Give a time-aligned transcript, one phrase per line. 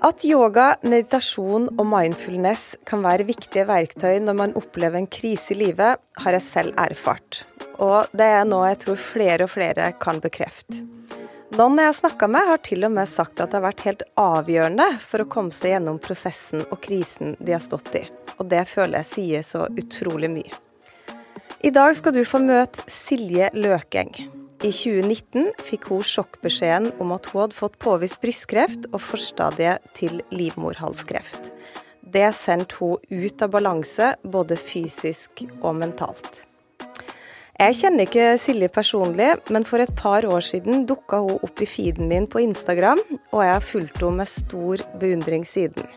[0.00, 5.58] At yoga, meditasjon og mindfulness kan være viktige verktøy når man opplever en krise i
[5.60, 7.42] livet, har jeg selv erfart.
[7.80, 10.80] Og det er noe jeg tror flere og flere kan bekrefte.
[11.58, 14.04] Noen jeg har snakka med, har til og med sagt at det har vært helt
[14.20, 18.04] avgjørende for å komme seg gjennom prosessen og krisen de har stått i.
[18.38, 20.60] Og det føler jeg sier så utrolig mye.
[21.60, 24.14] I dag skal du få møte Silje Løkeng.
[24.60, 30.18] I 2019 fikk hun sjokkbeskjeden om at hun hadde fått påvist brystkreft og forstadiet til
[30.36, 31.48] livmorhalskreft.
[32.04, 36.42] Det sendte hun ut av balanse, både fysisk og mentalt.
[37.56, 41.68] Jeg kjenner ikke Silje personlig, men for et par år siden dukka hun opp i
[41.68, 43.00] feeden min på Instagram,
[43.32, 45.88] og jeg har fulgt henne med stor beundring siden.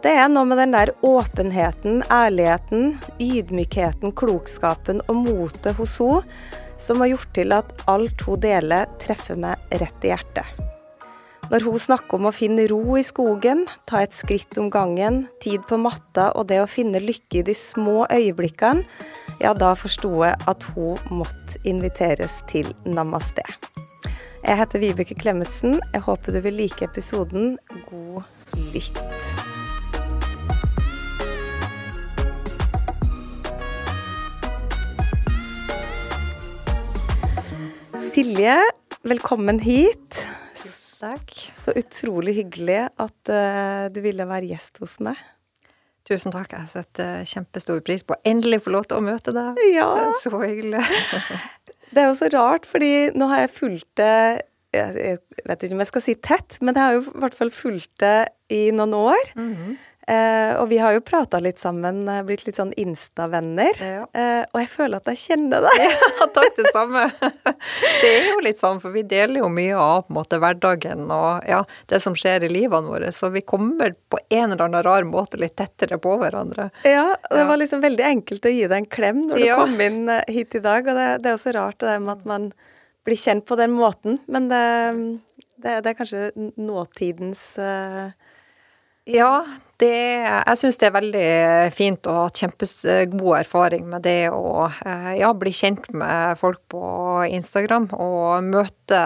[0.00, 7.02] Det er noe med den der åpenheten, ærligheten, ydmykheten, klokskapen og motet hos henne som
[7.02, 10.64] har gjort til at alt hun deler, treffer meg rett i hjertet.
[11.46, 15.62] Når hun snakker om å finne ro i skogen, ta et skritt om gangen, tid
[15.68, 18.82] på matta og det å finne lykke i de små øyeblikkene,
[19.38, 23.44] ja, da forsto jeg at hun måtte inviteres til namaste.
[24.46, 25.80] Jeg heter Vibeke Klemetsen.
[25.92, 27.58] Jeg håper du vil like episoden.
[27.90, 28.22] God
[28.72, 29.55] lytt.
[38.16, 38.62] Silje,
[39.04, 40.22] velkommen hit.
[41.02, 41.32] Takk.
[41.52, 45.20] Så utrolig hyggelig at uh, du ville være gjest hos meg.
[46.08, 46.54] Tusen takk.
[46.54, 49.60] Jeg setter kjempestor pris på å endelig få lov til å møte deg.
[49.68, 49.90] Ja.
[49.98, 50.80] Det er så hyggelig.
[51.92, 54.16] det er jo så rart, fordi nå har jeg fulgt det
[54.72, 57.52] Jeg vet ikke om jeg skal si tett, men jeg har jo i hvert fall
[57.52, 59.32] fulgt det i noen år.
[59.36, 59.76] Mm -hmm.
[60.06, 63.78] Eh, og vi har jo prata litt sammen, eh, blitt litt sånn Insta-venner.
[63.82, 64.04] Ja.
[64.14, 65.80] Eh, og jeg føler at jeg kjenner deg.
[65.82, 67.08] ja, takk, det samme.
[68.02, 71.64] det er jo litt sånn, for vi deler jo mye av måte hverdagen og ja,
[71.90, 73.10] det som skjer i livene våre.
[73.10, 76.68] Så vi kommer på en eller annen rar måte litt tettere på hverandre.
[76.86, 77.48] Ja, det ja.
[77.50, 79.58] var liksom veldig enkelt å gi deg en klem når du ja.
[79.58, 80.86] kom inn hit i dag.
[80.86, 82.52] Og det, det er jo så rart det med at man
[83.06, 84.20] blir kjent på den måten.
[84.30, 84.62] Men det,
[85.58, 88.14] det, det er kanskje nåtidens uh,
[89.06, 89.46] ja,
[89.82, 91.30] det, jeg syns det er veldig
[91.76, 96.82] fint å ha kjempegod erfaring med det å eh, ja, bli kjent med folk på
[97.28, 99.00] Instagram og møte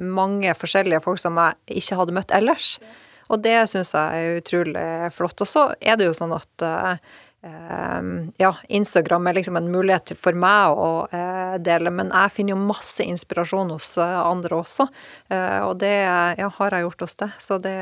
[0.00, 2.78] mange forskjellige folk som jeg ikke hadde møtt ellers.
[3.32, 5.44] Og det syns jeg er utrolig flott.
[5.44, 7.14] Og så er det jo sånn at eh,
[8.36, 12.68] ja, Instagram er liksom en mulighet for meg å uh, dele, men jeg finner jo
[12.70, 14.86] masse inspirasjon hos uh, andre også.
[15.32, 17.74] Uh, og det ja, har jeg gjort hos deg, så det,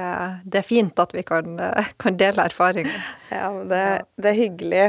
[0.45, 1.61] det, er fint at vi kan,
[2.03, 2.99] kan dele erfaringer.
[3.33, 3.85] Ja, det,
[4.21, 4.83] det er hyggelig.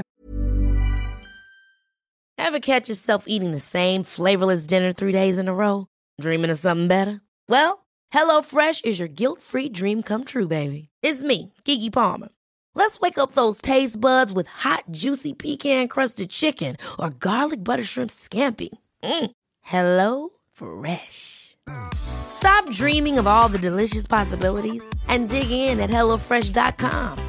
[2.37, 5.87] Ever catch yourself eating the same flavorless dinner three days in a row?
[6.19, 7.21] Dreaming of something better?
[7.47, 10.89] Well, HelloFresh is your guilt-free dream come true, baby.
[11.01, 12.29] It's me, Kiki Palmer.
[12.75, 17.83] Let's wake up those taste buds with hot, juicy pecan crusted chicken or garlic butter
[17.83, 18.69] shrimp scampi.
[19.03, 19.31] Mm.
[19.61, 21.55] Hello Fresh.
[21.93, 27.19] Stop dreaming of all the delicious possibilities and dig in at HelloFresh.com.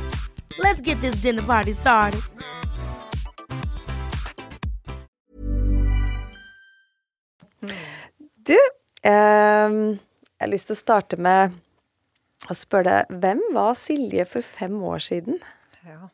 [0.58, 2.20] Let's get this dinner party started.
[8.44, 8.58] Du,
[9.04, 9.96] um,
[10.36, 11.54] jeg har lyst til å starte med
[12.44, 15.40] og spør deg hvem var Silje for fem år siden?
[15.84, 16.08] Ja,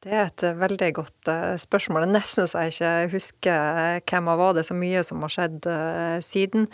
[0.00, 2.06] det er et veldig godt uh, spørsmål.
[2.06, 4.54] Det nesten så jeg ikke husker hvem jeg var.
[4.56, 5.68] Det er så mye som har skjedd
[6.24, 6.66] siden.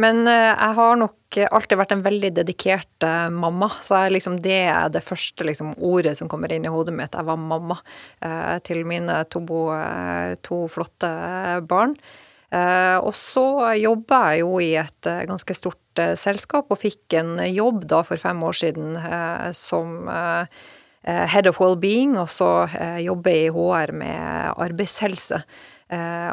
[0.00, 3.68] Men jeg har nok alltid vært en veldig dedikert mamma.
[3.84, 7.18] Så liksom, det er det første liksom, ordet som kommer inn i hodet mitt.
[7.18, 7.80] Jeg var mamma
[8.64, 9.42] til mine to,
[10.46, 11.12] to flotte
[11.68, 11.98] barn.
[12.48, 17.18] Eh, og så jobba jeg jo i et eh, ganske stort eh, selskap, og fikk
[17.20, 18.96] en jobb da for fem år siden
[19.56, 20.08] som
[21.08, 22.68] head of well-being, og så
[23.00, 25.38] jobber jeg i HR med arbeidshelse.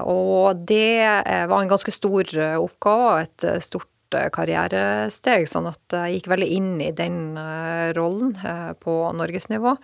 [0.03, 1.05] Og det
[1.47, 6.73] var en ganske stor oppgave og et stort karrieresteg, sånn at jeg gikk veldig inn
[6.83, 7.37] i den
[7.95, 8.35] rollen
[8.83, 9.77] på norgesnivå.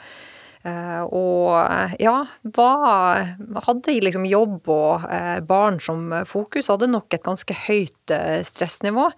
[0.62, 2.20] Uh, og eh, ja,
[2.54, 3.32] var,
[3.66, 6.70] hadde liksom jobb og uh, barn som fokus.
[6.70, 8.16] Hadde nok et ganske høyt
[8.48, 9.12] stressnivå.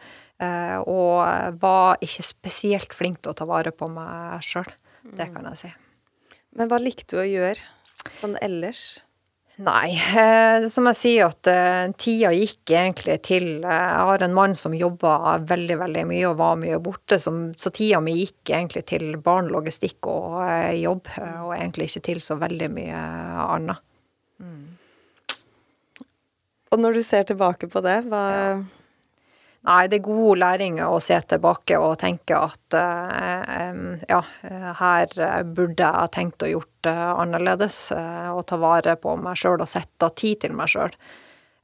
[0.90, 4.68] og var ikke spesielt flink til å ta vare på meg sjøl.
[5.16, 5.70] Det kan jeg si.
[6.58, 9.04] Men hva likte du å gjøre sånn ellers?
[9.62, 14.34] Nei, eh, som jeg sier at eh, tida gikk egentlig til eh, Jeg har en
[14.34, 18.50] mann som jobba veldig, veldig mye og var mye borte, som, så tida mi gikk
[18.50, 20.42] egentlig til barn, logistikk og
[20.80, 21.12] jobb,
[21.46, 23.04] og egentlig ikke til så veldig mye
[23.46, 23.84] annet.
[24.42, 24.64] Mm.
[26.74, 28.56] Og når du ser tilbake på det, hva ja.
[29.64, 34.20] Nei, det er god læring å se tilbake og tenke at uh, ja,
[34.80, 35.14] her
[35.56, 37.86] burde jeg tenkt og gjort det annerledes.
[37.96, 40.98] Uh, og ta vare på meg sjøl og sette tid til meg sjøl.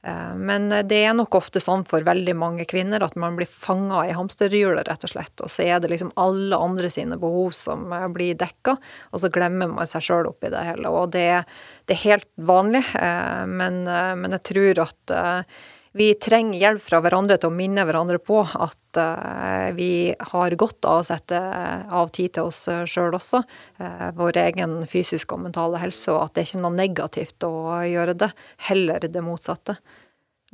[0.00, 4.14] Men det er nok ofte sånn for veldig mange kvinner at man blir fanga i
[4.16, 5.34] hamsterhjulet, rett og slett.
[5.44, 8.78] Og så er det liksom alle andre sine behov som blir dekka,
[9.12, 10.88] og så glemmer man seg sjøl oppi det hele.
[10.88, 11.26] Og det,
[11.84, 12.80] det er helt vanlig,
[13.52, 15.14] men, men, jeg tror at
[15.96, 20.86] vi trenger hjelp fra hverandre til å minne hverandre på at uh, vi har godt
[20.86, 21.40] av å sette
[21.90, 23.42] av tid til oss sjøl også.
[23.80, 27.52] Uh, vår egen fysiske og mentale helse, og at det er ikke noe negativt å
[27.88, 28.30] gjøre det.
[28.70, 29.80] Heller det motsatte.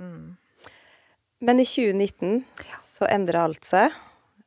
[0.00, 0.36] Mm.
[1.38, 2.80] Men i 2019 ja.
[2.80, 3.92] så endra alt seg,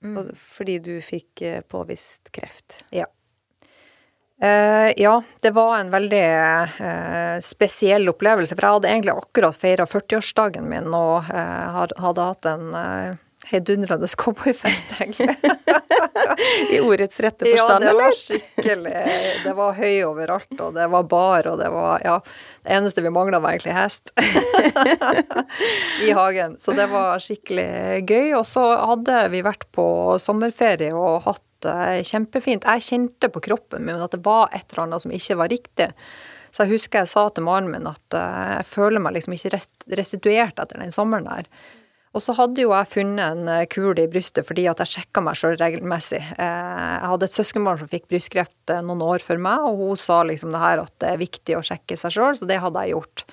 [0.01, 0.33] mm.
[0.56, 2.81] fordi du fikk eh, påvist kreft.
[2.95, 3.06] Ja.
[4.39, 6.24] Uh, ja, det var en veldig
[6.80, 8.56] uh, spesiell opplevelse.
[8.56, 12.69] For jeg hadde egentlig akkurat feira 40-årsdagen min og uh, hadde hatt en
[13.50, 15.36] heidundrende cowboyfest, egentlig.
[16.74, 17.90] I ordets rette forstand, eller?
[17.90, 18.94] Ja, det var skikkelig.
[19.44, 22.22] Det var høy overalt, og det var bar, og det var Ja.
[22.60, 24.12] Det eneste vi mangla, var egentlig hest.
[26.06, 26.57] I hagen.
[26.62, 28.34] Så det var skikkelig gøy.
[28.36, 29.86] Og så hadde vi vært på
[30.22, 32.68] sommerferie og hatt det kjempefint.
[32.68, 35.90] Jeg kjente på kroppen min at det var et eller annet som ikke var riktig.
[36.52, 39.54] Så jeg husker jeg sa til mannen min at uh, jeg føler meg liksom ikke
[40.00, 41.50] restituert etter den sommeren der.
[42.17, 45.21] Og så hadde jo jeg funnet en eh, kule i brystet fordi at jeg sjekka
[45.21, 46.21] meg sjøl regelmessig.
[46.39, 50.53] Jeg hadde et søskenbarn som fikk brystkreft noen år før meg, og hun sa liksom
[50.56, 53.25] det her at det er viktig å sjekke seg sjøl, så det hadde jeg gjort.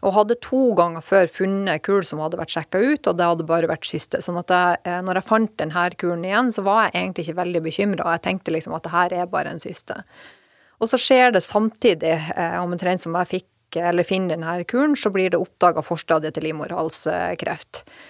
[0.00, 3.48] Og hadde to ganger før funnet kul som hadde vært sjekka ut, og det hadde
[3.48, 4.22] bare vært syste.
[4.24, 7.40] Sånn at jeg, eh, når jeg fant denne kulen igjen, så var jeg egentlig ikke
[7.42, 8.12] veldig bekymra.
[8.16, 10.00] Jeg tenkte liksom at det her er bare en syste.
[10.80, 13.46] Og så skjer det samtidig, eh, omtrent som jeg fikk
[13.76, 17.84] eller finner denne kuren, så blir det oppdaga forstadiet til livmorhalskreft.
[17.84, 18.09] Eh,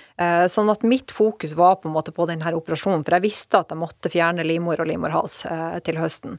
[0.53, 3.71] sånn at mitt fokus var på en måte på denne operasjonen, for jeg visste at
[3.73, 6.35] jeg måtte fjerne livmor og livmorhals eh, til høsten.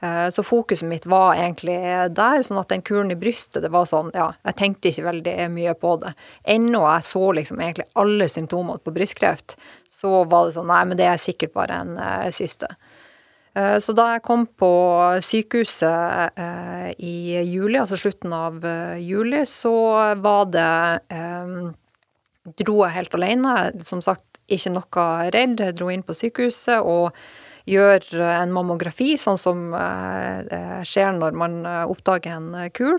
[0.00, 1.76] Eh, så fokuset mitt var egentlig
[2.16, 5.34] der, sånn at den kuren i brystet, det var sånn, ja, jeg tenkte ikke veldig
[5.54, 6.14] mye på det.
[6.56, 9.54] Ennå jeg så liksom egentlig alle symptomene på brystkreft,
[9.86, 11.94] så var det sånn, nei, men det er sikkert bare en
[12.34, 12.72] syste.
[13.50, 14.70] Så da jeg kom på
[15.26, 16.38] sykehuset
[17.02, 17.14] i
[17.50, 18.62] juli, altså slutten av
[19.02, 19.74] juli, så
[20.22, 20.68] var det
[22.60, 23.54] Dro jeg helt alene.
[23.84, 25.60] Som sagt, ikke noe redd.
[25.60, 27.10] Jeg dro inn på sykehuset og
[27.70, 32.98] gjør en mammografi, sånn som eh, eh, skjer når man eh, oppdager en kul.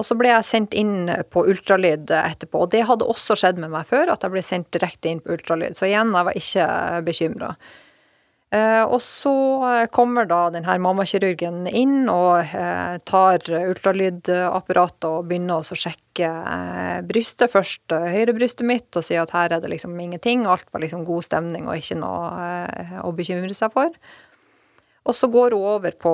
[0.00, 2.64] Og så ble jeg sendt inn på ultralyd etterpå.
[2.64, 5.36] Og det hadde også skjedd med meg før, at jeg ble sendt direkte inn på
[5.36, 5.76] ultralyd.
[5.78, 6.66] Så igjen, jeg var ikke
[7.06, 7.50] bekymra.
[8.52, 9.32] Eh, og så
[9.96, 17.48] kommer da denne mammakirurgen inn og eh, tar ultralydapparatet og begynner å sjekke eh, brystet.
[17.54, 20.44] Først høyrebrystet mitt og sier at her er det liksom ingenting.
[20.44, 23.96] Alt var liksom god stemning og ikke noe å bekymre seg for.
[25.08, 26.12] Og så går hun over på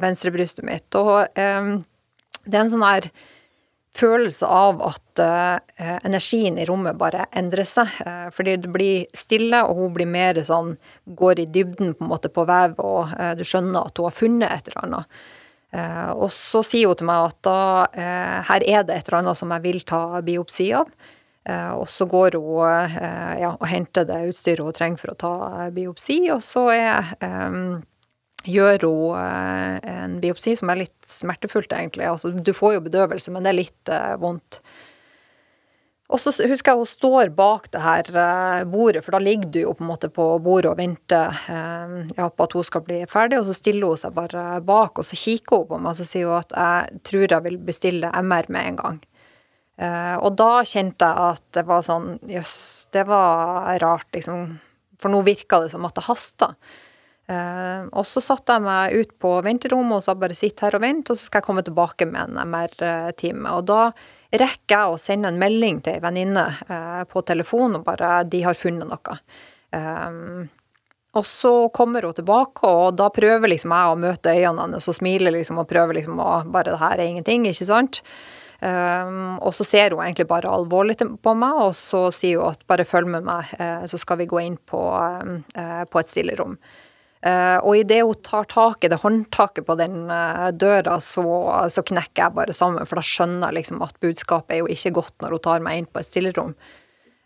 [0.00, 3.06] venstrebrystet mitt, og det er en sånn her
[3.94, 5.58] følelse av at uh,
[6.04, 7.90] energien i rommet bare endrer seg.
[8.02, 10.74] Uh, fordi det blir stille, og hun blir mer sånn
[11.04, 14.16] Går i dybden på en måte på vev, og uh, du skjønner at hun har
[14.18, 15.24] funnet et eller annet.
[16.14, 17.54] og så sier hun til meg at da
[18.46, 20.92] her er det et eller annet som jeg vil ta biopsi av.
[21.74, 22.94] og så går hun
[23.40, 25.32] ja, og henter det utstyret hun trenger for å ta
[25.74, 27.82] biopsi, og så er um,
[28.44, 32.06] gjør hun eh, en biopsi som er litt smertefullt, egentlig.
[32.08, 34.60] Altså, du får jo bedøvelse, men det er litt uh, vondt.
[36.12, 39.60] Og så husker jeg hun står bak det her uh, bordet, for da ligger du
[39.62, 43.00] jo på en måte på bordet og venter uh, ja, på at hun skal bli
[43.10, 45.98] ferdig, og så stiller hun seg bare bak, og så kikker hun på meg og
[46.02, 49.02] så sier hun at jeg tror jeg vil bestille MR med en gang.
[50.22, 52.58] og da kjente jeg at det var sånn Jøss,
[52.94, 54.52] det var rart, liksom.
[55.02, 56.52] For nå virka det som at det hasta.
[57.24, 60.82] Uh, og så satte jeg meg ut på venterommet og sa bare sitt her og
[60.84, 63.48] vent, og så skal jeg komme tilbake med en MR-time.
[63.56, 63.86] Og da
[64.34, 68.42] rekker jeg å sende en melding til ei venninne uh, på telefon og bare 'de
[68.44, 69.18] har funnet noe'.
[69.72, 70.50] Um,
[71.14, 74.96] og så kommer hun tilbake, og da prøver liksom jeg å møte øynene hennes og
[74.98, 78.02] smile liksom og prøver liksom å bare 'det her er ingenting', ikke sant?
[78.60, 82.66] Um, og så ser hun egentlig bare alvorlig på meg, og så sier hun at
[82.66, 83.44] bare følg med meg,
[83.88, 84.80] så skal vi gå inn på,
[85.90, 86.58] på et stillerom.
[87.24, 91.24] Uh, og idet hun tar tak i det håndtaket på den uh, døra, så,
[91.72, 94.92] så, knekker jeg bare sammen, for da skjønner jeg liksom at budskapet er jo ikke
[94.98, 96.52] godt når hun tar meg inn på et stillerom.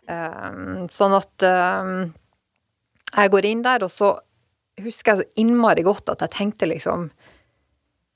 [0.09, 1.45] Uh, sånn at
[3.09, 4.13] jeg går inn der, og så
[4.83, 7.09] husker jeg så innmari godt at jeg tenkte liksom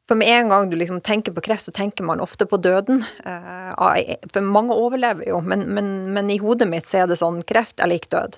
[0.09, 3.05] For med en gang du liksom tenker på kreft, så tenker man ofte på døden.
[3.23, 7.39] Eh, for mange overlever jo, men, men, men i hodet mitt så er det sånn
[7.47, 8.35] kreft er lik død.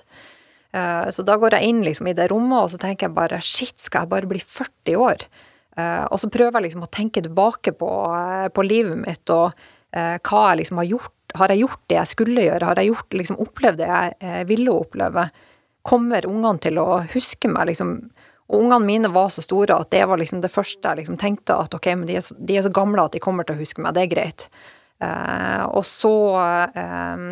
[0.72, 3.42] Eh, så da går jeg inn liksom i det rommet, og så tenker jeg bare
[3.44, 5.28] shit, skal jeg bare bli 40 år?
[5.76, 7.88] Og så prøver jeg liksom å tenke tilbake på,
[8.56, 9.50] på livet mitt og
[9.92, 11.34] hva jeg liksom har gjort.
[11.36, 12.70] Har jeg gjort det jeg skulle gjøre?
[12.70, 15.26] Har jeg gjort, liksom opplevd det jeg ville oppleve?
[15.84, 17.92] Kommer ungene til å huske meg liksom
[18.46, 21.56] og ungene mine var så store at det var liksom det første jeg liksom tenkte
[21.58, 23.62] at ok, men de er, så, de er, så, gamle at de kommer til å
[23.62, 24.46] huske meg, det er greit.
[25.02, 26.14] Eh, og så
[26.78, 27.24] eh,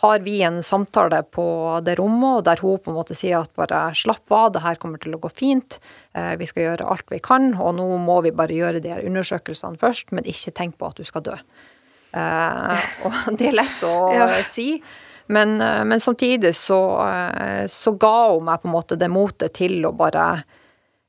[0.00, 1.44] har vi en samtale på
[1.84, 5.00] det rommet, der hun på en måte sier at bare slapp av, det her kommer
[5.02, 5.76] til å gå fint,
[6.16, 9.04] eh, vi skal gjøre alt vi kan, og nå må vi bare gjøre de her
[9.04, 11.36] undersøkelsene først, men ikke tenk på at du skal dø.
[12.16, 14.30] Eh, og det er lett å ja.
[14.46, 14.72] si.
[15.30, 16.80] Men, eh, men samtidig så,
[17.68, 20.30] så, ga hun meg på en måte det motet til å bare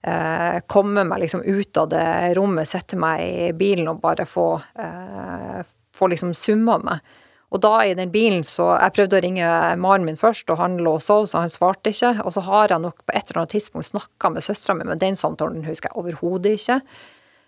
[0.04, 2.06] eh, komme meg liksom ut av det
[2.38, 5.62] rommet, sette meg i bilen og bare få, eh,
[5.96, 7.18] få liksom summa meg.
[7.52, 9.48] Og da i den bilen så Jeg prøvde å ringe
[9.82, 12.14] mannen min først, og han lå og sov, så han svarte ikke.
[12.24, 15.02] Og så har jeg nok på et eller annet tidspunkt snakka med søstera mi, men
[15.02, 16.80] den samtalen husker jeg overhodet ikke.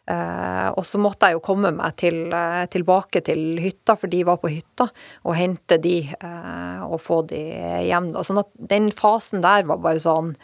[0.04, 4.26] Eh, og så måtte jeg jo komme meg til, eh, tilbake til hytta, for de
[4.28, 4.90] var på hytta,
[5.24, 7.40] og hente de eh, og få de
[7.88, 8.12] hjem.
[8.12, 8.26] Da.
[8.28, 10.36] Sånn at den fasen der var bare sånn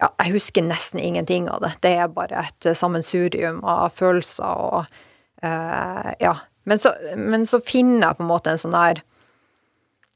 [0.00, 1.74] Ja, jeg husker nesten ingenting av det.
[1.84, 4.86] Det er bare et sammensurium av følelser og
[5.44, 6.38] eh, Ja.
[6.68, 9.02] Men så, men så finner jeg på en måte en sånn der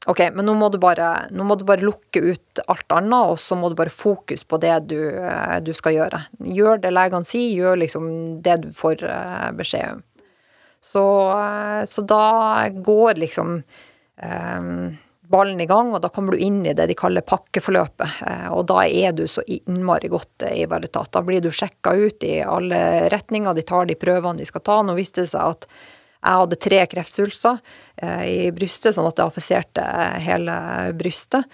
[0.05, 3.55] Ok, men nå må, du bare, må du bare lukke ut alt annet, og så
[3.57, 6.19] må du bare fokus på det du, eh, du skal gjøre.
[6.45, 8.11] Gjør det legene sier, gjør liksom
[8.45, 10.03] det du får eh, beskjed om.
[10.85, 12.27] Så, eh, så da
[12.69, 14.69] går liksom um,
[15.33, 18.21] ballen i gang, og da kommer du inn i det de kaller pakkeforløpet.
[18.53, 21.15] Og da er du så innmari godt ivaretatt.
[21.17, 24.83] Da blir du sjekka ut i alle retninger, de tar de prøvene de skal ta.
[24.85, 25.65] Nå viste det seg at
[26.25, 27.57] jeg hadde tre kreftsvulster
[28.01, 29.87] eh, i brystet, sånn at det affiserte
[30.25, 30.55] hele
[30.97, 31.45] brystet.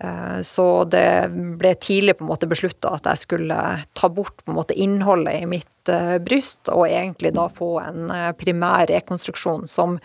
[0.00, 1.28] Eh, så det
[1.60, 3.58] ble tidlig på en måte beslutta at jeg skulle
[3.92, 8.08] ta bort på en måte innholdet i mitt eh, bryst, og egentlig da få en
[8.40, 9.98] primær rekonstruksjon som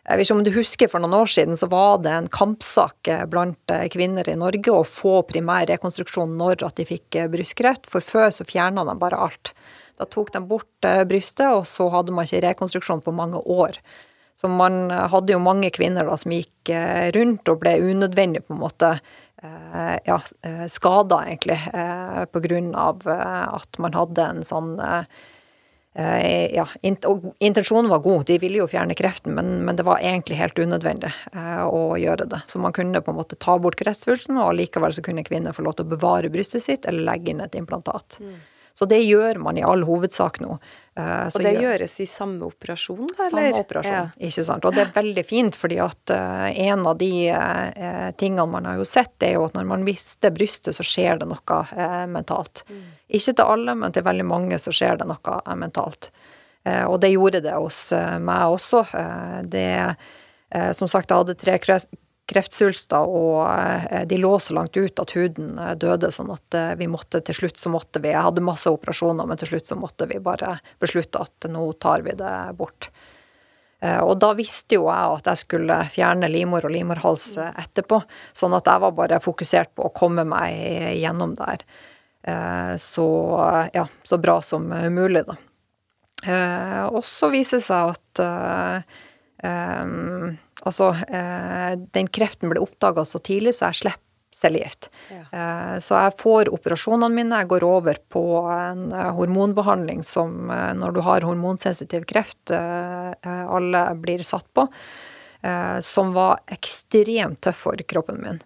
[0.00, 3.06] jeg vet ikke om du husker For noen år siden så var det en kampsak
[3.30, 8.32] blant kvinner i Norge å få primær rekonstruksjon når at de fikk brystkreft, for før
[8.34, 9.52] så fjerna de bare alt.
[10.00, 13.76] Da tok de bort eh, brystet, og så hadde man ikke rekonstruksjon på mange år.
[14.40, 18.46] Så man eh, hadde jo mange kvinner da som gikk eh, rundt og ble unødvendig
[18.46, 18.94] på en måte
[19.40, 20.18] ja,
[20.68, 21.54] skada, egentlig,
[22.28, 24.74] på grunn av at man hadde en sånn
[25.96, 30.60] ja, intensjonen var god, de ville jo fjerne kreften, men, men det var egentlig helt
[30.60, 31.14] unødvendig
[31.64, 32.42] å gjøre det.
[32.52, 35.64] Så man kunne på en måte ta bort kreftsvulsten, og allikevel så kunne kvinner få
[35.64, 38.20] lov til å bevare brystet sitt eller legge inn et implantat.
[38.20, 38.36] Mm.
[38.74, 40.56] Så det gjør man i all hovedsak nå.
[41.30, 43.30] Så og det gjøres i samme operasjon, eller?
[43.30, 44.26] Samme operasjon, ja.
[44.28, 44.66] ikke sant.
[44.66, 48.80] Og det er veldig fint, fordi at uh, en av de uh, tingene man har
[48.80, 51.60] jo sett, er jo at når man mister brystet, så skjer det noe
[52.10, 52.64] mentalt.
[52.68, 52.82] Mm.
[53.20, 56.10] Ikke til alle, men til veldig mange så skjer det noe mentalt.
[56.64, 57.88] og det gjorde det hos
[58.20, 58.84] meg også.
[59.48, 59.96] det
[60.76, 61.56] som sagt, jeg hadde tre
[62.30, 66.72] kreftsvulster, og eh, de lå så langt ut at huden eh, døde, sånn at eh,
[66.78, 69.78] vi måtte til slutt så måtte vi Jeg hadde masse operasjoner, men til slutt så
[69.78, 72.90] måtte vi bare beslutte at nå tar vi det bort.
[73.80, 78.02] Og da visste jo jeg at jeg skulle fjerne livmor og livmorhals etterpå,
[78.36, 81.64] sånn at jeg var bare fokusert på å komme meg gjennom der.
[82.76, 83.06] Så
[83.72, 85.38] ja, så bra som mulig, da.
[86.92, 88.22] Og så viser det seg at
[89.48, 90.36] um,
[90.68, 94.06] Altså, eh, den kreften ble oppdaga så tidlig, så jeg slipper
[94.40, 94.88] cellegift.
[95.10, 95.24] Ja.
[95.36, 97.42] Eh, så jeg får operasjonene mine.
[97.42, 104.22] Jeg går over på en eh, hormonbehandling som når du har hormonsensitiv kreft, alle blir
[104.24, 104.64] satt på,
[105.84, 108.40] som var ekstremt tøff for kroppen min.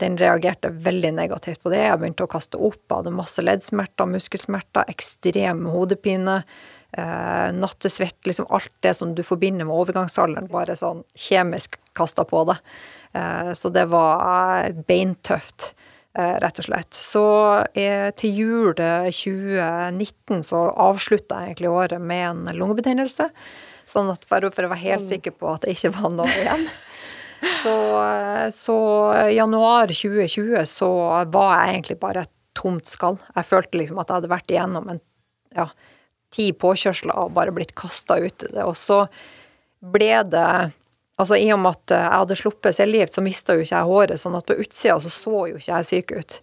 [0.00, 1.82] Den reagerte veldig negativt på det.
[1.86, 6.42] Jeg begynte å kaste opp, hadde masse leddsmerter, muskelsmerter, ekstrem hodepine
[6.96, 12.44] eh, nattesvett, liksom alt det som du forbinder med overgangsalderen, bare sånn kjemisk kasta på
[12.48, 12.58] det.
[13.12, 15.72] Eh, så det var beintøft,
[16.18, 16.92] eh, rett og slett.
[16.94, 17.24] Så
[17.74, 23.30] eh, til jul 2019 så avslutta jeg egentlig året med en lungebetennelse.
[23.88, 25.14] Sånn at bare for å være helt sånn.
[25.16, 26.68] sikker på at det ikke var noe igjen.
[27.62, 28.76] Så, eh, så
[29.30, 30.88] januar 2020 så
[31.30, 33.18] var jeg egentlig bare et tomt skall.
[33.36, 34.98] Jeg følte liksom at jeg hadde vært igjennom en
[35.54, 35.68] ja,
[36.34, 38.64] ti påkjørsler og bare blitt kasta ut i det.
[38.64, 39.04] Og så
[39.80, 40.50] ble det
[41.18, 44.20] Altså i og med at jeg hadde sluppet cellegift, så mista jo ikke jeg håret,
[44.22, 46.36] sånn at på utsida så så jo ikke jeg syk ut.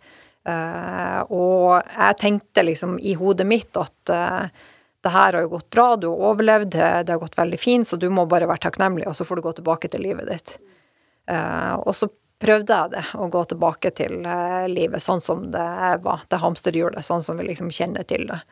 [0.46, 4.51] Uh, og jeg tenkte liksom i hodet mitt at uh,
[5.00, 7.98] det her har jo gått bra, du har overlevd, det har gått veldig fint, så
[7.98, 10.58] du må bare være takknemlig, og så får du gå tilbake til livet ditt.
[11.32, 12.12] Uh, og så
[12.44, 14.20] prøvde jeg det, å gå tilbake til
[14.75, 15.70] livet sånn som det
[16.04, 18.44] var, det hamsterhjulet, sånn som vi liksom kjenner til det.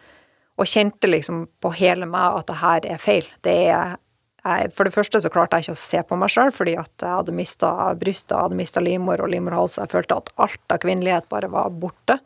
[0.61, 3.27] Og kjente liksom på hele meg at det her er feil.
[3.45, 3.95] Det er
[4.43, 6.91] jeg, For det første så klarte jeg ikke å se på meg sjøl, fordi at
[6.99, 7.69] jeg hadde mista
[7.99, 12.17] brystet, hadde mista livmor og livmorhals, jeg følte at alt av kvinnelighet bare var borte.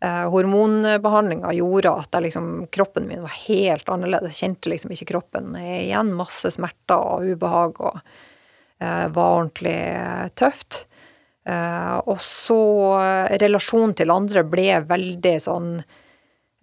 [0.00, 4.32] Eh, Hormonbehandlinga gjorde at liksom, kroppen min var helt annerledes.
[4.32, 6.14] Jeg kjente liksom ikke kroppen igjen.
[6.16, 8.00] Masse smerter og ubehag, og
[8.80, 9.76] eh, var ordentlig
[10.40, 10.86] tøft.
[11.44, 12.60] Eh, og så
[13.02, 15.70] eh, relasjonen til andre ble veldig sånn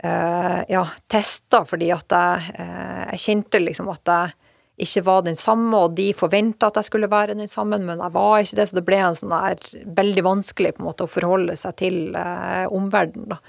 [0.03, 4.37] eh, ja, testa, fordi at jeg, eh, jeg kjente liksom at jeg
[4.81, 8.15] ikke var den samme, og de forventa at jeg skulle være den samme, men jeg
[8.15, 11.11] var ikke det, så det ble en sånn der veldig vanskelig på en måte å
[11.11, 13.41] forholde seg til eh, omverdenen, da.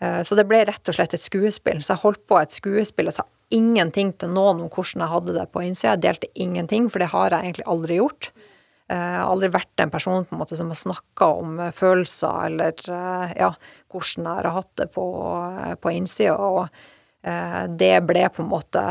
[0.00, 1.80] Eh, så det ble rett og slett et skuespill.
[1.82, 3.10] Så jeg holdt på et skuespill.
[3.10, 5.96] Jeg sa ingenting til noen om hvordan jeg hadde det på innsida.
[5.96, 8.30] Jeg delte ingenting, for det har jeg egentlig aldri gjort.
[8.88, 11.74] Jeg eh, har aldri vært en person på en måte som har snakka om eh,
[11.76, 13.50] følelser eller eh, ja,
[13.92, 15.04] hvordan jeg har hatt det på,
[15.82, 16.38] på innsida.
[16.38, 16.86] Og
[17.18, 18.82] det ble på en måte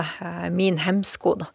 [0.54, 1.46] min hemsko, da.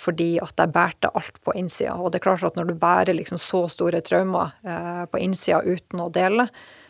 [0.00, 1.92] Fordi at jeg bærte alt på innsida.
[2.00, 4.56] Og det er klart at når du bærer liksom så store traumer
[5.12, 6.48] på innsida uten å dele,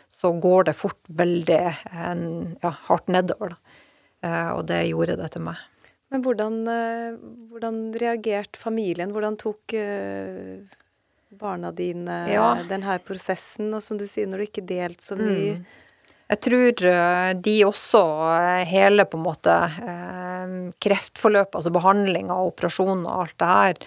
[0.09, 3.53] så går det fort veldig ja, hardt nedover.
[3.53, 4.47] Da.
[4.55, 5.59] Og det gjorde det til meg.
[6.11, 6.55] Men hvordan,
[7.51, 9.13] hvordan reagerte familien?
[9.15, 9.75] Hvordan tok
[11.39, 12.49] barna dine ja.
[12.67, 13.69] denne prosessen?
[13.71, 15.69] Og som du sier, når du ikke delte så mye mm.
[16.31, 18.01] Jeg tror eh, de også,
[18.37, 23.83] eh, hele på en måte eh, kreftforløpet, altså behandlinga og operasjonen og alt det her,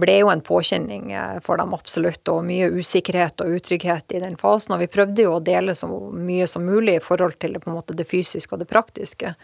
[0.00, 1.10] ble jo en påkjenning
[1.44, 4.72] for dem absolutt, og mye usikkerhet og utrygghet i den fasen.
[4.72, 7.76] Og vi prøvde jo å dele så mye som mulig i forhold til på en
[7.76, 9.34] måte det fysiske og det praktiske.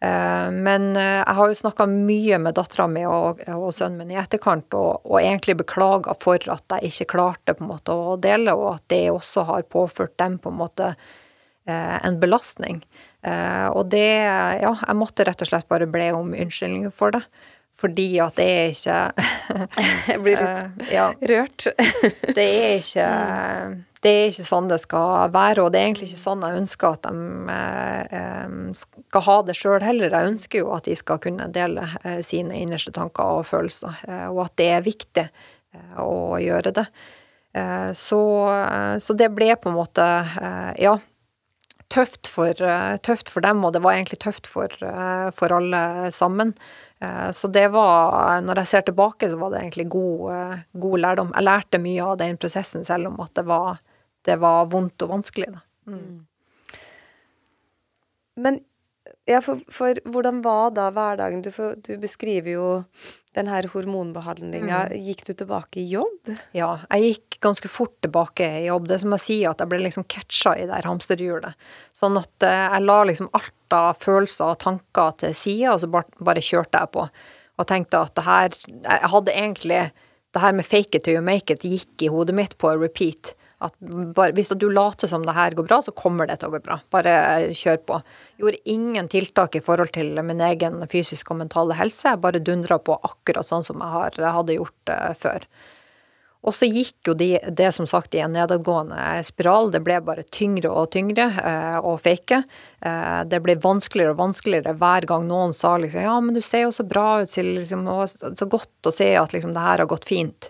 [0.00, 4.72] Men jeg har jo snakka mye med dattera mi og, og, sønnen min i etterkant,
[4.72, 8.78] og, og egentlig beklaga for at jeg ikke klarte på en måte å dele, og
[8.78, 10.94] at det også har påført dem på en måte
[11.70, 12.86] Eh, en belastning.
[13.22, 14.08] Eh, og det
[14.62, 17.22] Ja, jeg måtte rett og slett bare be om unnskyldning for det.
[17.80, 18.98] Fordi at det er ikke
[20.10, 21.10] Jeg blir litt ja.
[21.32, 21.68] rørt.
[22.34, 23.08] det er ikke
[24.04, 26.96] det er ikke sånn det skal være, og det er egentlig ikke sånn jeg ønsker
[26.96, 27.12] at de
[27.52, 30.16] uh, skal ha det sjøl heller.
[30.16, 34.44] Jeg ønsker jo at de skal kunne dele uh, sine innerste tanker og følelser, og
[34.46, 35.26] at det er viktig
[36.02, 36.86] å gjøre det.
[37.98, 38.18] Så,
[39.02, 40.04] så, det ble på en måte
[40.78, 40.92] Ja,
[41.90, 46.10] tøft for, eh, tøft for, dem, og det var egentlig tøft for, eh, for, alle
[46.10, 46.54] sammen.
[47.00, 51.32] Eh, så det var, når jeg ser tilbake, så var det egentlig god, god lærdom.
[51.34, 53.80] Jeg lærte mye av den prosessen, selv om at det var,
[54.28, 55.52] det var vondt og vanskelig.
[55.54, 55.62] Da.
[55.90, 56.26] Mm.
[58.40, 58.60] Men
[59.28, 61.42] ja, for, for, hvordan var da hverdagen?
[61.44, 61.50] Du,
[61.86, 62.66] du beskriver jo
[63.36, 64.80] den her hormonbehandlinga.
[64.90, 65.04] Mm.
[65.06, 66.32] Gikk du tilbake i jobb?
[66.56, 68.88] Ja, jeg gikk ganske fort tilbake i jobb.
[68.88, 71.68] Det er som å si at jeg ble liksom catcha i det her hamsterhjulet.
[71.96, 75.90] Sånn at eh, jeg la liksom alt av følelser og tanker til side, og så
[75.92, 77.06] bare, bare, kjørte jeg på.
[77.60, 79.80] Og tenkte at det her Jeg hadde egentlig
[80.32, 83.34] Det her med fake it till you make it gikk i hodet mitt på repeat.
[83.60, 83.74] At
[84.16, 86.62] bare, hvis du later som det her går bra, så kommer det til å gå
[86.64, 86.78] bra.
[86.94, 87.14] Bare
[87.56, 87.98] kjør på.
[88.40, 92.08] Gjorde ingen tiltak i forhold til min egen fysiske og mentale helse.
[92.08, 95.44] Jeg bare dundra på akkurat sånn som jeg, har, hadde gjort uh, før.
[96.40, 99.68] Og så gikk jo de, det som sagt i en nedadgående spiral.
[99.74, 102.40] Det ble bare tyngre og tyngre uh, å fake.
[102.80, 106.64] Uh, det ble vanskeligere og vanskeligere hver gang noen sa liksom Ja, men du ser
[106.64, 109.92] jo så bra ut, til, liksom, så godt å se at liksom det her har
[109.92, 110.48] gått fint.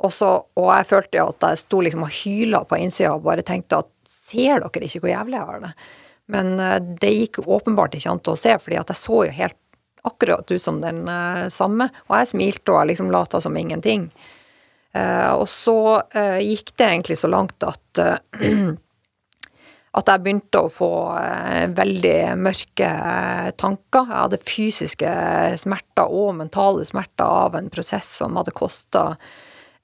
[0.00, 3.26] Og, så, og jeg følte jo at jeg sto liksom og hyla på innsida og
[3.26, 5.72] bare tenkte at ser dere ikke hvor jævlig jeg har det?
[6.30, 9.38] Men eh, det gikk åpenbart ikke an til å se, fordi at jeg så jo
[9.40, 9.58] helt
[10.06, 11.90] akkurat ut som den uh, samme.
[12.08, 14.06] Og jeg smilte og jeg liksom lata som ingenting.
[14.96, 15.74] Uh, og så
[16.40, 18.00] gikk det egentlig så langt at
[20.00, 20.88] at jeg begynte å få
[21.76, 22.90] veldig mørke
[23.60, 24.06] tanker.
[24.06, 25.14] Jeg hadde fysiske
[25.60, 29.04] smerter og mentale smerter av en prosess som hadde kosta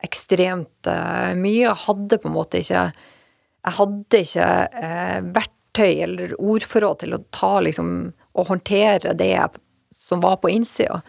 [0.04, 1.64] ekstremt uh, mye.
[1.66, 2.90] Jeg hadde på en måte ikke
[3.66, 7.94] Jeg hadde ikke uh, verktøy eller ordforråd til å ta liksom
[8.36, 9.32] og håndtere det
[9.96, 11.00] som var på innsida.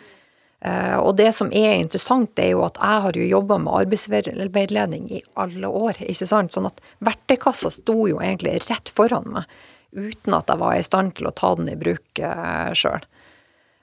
[0.65, 5.09] Uh, og det som er interessant, er jo at jeg har jo jobba med arbeidsveiledning
[5.19, 5.99] i alle år.
[6.01, 6.55] ikke sant?
[6.55, 9.51] Sånn at verktøykassa sto jo egentlig rett foran meg,
[9.93, 13.05] uten at jeg var i stand til å ta den i bruk uh, sjøl.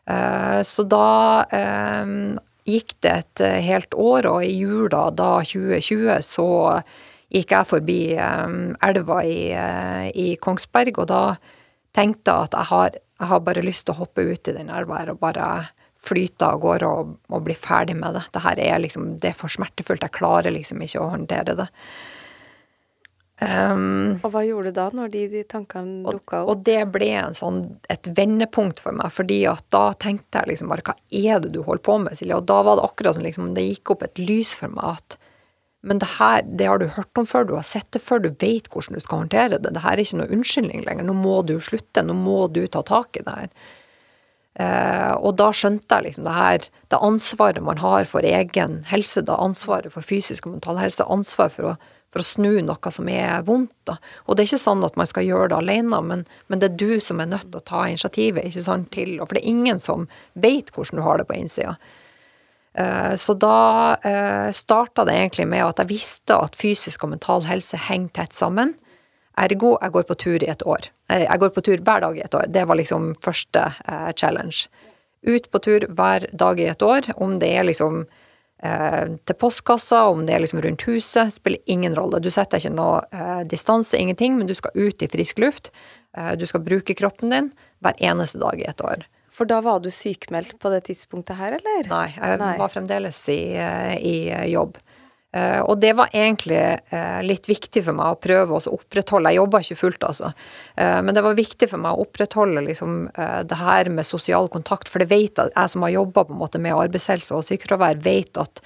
[0.05, 1.07] Uh, så da
[2.69, 6.49] gikk det et eh, helt år, og i jula da 2020 så
[7.35, 11.23] gikk jeg forbi um, elva i, uh, i, Kongsberg, og da
[11.97, 15.01] tenkte at jeg har, jeg har bare lyst til å hoppe ut i den elva
[15.01, 15.49] her og bare
[16.05, 18.27] flyte av gårde og, og, bli ferdig med det.
[18.35, 20.05] Det er liksom, det er for smertefullt.
[20.05, 21.69] Jeg klarer liksom ikke å håndtere det.
[23.43, 26.53] Um, og hva gjorde du da, når de, de tankene dukka opp?
[26.53, 30.85] Og det ble sånn, et vendepunkt for meg, fordi at da tenkte jeg liksom bare
[30.87, 32.39] hva er det du holder på med, Silje?
[32.39, 35.19] Og da var det akkurat som liksom, det gikk opp et lys for meg at
[35.85, 38.31] men det her, det har du hørt om før, du har sett det før, du
[38.41, 39.69] vet hvordan du skal håndtere det.
[39.75, 41.05] Det her er ikke noe unnskyldning lenger.
[41.05, 43.51] Nå må du slutte, nå må du ta tak i det her.
[44.55, 49.21] Uh, og da skjønte jeg liksom det her, det ansvaret man har for egen helse,
[49.27, 51.77] det ansvaret for fysisk og mental helse, ansvar for å
[52.15, 53.75] for å snu noe som er vondt.
[53.89, 53.97] Da.
[54.25, 56.79] Og det er ikke sånn at man skal gjøre det alene, men, men det er
[56.79, 59.83] du som er nødt til å ta initiativet ikke sant, til For det er ingen
[59.83, 60.07] som
[60.39, 61.75] vet hvordan du har det på innsida.
[62.79, 63.59] Uh, så da
[64.03, 68.15] uh, eh, starta det egentlig med at jeg visste at fysisk og mental helse henger
[68.23, 68.75] tett sammen.
[69.39, 70.91] Ergo jeg går på tur i et år.
[71.11, 72.51] Eh, jeg går på tur hver dag i et år.
[72.55, 73.69] Det var liksom første
[74.15, 74.69] challenge.
[75.27, 77.11] Ut på tur hver dag i et år.
[77.19, 78.24] Om det er liksom Eh,
[78.65, 82.21] til postkassa, om det er liksom rundt huset, spiller ingen rolle.
[82.23, 85.73] Du setter ikke noe eh, distanse, ingenting, men du skal ut i frisk luft.
[86.17, 87.51] Eh, du skal bruke kroppen din
[87.85, 89.05] hver eneste dag i et år.
[89.35, 91.89] For da var du sykmeldt på det tidspunktet her, eller?
[91.91, 92.55] Nei, jeg Nei.
[92.61, 94.17] var fremdeles i, eh, i
[94.53, 94.79] jobb.
[95.35, 96.61] Uh, og det var egentlig
[96.93, 100.31] uh, litt viktig for meg å prøve å opprettholde Jeg jobba ikke fullt, altså.
[100.79, 103.09] Uh, men det var viktig for meg å opprettholde liksom,
[103.51, 104.91] det her med sosial kontakt.
[104.91, 108.63] For det vet jeg, jeg som har jobba med arbeidshelse og sykefravær, vet at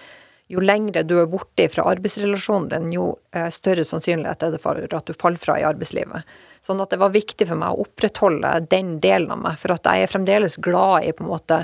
[0.48, 3.10] jo lengre du er borte fra arbeidsrelasjonen din, jo
[3.52, 6.38] større sannsynlighet er det for at du faller fra i arbeidslivet.
[6.64, 9.60] Sånn at det var viktig for meg å opprettholde den delen av meg.
[9.60, 11.60] For at jeg er fremdeles glad i på en måte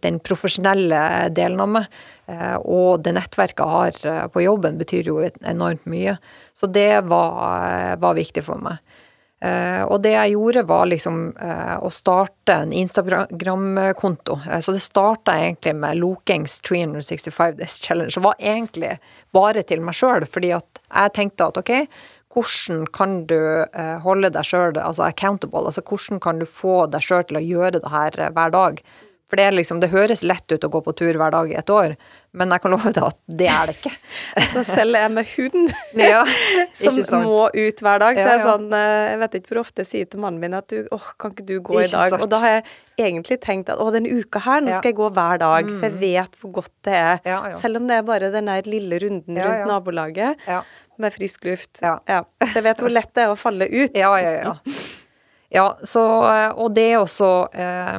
[0.00, 1.88] den profesjonelle delen av meg.
[2.30, 6.16] Eh, og det nettverket jeg har eh, på jobben, betyr jo enormt mye.
[6.56, 8.82] Så det var, eh, var viktig for meg.
[9.40, 14.34] Og det jeg gjorde, var liksom å starte en Instagram-konto.
[14.60, 18.12] Så det starta egentlig med Lokengs 365 Days Challenge.
[18.12, 18.90] Det var egentlig
[19.32, 21.72] bare til meg sjøl, fordi at jeg tenkte at ok,
[22.36, 23.64] hvordan kan du
[24.04, 25.64] holde deg sjøl altså accountable?
[25.72, 28.84] Altså hvordan kan du få deg sjøl til å gjøre det her hver dag?
[29.30, 31.70] For det, liksom, det, høres lett ut å gå på tur hver dag i et
[31.70, 31.94] år,
[32.34, 33.92] men jeg kan love deg at det er det ikke.
[34.42, 35.72] altså, selv jeg med hund,
[36.10, 36.22] ja,
[36.82, 39.84] som må ut hver dag, så er jeg sånn eh, Jeg vet ikke hvor ofte
[39.84, 42.16] jeg sier til mannen min at du åh, kan ikke du gå ikke i dag?
[42.16, 42.26] Sant.
[42.26, 42.66] Og da har jeg
[43.06, 45.70] egentlig tenkt at å, denne uka her, nå skal jeg gå hver dag.
[45.70, 46.02] For jeg mm.
[46.02, 47.50] vet hvor godt det er.
[47.62, 50.50] Selv om det er bare den der lille runden rundt nabolaget
[51.00, 51.80] med frisk luft.
[51.80, 51.96] Ja.
[52.42, 53.94] Så jeg vet hvor lett det er å falle ut.
[53.96, 54.74] Ja, ja, ja.
[55.54, 57.96] ja så, eh, og det er også Eh,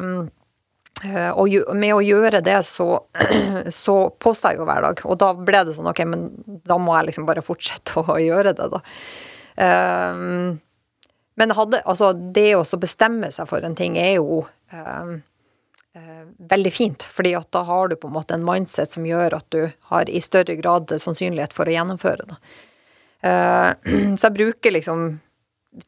[1.02, 2.88] og med å gjøre det, så,
[3.84, 5.02] så posta jeg jo hver dag.
[5.10, 6.28] Og da ble det sånn, ok, men
[6.68, 8.82] da må jeg liksom bare fortsette å gjøre det, da.
[9.62, 10.60] Um,
[11.40, 15.14] men hadde, altså, det å bestemme seg for en ting er jo uh,
[16.52, 17.04] veldig fint.
[17.04, 20.10] fordi at da har du på en måte en mindset som gjør at du har
[20.10, 22.40] i større grad sannsynlighet for å gjennomføre det.
[23.22, 25.20] Så jeg bruker liksom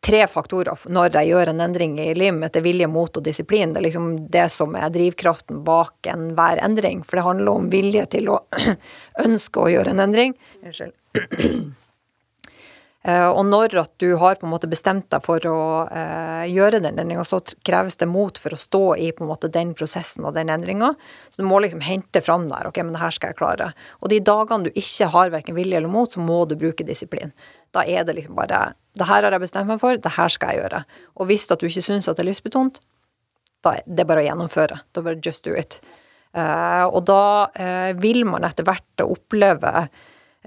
[0.04, 2.54] tre faktorer når jeg gjør en endring i livet mitt.
[2.56, 3.74] Det er vilje, mot og disiplin.
[3.74, 7.04] Det er liksom det som er drivkraften bak enhver endring.
[7.04, 8.42] For det handler om vilje til å
[9.28, 10.38] ønske å gjøre en endring.
[10.64, 11.74] Unnskyld.
[13.04, 15.58] Eh, og når at du har på en måte bestemt deg for å
[15.92, 19.50] uh, gjøre den endringa, så kreves det mot for å stå i på en måte
[19.52, 20.94] den prosessen og den endringa.
[21.28, 22.70] Så du må liksom hente fram der.
[22.70, 23.74] Ok, men det her skal jeg klare.
[24.00, 27.36] Og de dagene du ikke har verken vilje eller mot, så må du bruke disiplin.
[27.74, 30.54] Da er det liksom bare det her har jeg bestemt meg for, det her skal
[30.54, 30.84] jeg gjøre.
[31.18, 32.80] Og hvis at du ikke syns at det er lystbetont,
[33.66, 34.80] da er det bare å gjennomføre.
[34.94, 35.80] Da bare just do it.
[36.34, 39.88] Uh, og da uh, vil man etter hvert oppleve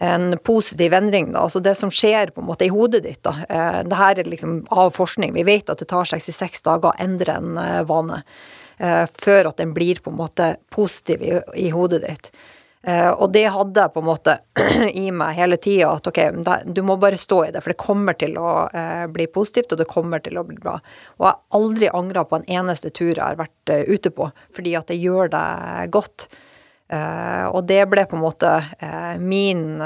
[0.02, 1.46] en positiv endring, da.
[1.46, 3.34] Altså det som skjer på en måte i hodet ditt, da.
[3.48, 5.34] Uh, det her er liksom av forskning.
[5.34, 7.58] Vi vet at det tar 66 dager å endre en
[7.88, 8.22] vane.
[8.76, 11.22] før at den blir på en måte positiv
[11.56, 12.26] i hodet ditt.
[12.86, 14.36] Uh, og det hadde jeg på en måte
[14.94, 16.20] i meg hele tida, at ok,
[16.70, 19.80] du må bare stå i det, for det kommer til å uh, bli positivt, og
[19.80, 20.76] det kommer til å bli bra.
[21.18, 24.28] Og jeg har aldri angra på en eneste tur jeg har vært uh, ute på,
[24.54, 26.28] fordi at det gjør deg godt.
[26.86, 28.50] og det ble på en måte
[29.18, 29.80] min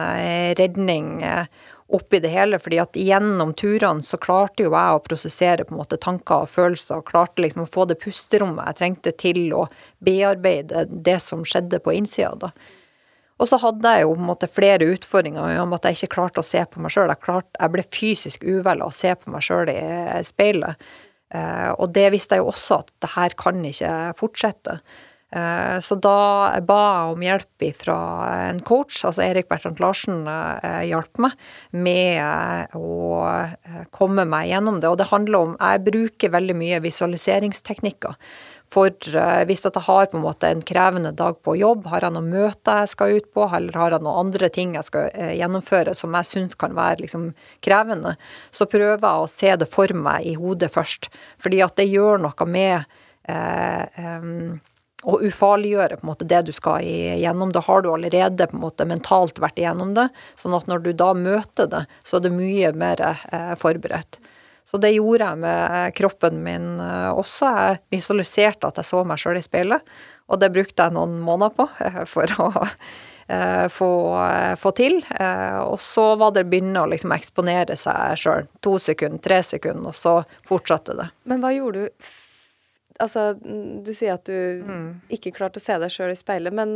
[0.59, 1.23] redning
[1.89, 5.81] oppi det hele, fordi at gjennom turene så klarte jo jeg å prosessere på en
[5.81, 9.65] måte tanker og følelser, og klarte liksom å få det pusterommet jeg trengte til å
[10.05, 12.53] bearbeide det som skjedde på innsida, da.
[13.41, 16.43] Og så hadde jeg jo på en måte flere utfordringer om at jeg ikke klarte
[16.43, 17.13] å se på meg sjøl.
[17.13, 19.81] Jeg, jeg, ble fysisk uvel av å se på meg sjøl i
[20.29, 20.91] speilet.
[21.33, 24.81] Eh, og det visste jeg jo også at det her kan ikke fortsette.
[25.31, 27.99] Eh, så da ba jeg om hjelp fra
[28.49, 31.37] en coach, altså Erik Bertrand Larsen eh, hjalp meg
[31.71, 34.91] med eh, å komme meg gjennom det.
[34.91, 38.19] Og det handler om Jeg bruker veldig mye visualiseringsteknikker.
[38.71, 38.95] For
[39.49, 42.85] hvis jeg har på en måte en krevende dag på jobb, har jeg noen møter
[42.85, 46.29] jeg skal ut på, eller har jeg noen andre ting jeg skal gjennomføre som jeg
[46.29, 47.33] syns kan være liksom
[47.67, 48.15] krevende,
[48.55, 51.11] så prøver jeg å se det for meg i hodet først.
[51.43, 52.87] Fordi at det gjør noe med
[53.29, 54.61] eh, um,
[55.03, 57.53] å ufarliggjøre på en måte det du skal igjennom.
[57.55, 60.09] Da har du allerede på en måte mentalt vært igjennom det.
[60.39, 64.21] Sånn at når du da møter det, så er det mye mer eh, forberedt.
[64.71, 67.51] Så det gjorde jeg med kroppen min eh, også.
[67.51, 69.95] Jeg visualiserte at jeg så meg sjøl i speilet,
[70.31, 73.91] og det brukte jeg noen måneder på eh, for å eh, få,
[74.63, 75.01] få, til.
[75.67, 78.47] Og så var det å begynne å liksom eksponere seg sjøl.
[78.63, 81.11] To sekunder, tre sekunder, og så fortsatte det.
[81.31, 82.11] Men hva gjorde du
[83.01, 84.89] Altså, du sier at du mm.
[85.17, 86.75] ikke klarte å se deg sjøl i speilet, men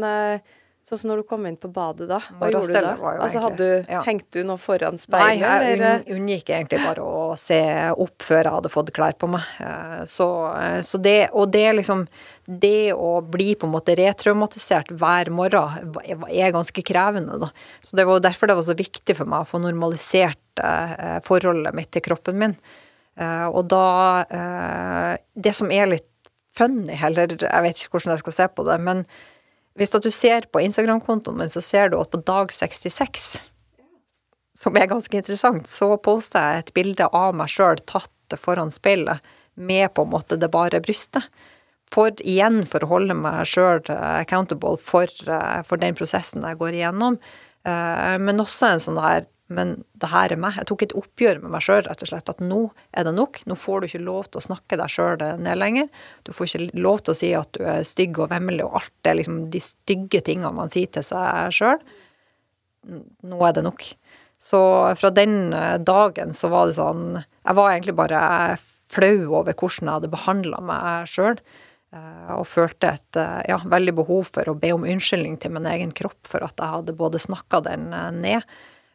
[0.85, 2.19] Sånn som når du kom inn på badet, da.
[2.37, 2.91] Hva gjorde du da?
[3.15, 4.03] Altså, hadde du, ja.
[4.05, 5.41] Hengte du noe foran speilet?
[5.41, 7.57] Nei, jeg unngikk egentlig bare å se
[8.05, 9.49] opp før jeg hadde fått klær på meg.
[9.65, 12.05] Eh, så, eh, så det, og det liksom
[12.45, 15.95] Det å bli på en måte retraumatisert hver morgen
[16.29, 17.49] er ganske krevende, da.
[17.81, 20.61] Så det var derfor det var så viktig for meg å få normalisert
[21.25, 22.59] forholdet mitt til kroppen min.
[23.49, 23.87] Og da
[25.33, 26.11] Det som er litt
[26.53, 29.07] funny, eller jeg vet ikke hvordan jeg skal se på det, men
[29.79, 33.33] hvis du ser på Instagram-kontoen min, så ser du at på dag 66,
[34.59, 39.25] som er ganske interessant, så poster jeg et bilde av meg sjøl tatt foran speilet
[39.55, 41.27] med på en måte det bare brystet.
[41.95, 45.11] For igjen for å holde meg sjøl accountable for,
[45.67, 47.19] for, den prosessen jeg går igjennom.
[47.67, 50.57] Eh, men også en sånn der men det her er meg.
[50.57, 52.31] Jeg tok et oppgjør med meg sjøl, rett og slett.
[52.33, 52.61] At nå
[52.97, 53.43] er det nok.
[53.45, 55.91] Nå får du ikke lov til å snakke deg sjøl ned lenger.
[56.25, 58.95] Du får ikke lov til å si at du er stygg og vemmelig og alt
[59.05, 61.83] det liksom de stygge tingene man sier til seg sjøl.
[63.29, 63.85] Nå er det nok.
[64.45, 64.61] Så
[65.01, 68.19] fra den eh, dagen så var det sånn Jeg var egentlig bare
[68.93, 71.39] flau over hvordan jeg hadde behandla meg sjøl.
[71.95, 75.69] Eh, og følte et eh, ja, veldig behov for å be om unnskyldning til min
[75.71, 78.45] egen kropp for at jeg hadde både snakka den ned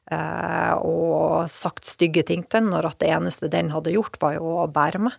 [0.10, 4.56] og sagt stygge ting til den, når at det eneste den hadde gjort, var jo
[4.64, 5.18] å bære meg.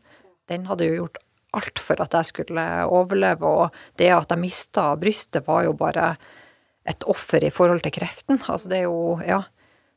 [0.51, 1.21] Den hadde jo gjort
[1.57, 6.13] alt for at jeg skulle overleve, og det at jeg mista brystet, var jo bare
[6.89, 8.41] et offer i forhold til kreften.
[8.47, 9.45] Altså, det er jo Ja.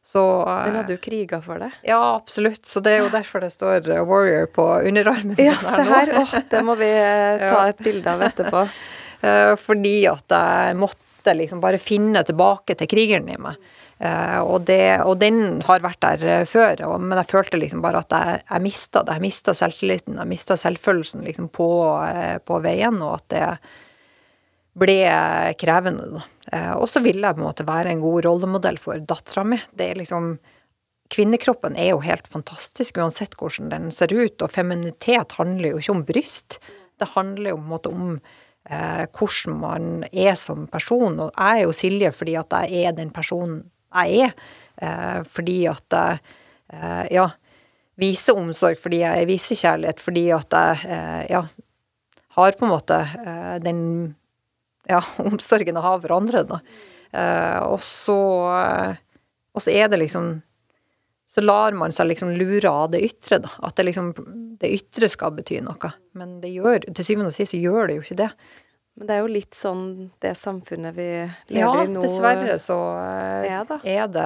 [0.04, 0.20] Så
[0.68, 1.72] Den hadde jo kriga for det?
[1.88, 2.66] Ja, absolutt.
[2.68, 5.38] Så det er jo derfor det står 'Warrior' på underarmen.
[5.40, 6.12] Ja, se her.
[6.20, 8.68] Åh, det må vi eh, ta et bilde av etterpå.
[9.24, 13.56] Eh, fordi at jeg måtte liksom bare finne tilbake til krigeren i meg.
[14.04, 17.80] Uh, og, det, og, den har vært der uh, før, og, men jeg følte liksom
[17.84, 19.16] bare at jeg, jeg mista det.
[19.16, 21.68] Jeg mista selvtilliten, jeg mista selvfølelsen liksom på,
[22.04, 23.46] uh, på, veien, og at det
[24.74, 24.98] ble
[25.62, 26.24] krevende,
[26.82, 29.60] og så ville jeg på en måte være en god rollemodell for dattera mi.
[29.70, 30.32] Det er liksom
[31.14, 35.94] Kvinnekroppen er jo helt fantastisk uansett hvordan den ser ut, og feminitet handler jo ikke
[35.94, 36.58] om bryst.
[36.98, 38.18] Det handler jo på en måte om
[38.66, 41.22] hvordan man er som person.
[41.22, 43.62] Og jeg er jo Silje fordi at jeg er den personen
[43.94, 44.36] jeg er.
[44.82, 46.22] Eh, fordi at jeg
[46.74, 47.28] eh, ja,
[48.02, 51.44] viser omsorg fordi jeg viser kjærlighet, fordi at jeg eh, ja,
[52.38, 52.98] har på en måte
[53.62, 53.84] den
[54.90, 56.64] ja, omsorgen å ha for andre, da.
[57.70, 58.18] Og så
[59.54, 60.40] Og så er det liksom
[61.30, 63.40] så lar man seg liksom lure av det ytre.
[63.66, 64.12] At det liksom
[64.62, 65.90] det ytre skal bety noe.
[66.18, 68.28] Men det gjør, til syvende og sist gjør det jo ikke det.
[68.94, 69.86] Men det er jo litt sånn
[70.22, 71.98] det samfunnet vi lever ja, i nå.
[71.98, 73.78] Ja, dessverre så eh, er det.
[73.90, 74.26] Er, det,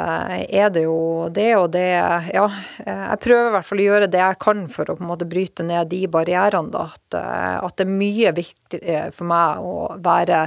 [0.59, 0.97] er det jo
[1.31, 2.47] det og det Ja,
[2.83, 5.29] jeg prøver i hvert fall å gjøre det jeg kan for å på en måte
[5.29, 6.89] bryte ned de barrierene, da.
[6.91, 10.43] At, eh, at det er mye viktigere for meg å være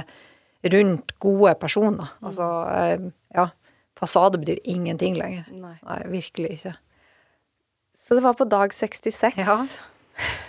[0.75, 2.13] rundt gode personer.
[2.21, 2.29] Mm.
[2.29, 3.09] Altså, eh,
[3.41, 3.49] ja.
[3.97, 5.49] Fasade betyr ingenting lenger.
[5.53, 5.75] Nei.
[5.81, 6.77] Nei, virkelig ikke.
[7.97, 9.41] Så det var på dag 66.
[9.41, 9.57] Ja.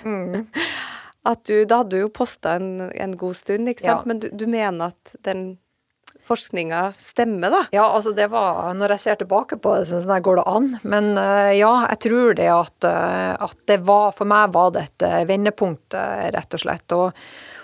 [0.04, 0.46] Mm.
[1.28, 4.06] at du Da hadde du jo posta en, en, god stund, ikke sant?
[4.06, 4.08] Ja.
[4.08, 5.44] Men du, du, mener at den
[6.26, 7.62] forskninga stemmer, da?
[7.74, 10.70] Ja, altså det var Når jeg ser tilbake på det, så sånn går det an.
[10.82, 14.88] Men uh, ja, jeg tror det at, uh, at, det var For meg var det
[14.88, 15.98] et uh, vendepunkt,
[16.34, 16.96] rett og slett.
[16.96, 17.22] Og,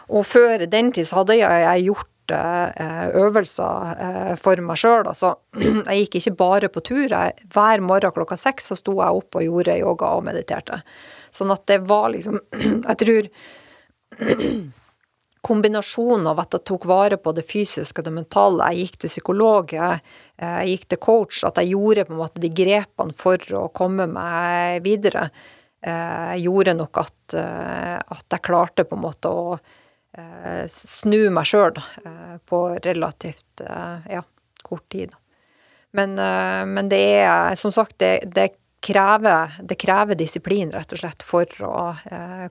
[0.09, 5.07] og, før den tid så hadde jeg, jeg gjort øvelser for meg sjøl.
[5.09, 5.31] Altså,
[5.89, 7.15] jeg gikk ikke bare på tur.
[7.55, 10.83] Hver morgen klokka seks så sto jeg opp og gjorde yoga og mediterte.
[11.35, 12.41] Sånn at det var liksom
[12.89, 13.31] Jeg tror
[15.49, 19.13] kombinasjonen av at jeg tok vare på det fysiske og det mentale, jeg gikk til
[19.13, 20.01] psykolog, jeg,
[20.41, 24.09] jeg, gikk til coach, at jeg gjorde på en måte de grepene for å komme
[24.11, 25.29] meg videre,
[25.79, 31.47] jeg gjorde nok at, eh, at jeg klarte på en måte å eh, snu meg
[31.47, 31.79] sjøl
[32.51, 34.25] på relativt ja,
[34.67, 35.15] kort tid.
[35.95, 38.51] Men, men, det er som sagt, det, det,
[38.85, 41.79] krever, det, krever, disiplin, rett og slett, for å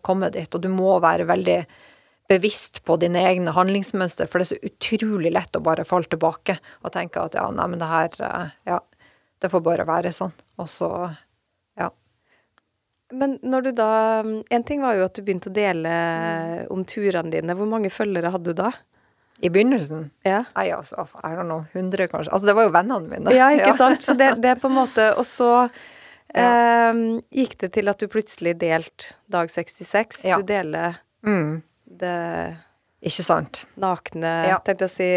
[0.04, 0.50] komme dit.
[0.52, 1.62] Og du må være veldig
[2.28, 6.58] bevisst på dine egne handlingsmønster, for det er så utrolig lett å bare falle tilbake
[6.84, 8.20] og tenke at ja, nei, men det her
[8.68, 8.82] Ja,
[9.40, 10.34] det får bare være sånn.
[10.60, 10.90] Og så
[11.78, 11.92] ja.
[13.14, 13.92] Men når du da
[14.26, 16.74] En ting var jo at du begynte å dele mm.
[16.74, 17.56] om turene dine.
[17.56, 18.74] Hvor mange følgere hadde du da?
[19.38, 20.08] I begynnelsen?
[20.26, 20.42] Ja.
[20.56, 22.32] Nei, altså, I don't know, 100 kanskje.
[22.34, 23.36] Altså, det var jo vennene mine.
[23.38, 24.02] Ja, ikke sant.
[24.04, 25.52] Så det, det, er på en måte Og så
[26.34, 26.48] ja.
[26.92, 27.02] eh,
[27.44, 30.24] gikk det til at du plutselig delte dag 66.
[30.28, 30.40] Ja.
[30.42, 31.62] Du deler mm.
[32.02, 32.18] det
[33.08, 33.66] Ikke sant.
[33.80, 35.12] Nakne, tenkte jeg å si,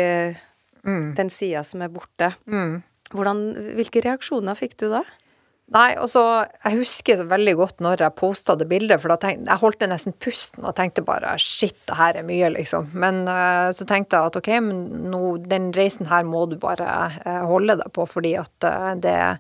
[0.87, 1.07] mm.
[1.18, 2.35] den sida som er borte.
[2.46, 2.83] Mm.
[3.11, 3.42] Hvordan,
[3.79, 5.03] hvilke reaksjoner fikk du da?
[5.70, 6.23] Nei, altså,
[6.64, 10.14] jeg husker veldig godt når jeg posta det bildet, for da tenkte jeg holdt nesten
[10.18, 12.88] pusten og tenkte bare shit, det her er mye, liksom.
[12.99, 14.81] Men uh, så tenkte jeg at ok, men
[15.12, 16.88] nå, den reisen her må du bare
[17.23, 19.38] uh, holde deg på, fordi at uh, det er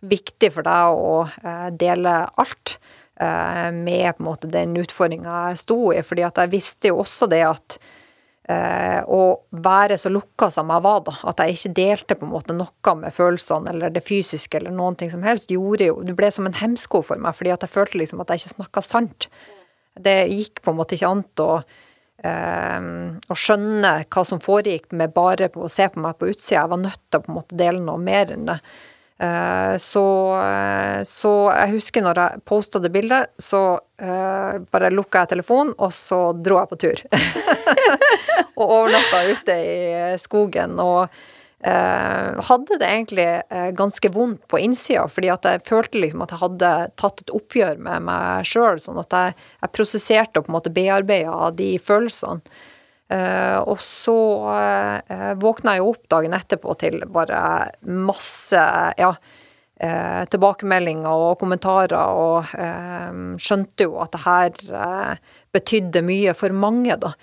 [0.00, 1.14] viktig for deg å
[1.76, 2.78] dele alt
[3.20, 7.28] med på en måte den utfordringa jeg sto i, fordi at jeg visste jo også
[7.28, 7.76] det at
[8.50, 11.14] eh, å være så lukka som jeg var, da.
[11.30, 14.98] At jeg ikke delte på en måte noe med følelsene eller det fysiske eller noen
[15.00, 17.74] ting som helst, gjorde jo Det ble som en hemsko for meg, fordi at jeg
[17.74, 19.28] følte liksom at jeg ikke snakka sant.
[20.00, 21.50] Det gikk på en måte ikke an å
[22.24, 22.86] eh,
[23.20, 26.62] å skjønne hva som foregikk med bare å se på meg på utsida.
[26.62, 28.60] Jeg var nødt til å på en måte dele noe mer enn det.
[29.20, 35.26] Eh, så, eh, så, jeg husker når jeg posta det bildet, så uh, bare lukka
[35.26, 37.02] jeg telefonen, og så dro jeg på tur.
[38.60, 40.80] og overnatta ute i skogen.
[40.80, 43.28] Og uh, hadde det egentlig
[43.76, 47.84] ganske vondt på innsida, fordi at jeg følte liksom at jeg hadde tatt et oppgjør
[47.90, 52.40] med meg sjøl, sånn at jeg, jeg prosesserte og på en måte bearbeida de følelsene.
[53.10, 54.14] Uh, og så
[54.46, 57.40] uh, våkna jeg opp dagen etterpå til bare
[57.82, 58.60] masse
[59.00, 62.54] ja, uh, tilbakemeldinger og kommentarer, og
[63.42, 65.20] skjønte jo at det her
[65.50, 67.14] betydde mye for mange, da.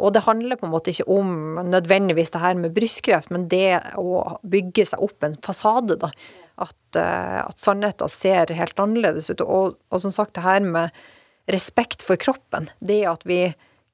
[0.00, 3.82] og det handler på en måte ikke om nødvendigvis det her med brystkreft, men det
[4.00, 6.14] å bygge seg opp en fasade, da.
[6.60, 9.40] At, at sannheten ser helt annerledes ut.
[9.40, 10.96] Og, og som sagt, det her med
[11.52, 13.46] respekt for kroppen, det at vi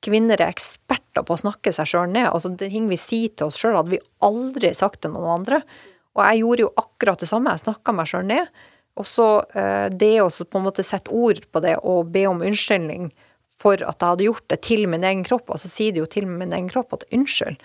[0.05, 2.29] kvinner er eksperter på å snakke seg sjøl ned.
[2.31, 5.63] Altså, det ting vi sier til oss sjøl, hadde vi aldri sagt til noen andre.
[6.17, 7.55] Og jeg gjorde jo akkurat det samme.
[7.55, 8.51] Jeg snakka meg sjøl ned.
[8.97, 12.45] Og så eh, det å på en måte sette ord på det og be om
[12.45, 13.11] unnskyldning
[13.61, 16.09] for at jeg hadde gjort det til min egen kropp, og så sier det jo
[16.13, 17.57] til min egen kropp at unnskyld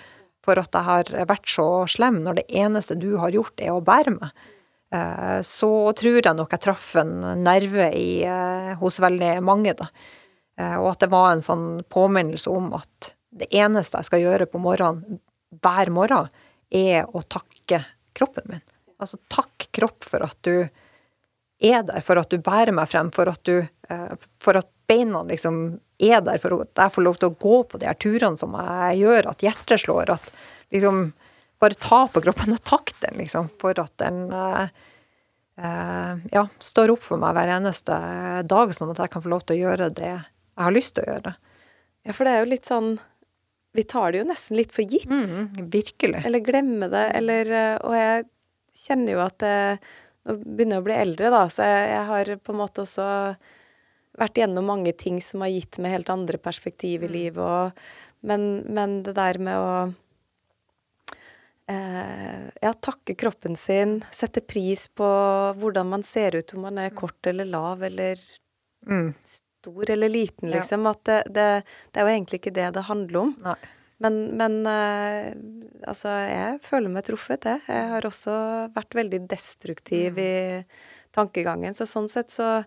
[0.42, 3.84] for at jeg har vært så slem, når det eneste du har gjort, er å
[3.86, 4.48] bære meg.
[4.92, 7.14] Eh, så tror jeg nok jeg traff en
[7.44, 9.88] nerve i, eh, hos veldig mange, da.
[10.62, 14.50] Eh, og at det var en sånn påminnelse om at det eneste jeg skal gjøre
[14.52, 15.22] på morgenen
[15.62, 16.30] hver morgen,
[16.72, 17.82] er å takke
[18.16, 18.64] kroppen min.
[19.02, 20.68] Altså takk kropp for at du
[21.62, 25.24] er der, for at du bærer meg frem, for at du eh, For at beina
[25.28, 28.40] liksom er der, for at jeg får lov til å gå på de her turene
[28.40, 30.32] som jeg gjør, at hjertet slår, at
[30.74, 31.12] liksom
[31.62, 34.72] Bare ta på kroppen og takk den, liksom, for at den eh,
[36.34, 37.98] ja, står opp for meg hver eneste
[38.50, 40.16] dag, sånn at jeg kan få lov til å gjøre det
[40.56, 41.34] jeg har lyst til å gjøre det.
[42.08, 42.92] Ja, for det er jo litt sånn
[43.78, 45.08] Vi tar det jo nesten litt for gitt.
[45.08, 46.24] Mm, virkelig.
[46.26, 48.26] Eller glemmer det, eller eh, Og jeg
[48.84, 49.56] kjenner jo at det,
[50.28, 53.06] Nå begynner jeg å bli eldre, da, så jeg, jeg, har på en måte også
[54.22, 57.14] vært gjennom mange ting som har gitt meg helt andre perspektiv i mm.
[57.16, 57.80] livet, og,
[58.30, 59.72] men, men det der med å
[61.74, 65.10] eh, ja, takke kroppen sin, sette pris på
[65.58, 68.22] hvordan man ser ut, om man er kort eller lav eller
[68.86, 69.16] mm
[69.62, 70.88] stor eller liten, liksom.
[70.88, 70.96] Ja.
[70.96, 71.48] At det, det,
[71.92, 73.36] det, er jo egentlig ikke det det handler om.
[73.46, 73.58] Nei.
[74.02, 75.30] Men, men uh,
[75.86, 77.60] altså, jeg føler meg truffet, det.
[77.70, 78.38] Jeg har også
[78.74, 80.24] vært veldig destruktiv mm.
[80.24, 81.78] i tankegangen.
[81.78, 82.64] Så sånn sett så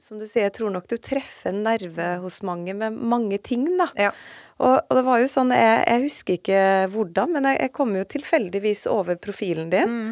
[0.00, 3.66] som du sier, jeg tror nok du treffer en nerve hos mange med mange ting,
[3.76, 3.90] da.
[4.00, 4.14] Ja.
[4.56, 6.62] Og, og, det var jo sånn, jeg, jeg husker ikke
[6.94, 9.92] hvordan, men jeg, jeg, kom jo tilfeldigvis over profilen din.
[9.92, 10.10] Mm.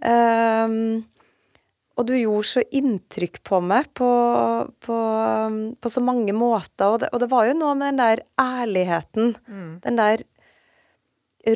[0.00, 0.78] Um,
[1.98, 4.08] og du gjorde så inntrykk på meg på,
[4.86, 4.98] på,
[5.82, 6.92] på så mange måter.
[6.92, 9.32] Og det, og det, var jo noe med den der ærligheten.
[9.50, 9.72] Mm.
[9.82, 10.22] Den der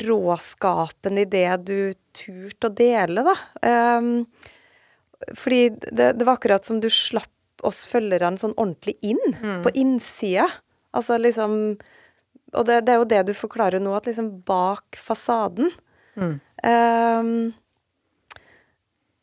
[0.03, 1.77] råskapen i det du
[2.17, 3.37] turte å dele, da.
[3.63, 4.27] Um,
[5.39, 7.31] fordi det, det, var akkurat som du slapp
[7.63, 9.23] oss følgerne sånn ordentlig inn.
[9.39, 9.63] Mm.
[9.63, 10.49] På innsida.
[10.93, 11.79] Altså liksom
[12.53, 15.71] Og det, det, er jo det du forklarer nå, at liksom bak fasaden
[16.19, 16.35] mm.
[16.67, 17.53] um,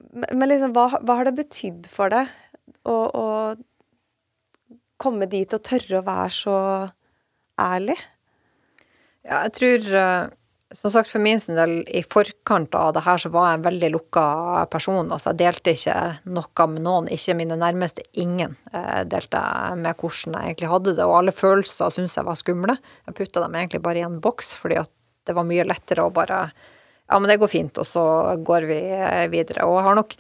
[0.10, 2.32] men liksom, hva, hva, har det betydd for deg
[2.88, 3.26] å, å,
[5.00, 6.58] komme dit og tørre å være så
[7.62, 7.96] ærlig?
[9.24, 10.32] Ja, jeg tror eh,
[10.72, 13.90] som sagt, for min del, i forkant av det her, så var jeg en veldig
[13.96, 14.26] lukka
[14.70, 15.08] person.
[15.10, 15.96] Altså, jeg delte ikke
[16.30, 18.06] noe med noen, ikke mine nærmeste.
[18.22, 19.42] Ingen eh, delte
[19.80, 21.08] med hvordan jeg egentlig hadde det.
[21.08, 22.78] Og alle følelser syntes jeg var skumle.
[23.08, 24.94] Jeg putta dem egentlig bare i en boks, fordi at
[25.26, 26.44] det var mye lettere å bare
[27.10, 28.04] Ja, men det går fint, og så
[28.46, 29.66] går vi eh, videre.
[29.66, 30.16] Og jeg har nok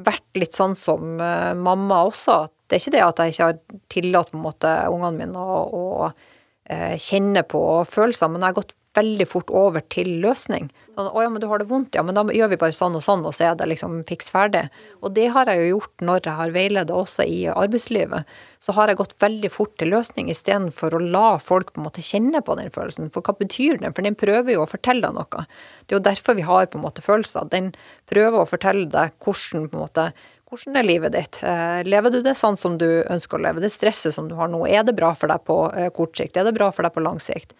[0.00, 2.44] vært litt sånn som uh, mamma også.
[2.70, 3.56] Det er ikke det at jeg ikke har
[3.90, 9.50] tillatt ungene mine å, å uh, kjenne på følelser, men jeg har gått veldig fort
[9.54, 10.70] over til løsning.
[10.96, 12.96] Sånn, 'Å ja, men du har det vondt.' Ja, men da gjør vi bare sånn
[12.96, 14.68] og sånn, og så er det liksom fiks ferdig.
[15.02, 18.24] Og det har jeg jo gjort når jeg har veiledet også i arbeidslivet.
[18.58, 22.02] Så har jeg gått veldig fort til løsning istedenfor å la folk på en måte
[22.02, 23.10] kjenne på den følelsen.
[23.10, 23.92] For hva betyr den?
[23.92, 25.46] For den prøver jo å fortelle deg noe.
[25.86, 27.48] Det er jo derfor vi har på en måte følelser.
[27.48, 27.72] Den
[28.10, 30.12] prøver å fortelle deg hvordan på en måte
[30.50, 31.36] hvordan er livet ditt?
[31.46, 33.62] Eh, lever du det sånn som du ønsker å leve?
[33.62, 36.36] Det stresset som du har nå, er det bra for deg på eh, kort sikt?
[36.36, 37.54] Er det bra for deg på lang sikt?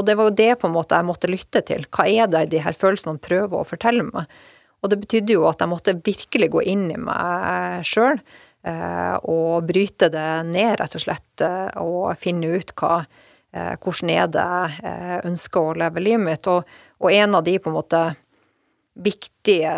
[0.00, 1.84] Og det var jo det på en måte jeg måtte lytte til.
[1.92, 4.30] Hva er det de her følelsene prøver å fortelle meg?
[4.80, 9.66] Og det betydde jo at jeg måtte virkelig gå inn i meg sjøl eh, og
[9.68, 14.46] bryte det ned, rett og slett, eh, og finne ut hva eh, hvordan er det
[14.80, 16.48] jeg ønsker å leve livet mitt.
[16.48, 18.04] Og, og, en av de på en måte
[19.00, 19.74] viktige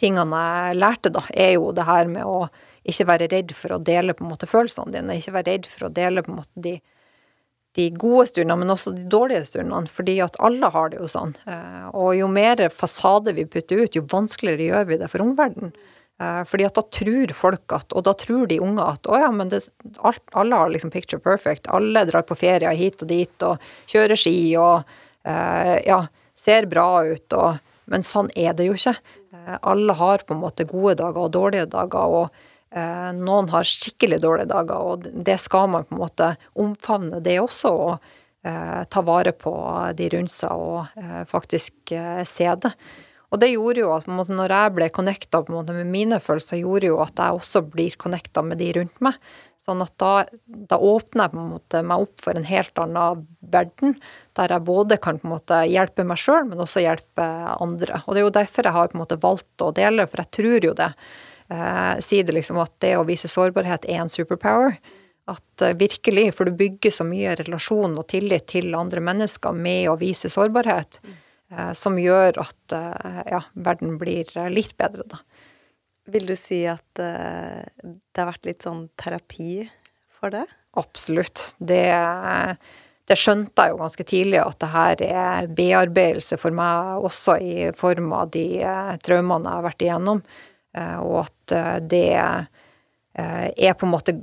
[0.00, 2.44] tingene jeg lærte, da, er jo det her med å
[2.90, 5.18] ikke være redd for å dele på en måte følelsene dine.
[5.18, 6.80] Ikke være redd for å dele på en måte de
[7.78, 9.86] de gode stundene, men også de dårlige stundene.
[9.90, 11.36] Fordi at alle har det jo sånn.
[11.46, 15.74] Eh, og jo mer fasade vi putter ut, jo vanskeligere gjør vi det for omverdenen.
[16.20, 19.30] Eh, fordi at da tror folk at, og da tror de unge at å ja,
[19.34, 19.62] men det,
[20.02, 21.70] alt, alle har liksom picture perfect.
[21.70, 24.82] Alle drar på ferie hit og dit og kjører ski og
[25.28, 26.04] uh, ja,
[26.38, 28.92] ser bra ut og Men sånn er det jo ikke.
[29.66, 32.12] Alle har på en måte gode dager og dårlige dager.
[32.20, 37.18] og Eh, noen har skikkelig dårlige dager, og det skal man på en måte omfavne,
[37.24, 37.72] det også.
[37.74, 38.10] Og
[38.46, 39.54] eh, ta vare på
[39.98, 41.94] de rundt seg og eh, faktisk
[42.30, 42.74] se det.
[43.30, 46.98] Og det gjorde jo at måte, når jeg ble connecta med mine følelser, gjorde jo
[47.02, 49.18] at jeg også blir connecta med de rundt meg.
[49.60, 53.24] Sånn at da, da åpner jeg på en måte meg opp for en helt annen
[53.52, 53.94] verden,
[54.38, 57.26] der jeg både kan på en måte hjelpe meg sjøl, men også hjelpe
[57.60, 58.00] andre.
[58.06, 60.32] Og det er jo derfor jeg har på en måte valgt å dele, for jeg
[60.38, 60.90] tror jo det
[61.50, 64.78] eh, sier det liksom at det å vise sårbarhet er en superpower.
[65.30, 69.90] At eh, virkelig, for du bygger så mye relasjon og tillit til andre mennesker med
[69.90, 71.00] å vise sårbarhet,
[71.52, 75.22] eh, som gjør at eh, ja, verden blir eh, litt bedre, da.
[76.10, 79.68] Vil du si at det har vært litt sånn terapi
[80.16, 80.42] for det?
[80.80, 81.52] Absolutt.
[81.60, 81.84] Det,
[83.06, 87.68] det, skjønte jeg jo ganske tidlig, at det her er bearbeidelse for meg også i
[87.78, 88.42] form av de
[89.06, 90.24] traumene jeg har vært igjennom.
[90.76, 94.16] Eh, og at eh, det eh, er på en måte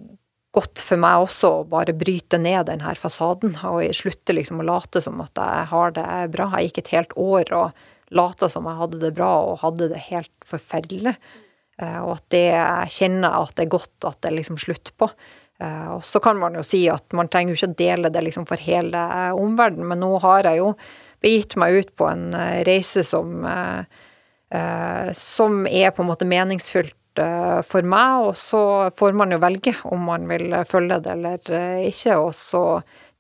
[0.56, 4.68] godt for meg også å bare bryte ned den her fasaden og slutte liksom å
[4.68, 6.48] late som at jeg har det bra.
[6.56, 7.84] Jeg gikk et helt år og
[8.16, 11.14] lata som jeg hadde det bra og hadde det helt forferdelig.
[11.78, 15.12] Og at det jeg kjenner at det er godt at det liksom slutt på.
[15.62, 18.48] Og så kan man jo si at man trenger jo ikke å dele det liksom
[18.50, 19.04] for hele
[19.38, 20.72] omverdenen, men nå har jeg jo
[21.22, 22.32] begitt meg ut på en
[22.66, 24.02] reise som eh,
[25.18, 28.62] som er på en måte meningsfylt eh, for meg, og så
[28.96, 32.16] får man jo velge om man vil følge det eller eh, ikke.
[32.22, 32.64] Og så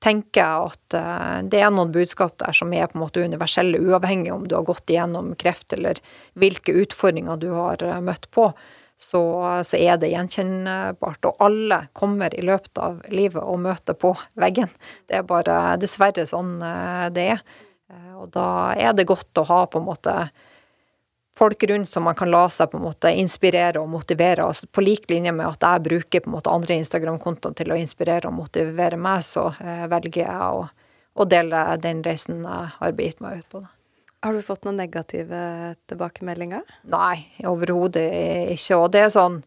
[0.04, 3.82] tenker jeg at eh, det er noen budskap der som er på en måte universelle,
[3.82, 6.02] uavhengig om du har gått igjennom kreft eller
[6.38, 8.52] hvilke utfordringer du har eh, møtt på.
[8.98, 9.22] Så,
[9.62, 11.28] så, er det gjenkjennbart.
[11.30, 14.72] Og alle kommer i løpet av livet og møter på veggen.
[15.06, 17.44] Det er bare dessverre sånn eh, det er.
[18.18, 20.16] Og da er det godt å ha på en måte
[21.38, 24.46] folk rundt som man kan la seg på en måte inspirere og motivere.
[24.46, 27.78] Altså, på lik linje med at jeg bruker på en måte andre Instagram-kontoer til å
[27.78, 30.66] inspirere og motivere meg, så eh, velger jeg å,
[31.14, 33.64] å, dele den reisen jeg har begitt meg ut på.
[33.64, 33.72] Da.
[34.26, 35.40] Har du fått noen negative
[35.88, 36.66] tilbakemeldinger?
[36.90, 38.10] Nei, overhodet
[38.58, 38.82] ikke.
[38.82, 39.42] Og det er sånn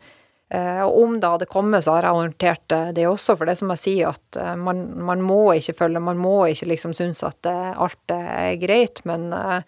[0.55, 3.34] eh, og om det hadde kommet, så har jeg håndtert det også.
[3.34, 6.70] For det som jeg sier, at eh, man, man må ikke følge Man må ikke
[6.70, 9.03] liksom synes at alt er greit.
[9.11, 9.62] Men Eh,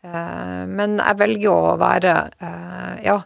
[0.00, 3.20] men jeg velger å være, eh, ja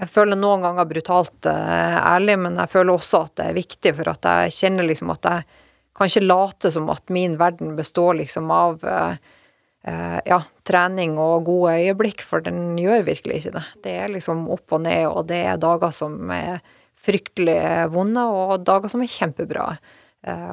[0.00, 3.90] Jeg føler noen ganger brutalt eh, ærlig, men jeg føler også at det er viktig,
[3.98, 5.58] for at jeg kjenner liksom at jeg
[5.96, 8.80] kan ikke late som at min verden består liksom av
[9.80, 13.62] ja, trening og gode øyeblikk, for den gjør virkelig ikke det.
[13.84, 16.62] Det er liksom opp og ned, og det er dager som er
[17.00, 17.58] fryktelig
[17.92, 19.66] vonde, og dager som er kjempebra.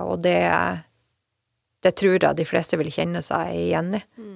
[0.07, 0.39] Og det,
[1.83, 4.03] det tror jeg de fleste vil kjenne seg igjen i.
[4.15, 4.35] Mm.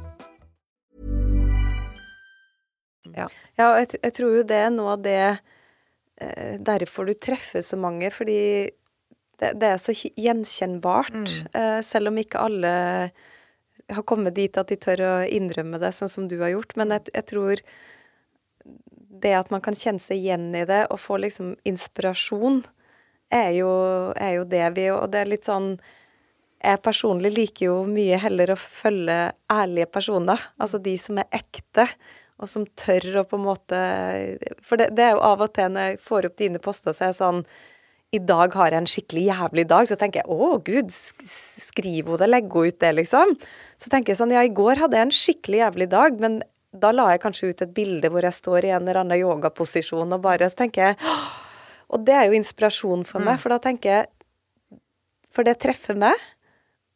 [3.17, 3.27] Ja,
[3.59, 7.79] ja jeg, jeg, tror jo det er noe av det eh, Derfor du treffer så
[7.79, 8.41] mange, fordi
[9.41, 11.17] det, det er så gjenkjennbart.
[11.17, 11.53] Mm.
[11.59, 12.73] Eh, selv om ikke alle
[13.91, 16.75] har kommet dit at de tør å innrømme det, sånn som du har gjort.
[16.79, 17.63] Men jeg, jeg tror
[19.21, 22.63] det at man kan kjenne seg igjen i det og få liksom inspirasjon,
[23.31, 23.71] er jo,
[24.19, 25.77] er jo det vi Og det er litt sånn
[26.59, 30.41] Jeg personlig liker jo mye heller å følge ærlige personer.
[30.59, 31.85] Altså de som er ekte
[32.41, 33.81] og som tør å på en måte
[34.65, 37.05] For det, det, er jo av og til når jeg får opp dine poster, så
[37.05, 37.43] er jeg sånn
[38.17, 39.89] I dag har jeg en skikkelig jævlig dag.
[39.89, 43.35] Så tenker jeg å gud, skriv henne det, legg henne ut det, liksom.
[43.79, 46.93] Så tenker jeg sånn ja, i går hadde jeg en skikkelig jævlig dag, men da
[46.95, 50.21] la jeg kanskje ut et bilde hvor jeg står i en eller annen yogaposisjon og
[50.23, 51.09] bare Så tenker jeg
[51.91, 53.41] Og det er jo inspirasjon for meg, mm.
[53.43, 54.79] for da tenker jeg
[55.35, 56.15] For det treffer meg,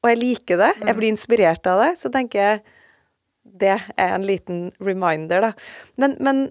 [0.04, 0.72] og jeg liker det.
[0.80, 0.98] Jeg mm.
[1.00, 1.91] blir inspirert av det.
[1.98, 2.75] Så tenker jeg
[3.46, 5.52] det er en liten reminder, da.
[6.02, 6.46] Men, men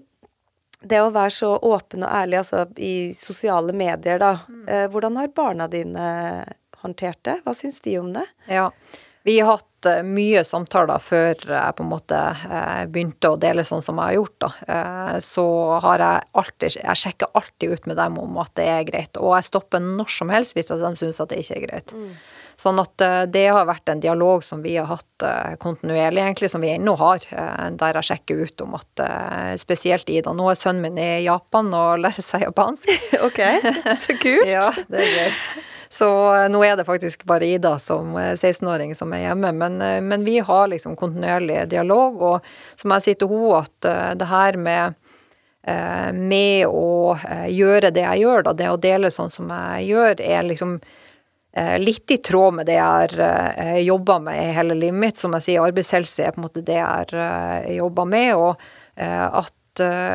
[0.85, 4.37] det å være så åpen og ærlig altså, i sosiale medier, da.
[4.47, 4.67] Mm.
[4.67, 6.05] Eh, hvordan har barna dine
[6.83, 7.39] håndtert det?
[7.45, 8.25] Hva syns de om det?
[8.51, 8.69] Ja,
[9.25, 13.65] vi har hatt uh, mye samtaler før jeg på en måte uh, begynte å dele
[13.65, 14.35] sånn som jeg har gjort.
[14.43, 14.51] da.
[15.23, 15.45] Så
[15.81, 19.17] har jeg alltid Jeg sjekker alltid ut med dem om at det er greit.
[19.17, 21.95] Og jeg stopper når som helst hvis de syns at det ikke er greit.
[21.97, 22.11] Mm.
[22.59, 26.49] Sånn at eh, det har vært en dialog som vi har hatt eh, kontinuerlig, egentlig,
[26.53, 27.23] som vi ennå har.
[27.35, 29.03] Eh, der jeg sjekker ut om at
[29.59, 32.87] spesielt Ida Nå er sønnen min i Japan og lærer seg japansk.
[33.27, 33.41] ok,
[34.01, 34.47] så kult.
[34.47, 35.39] ja, det er gøy.
[35.95, 36.07] Så
[36.51, 40.67] nå er det faktisk bare Ida som 16-åring som er hjemme, men, men, vi har
[40.71, 42.19] liksom kontinuerlig dialog.
[42.19, 45.01] Og som jeg sier til henne, at det her med
[46.13, 47.15] med å
[47.49, 50.75] gjøre det jeg gjør, da, det å dele sånn som jeg gjør, er liksom
[51.55, 53.19] litt i tråd med det jeg har
[53.55, 55.21] eh, jobba med i hele livet mitt.
[55.21, 58.33] Som jeg sier, arbeidshelse er på en måte det jeg har eh, jobba med.
[58.35, 59.53] Og at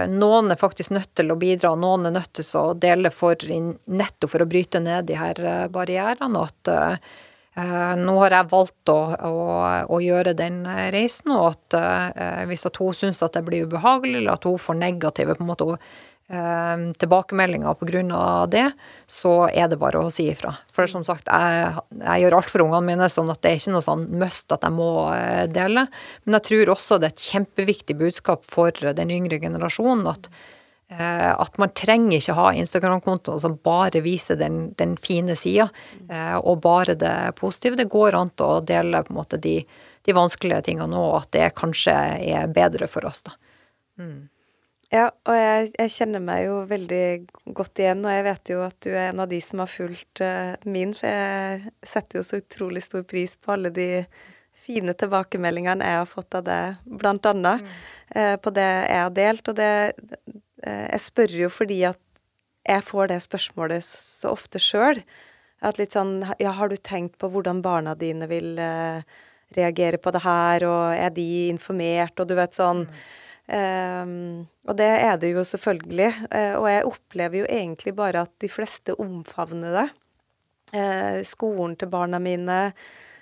[0.09, 3.37] noen er faktisk nødt til å bidra, og noen er nødt til å dele for
[3.45, 6.41] nettopp for å bryte ned de her barrierene.
[6.41, 8.97] Og at nå har jeg valgt å,
[9.29, 9.35] å,
[9.85, 10.63] å, gjøre den
[10.95, 14.81] reisen, og at hvis at hun syns at det blir ubehagelig, eller at hun får
[14.81, 16.01] negative på en måte eh,
[16.31, 18.47] tilbakemeldinger pga.
[18.47, 18.71] det,
[19.11, 20.53] så er det bare å si ifra.
[20.73, 23.75] For som sagt, jeg, jeg gjør alt for ungene mine, sånn at det er ikke
[23.75, 25.89] noe sånn must at jeg må eh, dele.
[26.25, 30.31] Men jeg tror også det er et kjempeviktig budskap for den yngre generasjonen at
[30.95, 35.71] eh, at man trenger ikke ha Instagram-konto som bare viser den, den fine sida,
[36.07, 37.79] eh, og bare det positive.
[37.81, 39.59] Det går an å dele på en måte de,
[40.07, 43.35] de vanskelige tingene òg, at det kanskje er bedre for oss, da.
[43.99, 44.29] Mm.
[44.91, 47.05] Ja, og jeg, jeg, kjenner meg jo veldig
[47.55, 50.23] godt igjen, og jeg vet jo at du er en av de som har fulgt
[50.27, 53.87] uh, min, for jeg setter jo så utrolig stor pris på alle de
[54.59, 56.59] fine tilbakemeldingene jeg har fått av det,
[56.91, 57.79] blant annet, mm.
[58.17, 59.53] uh, på det jeg har delt.
[59.53, 62.03] Og det uh, Jeg spør jo fordi at
[62.67, 64.99] jeg får det spørsmålet så ofte sjøl.
[65.63, 68.59] At litt sånn Ja, har du tenkt på hvordan barna dine vil
[69.55, 73.03] reagere på det her, og er de informert, og du vet sånn mm.
[73.51, 76.11] Um, og det er det jo selvfølgelig.
[76.31, 79.87] Uh, og jeg opplever jo egentlig bare at de fleste omfavner det.
[80.71, 82.61] Uh, skolen til barna mine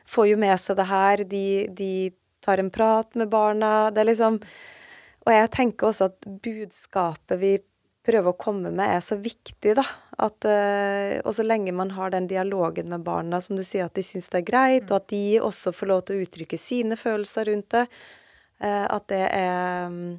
[0.09, 1.25] får jo med seg det her.
[1.31, 1.93] De, de,
[2.45, 3.89] tar en prat med barna.
[3.91, 4.37] Det er liksom
[5.27, 7.57] Og jeg tenker også at budskapet vi
[8.09, 9.85] prøver å komme med, er så viktig, da.
[10.21, 13.97] At uh, Og så lenge man har den dialogen med barna, som du sier, at
[13.97, 17.01] de syns det er greit, og at de også får lov til å uttrykke sine
[17.01, 18.27] følelser rundt det, Eh,
[18.59, 20.17] at det er mm.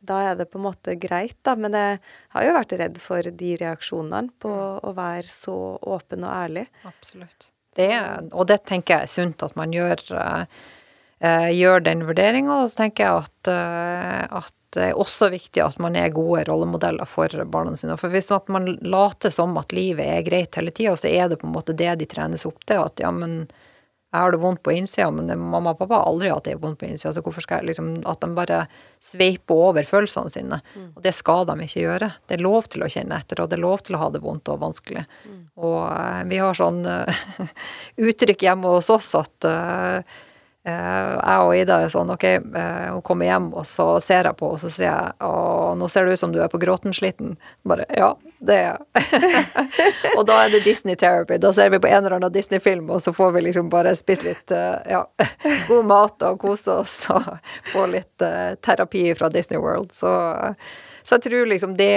[0.00, 1.52] Da er det på en måte greit, da.
[1.60, 1.98] Men jeg
[2.34, 4.80] har jo vært redd for de reaksjonene på mm.
[4.88, 5.56] å være så
[5.94, 6.64] åpen og ærlig.
[6.88, 7.50] Absolutt.
[7.76, 7.90] Det,
[8.32, 10.02] og det tenker jeg er sunt at man gjør.
[11.24, 12.62] eh, gjør den vurderinga.
[12.62, 16.44] Og så tenker jeg at, eh, at det er også viktig at man er gode
[16.48, 17.96] rollemodeller for barna sine.
[18.00, 21.48] For hvis man later som at livet er greit hele tida, så er det på
[21.48, 22.82] en måte det de trenes opp til.
[22.82, 23.44] At ja, men
[24.14, 26.78] jeg har det vondt på innsida, men mamma og pappa har aldri hatt det vondt
[26.78, 27.10] på innsida.
[27.16, 28.60] Så hvorfor skal jeg liksom At de bare
[29.02, 30.60] sveiper over følelsene sine.
[30.76, 30.92] Mm.
[30.94, 32.10] Og det skal de ikke gjøre.
[32.28, 34.22] Det er lov til å kjenne etter, og det er lov til å ha det
[34.22, 35.02] vondt og vanskelig.
[35.26, 35.40] Mm.
[35.58, 37.24] Og uh, vi har sånn uh,
[38.06, 40.22] uttrykk hjemme hos oss at uh,
[40.64, 44.62] jeg og Ida er sånn OK, hun kommer hjem, og så ser jeg på, og
[44.62, 47.34] så sier jeg å, nå ser det ut som du er på gråten-sliten.
[47.68, 48.14] Bare ja,
[48.46, 48.78] det er
[50.18, 51.38] og da er det Disney Therapy.
[51.40, 54.26] Da ser vi på en eller annen Disney-film, og så får vi liksom bare spise
[54.26, 55.04] litt eh, ja,
[55.68, 57.28] god mat og kose oss og
[57.72, 59.92] få litt uh, terapi fra Disney World.
[59.96, 60.12] Så,
[61.02, 61.96] så jeg tror liksom det,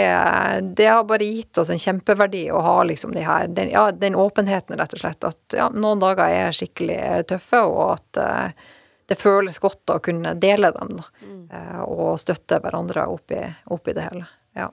[0.77, 4.17] det har bare gitt oss en kjempeverdi å ha liksom de her, den, ja, den
[4.17, 5.27] åpenheten, rett og slett.
[5.27, 8.73] At ja, noen dager er skikkelig tøffe, og at uh,
[9.07, 11.05] det føles godt å kunne dele dem, da.
[11.23, 11.45] Mm.
[11.87, 13.39] Og støtte hverandre oppi,
[13.71, 14.25] oppi det hele.
[14.57, 14.67] Ja.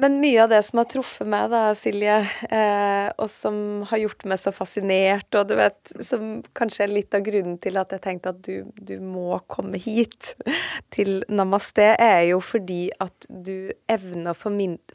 [0.00, 2.16] Men mye av det som har truffet meg, da, Silje,
[2.48, 3.56] eh, og som
[3.90, 7.76] har gjort meg så fascinert, og du vet, som kanskje er litt av grunnen til
[7.80, 10.32] at jeg tenkte at du, du må komme hit
[10.94, 14.54] til Namaste, er jo fordi at du evner å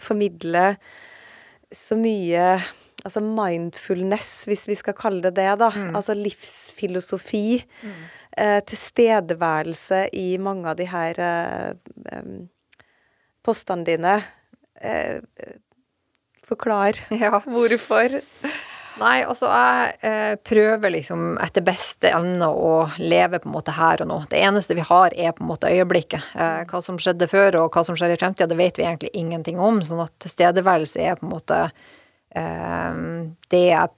[0.09, 0.71] formidle
[1.73, 2.55] så mye
[3.05, 5.67] Altså mindfulness, hvis vi skal kalle det det, da.
[5.69, 5.91] Mm.
[5.99, 7.59] Altså livsfilosofi.
[7.85, 7.99] Mm.
[8.41, 12.23] Eh, tilstedeværelse i mange av de her eh,
[13.45, 14.15] postene dine
[14.85, 15.57] eh,
[16.45, 16.99] Forklar.
[17.23, 17.39] Ja.
[17.41, 18.19] Hvorfor?
[18.95, 24.05] Nei, altså jeg eh, prøver liksom etter beste evne å leve på en måte her
[24.05, 24.21] og nå.
[24.31, 26.29] Det eneste vi har er på en måte øyeblikket.
[26.39, 29.11] Eh, hva som skjedde før og hva som skjer i fremtida, det vet vi egentlig
[29.17, 29.81] ingenting om.
[29.83, 31.59] Sånn at tilstedeværelse er på en måte
[32.39, 33.03] eh,
[33.51, 33.91] det jeg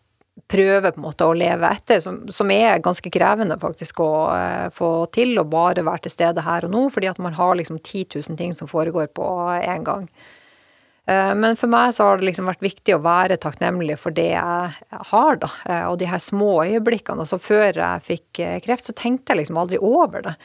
[0.50, 4.66] prøver på en måte å leve etter, som, som er ganske krevende faktisk å eh,
[4.74, 5.36] få til.
[5.38, 8.42] Å bare være til stede her og nå, fordi at man har liksom 10 000
[8.42, 9.30] ting som foregår på
[9.62, 10.10] en gang.
[11.08, 14.30] Eh, men for meg så har det liksom vært viktig å være takknemlig for det
[14.34, 15.50] jeg har, da.
[15.66, 17.24] Eh, og de her små øyeblikkene.
[17.24, 20.38] Altså før jeg fikk eh, kreft, så tenkte jeg liksom aldri over det.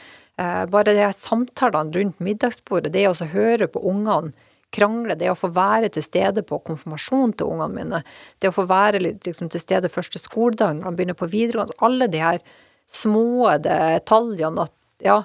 [0.42, 4.32] Bare de her samtalene rundt middagsbordet, det å høre på ungene
[4.72, 8.00] krangle, det å få være til stede på konfirmasjon til ungene mine,
[8.40, 12.08] det å få være liksom, til stede første skoledag når de begynner på videregående, alle
[12.10, 12.40] de her
[12.88, 15.18] små detaljene at ja,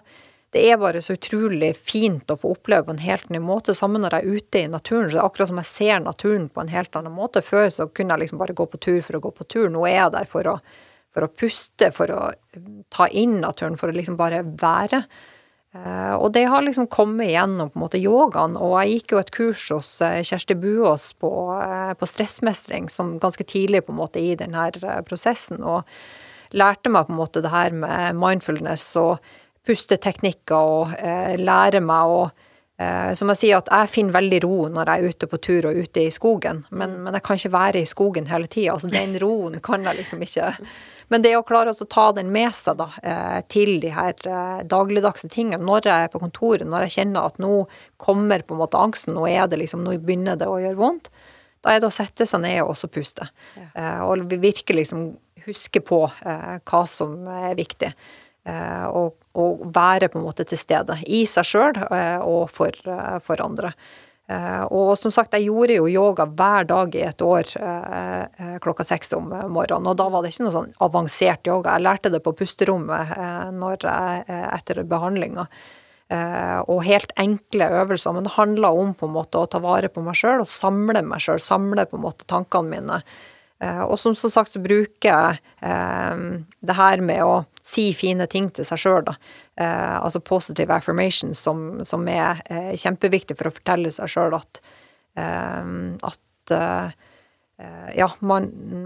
[0.56, 3.76] det er bare så utrolig fint å få oppleve på en helt ny måte.
[3.76, 6.46] Sammen når jeg er ute i naturen, så det er akkurat som jeg ser naturen
[6.48, 7.44] på en helt annen måte.
[7.44, 9.66] Før så kunne jeg liksom bare gå på tur for å gå på tur.
[9.74, 10.54] Nå er jeg der for å,
[11.12, 12.22] for å puste, for å
[12.94, 15.04] ta inn naturen, for å liksom bare være.
[15.76, 18.56] Uh, og det har liksom kommet gjennom på en måte yogaen.
[18.56, 21.32] Og jeg gikk jo et kurs hos uh, Kjersti Buås på,
[22.00, 24.70] på, stressmestring som ganske tidlig på en måte i denne
[25.10, 25.60] prosessen.
[25.60, 25.84] Og
[26.56, 29.20] lærte meg på en måte det her med mindfulness og
[29.68, 32.20] pusteteknikker og eh, lære meg å
[32.80, 35.70] eh, Som jeg sier, at jeg finner veldig ro når jeg er ute på tur
[35.70, 38.76] og ute i skogen, men, men jeg kan ikke være i skogen hele tida.
[38.76, 40.54] Altså, den roen kan jeg liksom ikke
[41.08, 44.64] Men det å klare å ta den med seg da, eh, til de her eh,
[44.68, 47.64] dagligdagse tingene, når jeg er på kontoret, når jeg kjenner at nå
[47.96, 51.08] kommer på en måte angsten, nå er det liksom, nå begynner det å gjøre vondt,
[51.64, 53.28] da er det å sette seg ned og også puste.
[53.56, 53.70] Ja.
[53.72, 55.08] Eh, og virkelig liksom
[55.48, 57.92] huske på eh, hva som er viktig.
[58.48, 62.76] Eh, og, og, være på en måte til stede i seg sjøl eh, og for,
[62.88, 63.74] eh, for, andre.
[64.76, 67.48] Og som sagt, jeg gjorde jo yoga hver dag i et år
[68.60, 69.88] klokka seks om morgenen.
[69.88, 71.78] Og da var det ikke noe sånn avansert yoga.
[71.78, 75.48] Jeg lærte det på pusterommet jeg, etter behandlinga.
[76.68, 78.18] Og helt enkle øvelser.
[78.18, 81.06] Men det handla om på en måte å ta vare på meg sjøl og samle
[81.08, 81.40] meg sjøl.
[81.40, 83.00] Samle på en måte tankene mine.
[83.60, 86.20] Eh, og som, som sagt så bruker jeg eh,
[86.62, 89.18] det her med å si fine ting til seg sjøl, da.
[89.58, 94.62] Eh, altså positive affirmation, som, som er eh, kjempeviktig for å fortelle seg sjøl at,
[95.18, 96.54] at
[97.98, 98.44] ja, man,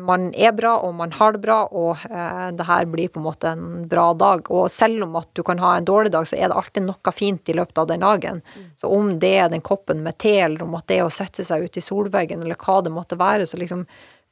[0.08, 2.06] man, er bra, og man har det bra, og
[2.56, 4.48] det her blir på en måte en bra dag.
[4.48, 7.12] Og selv om at du kan ha en dårlig dag, så er det alltid noe
[7.12, 8.40] fint i løpet av den dagen.
[8.56, 8.70] Mm.
[8.80, 11.44] Så om det er den koppen med te, eller om at det er å sette
[11.44, 13.84] seg ut i solveggen, eller hva det måtte være, så liksom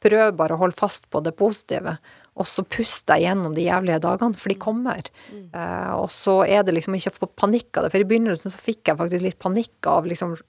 [0.04, 1.98] Prøv bare å holde fast på det positive.
[2.40, 4.62] Og så puster jeg gjennom de jævlige dagene, for de mm.
[4.64, 5.10] kommer.
[5.28, 5.48] Mm.
[5.56, 7.92] Uh, og så er det liksom ikke å få panikk av det.
[7.96, 10.40] For i begynnelsen så fikk jeg faktisk litt panikk av liksom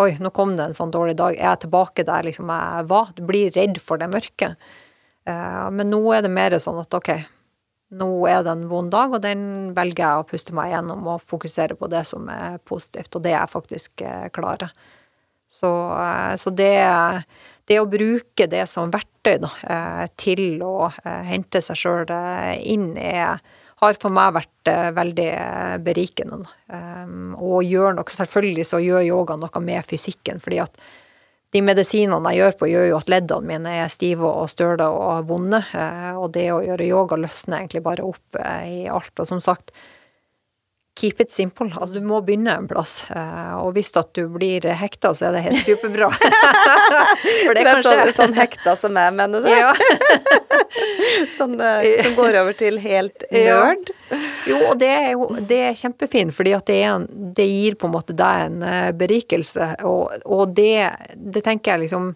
[0.00, 1.34] Oi, nå kom det en sånn dårlig dag.
[1.34, 3.10] Er jeg tilbake der liksom jeg var?
[3.12, 4.54] Du blir redd for det mørke.
[5.28, 7.10] Uh, men nå er det mer sånn at ok,
[8.00, 9.42] nå er det en vond dag, og den
[9.76, 13.34] velger jeg å puste meg gjennom og fokusere på det som er positivt, og det
[13.34, 14.72] er jeg faktisk klarer.
[15.50, 15.68] Så,
[16.38, 16.70] så det
[17.70, 22.56] det å bruke det som verktøy da, eh, til å eh, hente seg sjøl eh,
[22.72, 23.38] inn, er,
[23.80, 25.28] har for meg vært veldig
[25.80, 26.42] berikende.
[26.68, 30.76] Um, og gjør nok Selvfølgelig så gjør yoga noe med fysikken, fordi at
[31.56, 35.24] de medisinene jeg gjør på, gjør jo at leddene mine er stive og støle og
[35.30, 35.62] vonde.
[36.20, 39.14] Og det å gjøre yoga løsner egentlig bare opp i alt.
[39.16, 39.72] Og som sagt,
[40.98, 41.70] keep it simple.
[41.76, 43.00] Altså, du må begynne en plass.
[43.14, 46.10] Eh, og hvis at du blir hekta, så er det helt superbra.
[47.46, 49.54] For det er kanskje Sånn, sånn hekta som jeg, mener det?
[49.54, 49.72] Ja.
[51.38, 53.92] sånn eh, som går over til helt nerd?
[54.10, 54.20] Ja.
[54.50, 57.88] Jo, og det er jo det er kjempefint, fordi at det, en, det, gir på
[57.88, 59.72] en måte deg en eh, berikelse.
[59.88, 60.74] Og, og det,
[61.14, 62.12] det tenker jeg liksom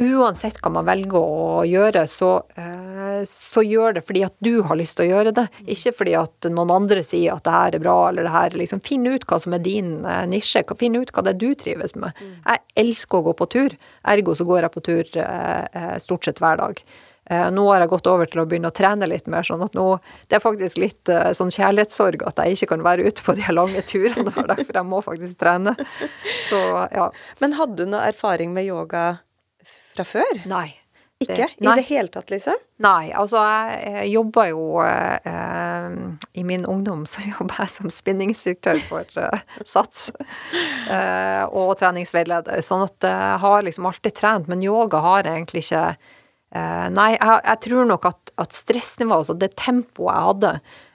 [0.00, 4.78] Uansett hva man velger å gjøre, så, eh, så, gjør det fordi at du har
[4.80, 5.44] lyst til å gjøre det.
[5.74, 8.80] Ikke fordi at noen andre sier at det her er bra, eller det her liksom,
[8.80, 10.64] Finn ut hva som er din eh, nisje.
[10.80, 12.16] Finn ut hva det er du trives med.
[12.16, 12.32] Mm.
[12.46, 13.76] Jeg elsker å gå på tur.
[14.08, 16.84] Ergo så går jeg på tur eh, stort sett hver dag.
[17.30, 19.84] Nå har jeg gått over til å begynne å trene litt mer, sånn at nå
[20.26, 23.84] Det er faktisk litt sånn kjærlighetssorg at jeg ikke kan være ute på de lange
[23.86, 25.76] turene, derfor jeg må faktisk trene.
[26.48, 26.58] Så,
[26.90, 27.06] ja.
[27.38, 29.20] Men hadde du noe erfaring med yoga
[29.94, 30.44] fra før?
[30.50, 30.68] Nei.
[31.20, 31.50] Ikke?
[31.58, 32.56] Det, I det hele tatt, liksom?
[32.80, 33.10] Nei.
[33.12, 33.42] Altså,
[33.76, 35.90] jeg jobba jo eh,
[36.40, 40.08] I min ungdom så jobba jeg som spinninginstruktør for eh, SATS.
[40.88, 42.62] Eh, og treningsveileder.
[42.64, 47.10] Sånn at jeg har liksom alltid trent, men yoga har jeg egentlig ikke eh, Nei,
[47.18, 50.54] jeg, jeg, tror nok at, at stressnivået, altså det tempoet jeg hadde,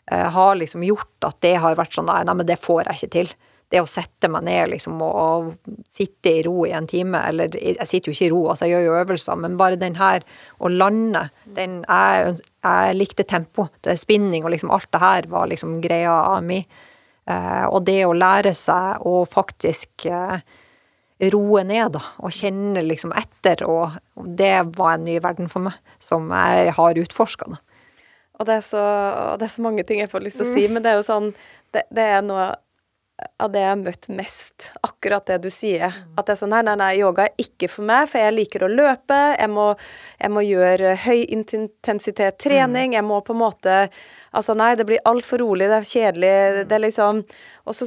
[0.09, 2.97] eh, har liksom gjort at det har vært sånn der nei men det får jeg
[2.97, 3.35] ikke til
[3.75, 7.55] det å sette meg ned liksom og, og, sitte i ro i en time, eller
[7.59, 10.25] jeg sitter jo ikke i ro, altså jeg gjør jo øvelser, men bare den her
[10.59, 13.67] å lande, den Jeg, jeg likte tempo.
[13.83, 16.63] Det er spinning og liksom alt det her var liksom greia mi.
[17.29, 20.41] Eh, og det å lære seg å faktisk eh,
[21.31, 23.95] roe ned, da, og kjenne liksom etter, og
[24.39, 27.55] det var en ny verden for meg, som jeg har utforska.
[28.35, 30.65] Og det, så, og det, er så, mange ting jeg får lyst til å si,
[30.67, 30.75] mm.
[30.75, 31.29] men det er jo sånn
[31.71, 32.49] Det, det er noe
[33.15, 35.87] av det jeg har møtt mest, akkurat det du sier.
[35.87, 36.15] Mm.
[36.19, 38.65] At det er sånn nei, nei, nei, yoga er ikke for meg, for jeg liker
[38.67, 39.19] å løpe.
[39.39, 39.69] Jeg må,
[40.19, 42.91] jeg må gjøre høy intensitet trening.
[42.91, 42.97] Mm.
[42.97, 43.79] Jeg må på en måte
[44.35, 46.57] Altså nei, det blir altfor rolig, det er kjedelig, mm.
[46.67, 47.21] det er liksom
[47.63, 47.85] Og så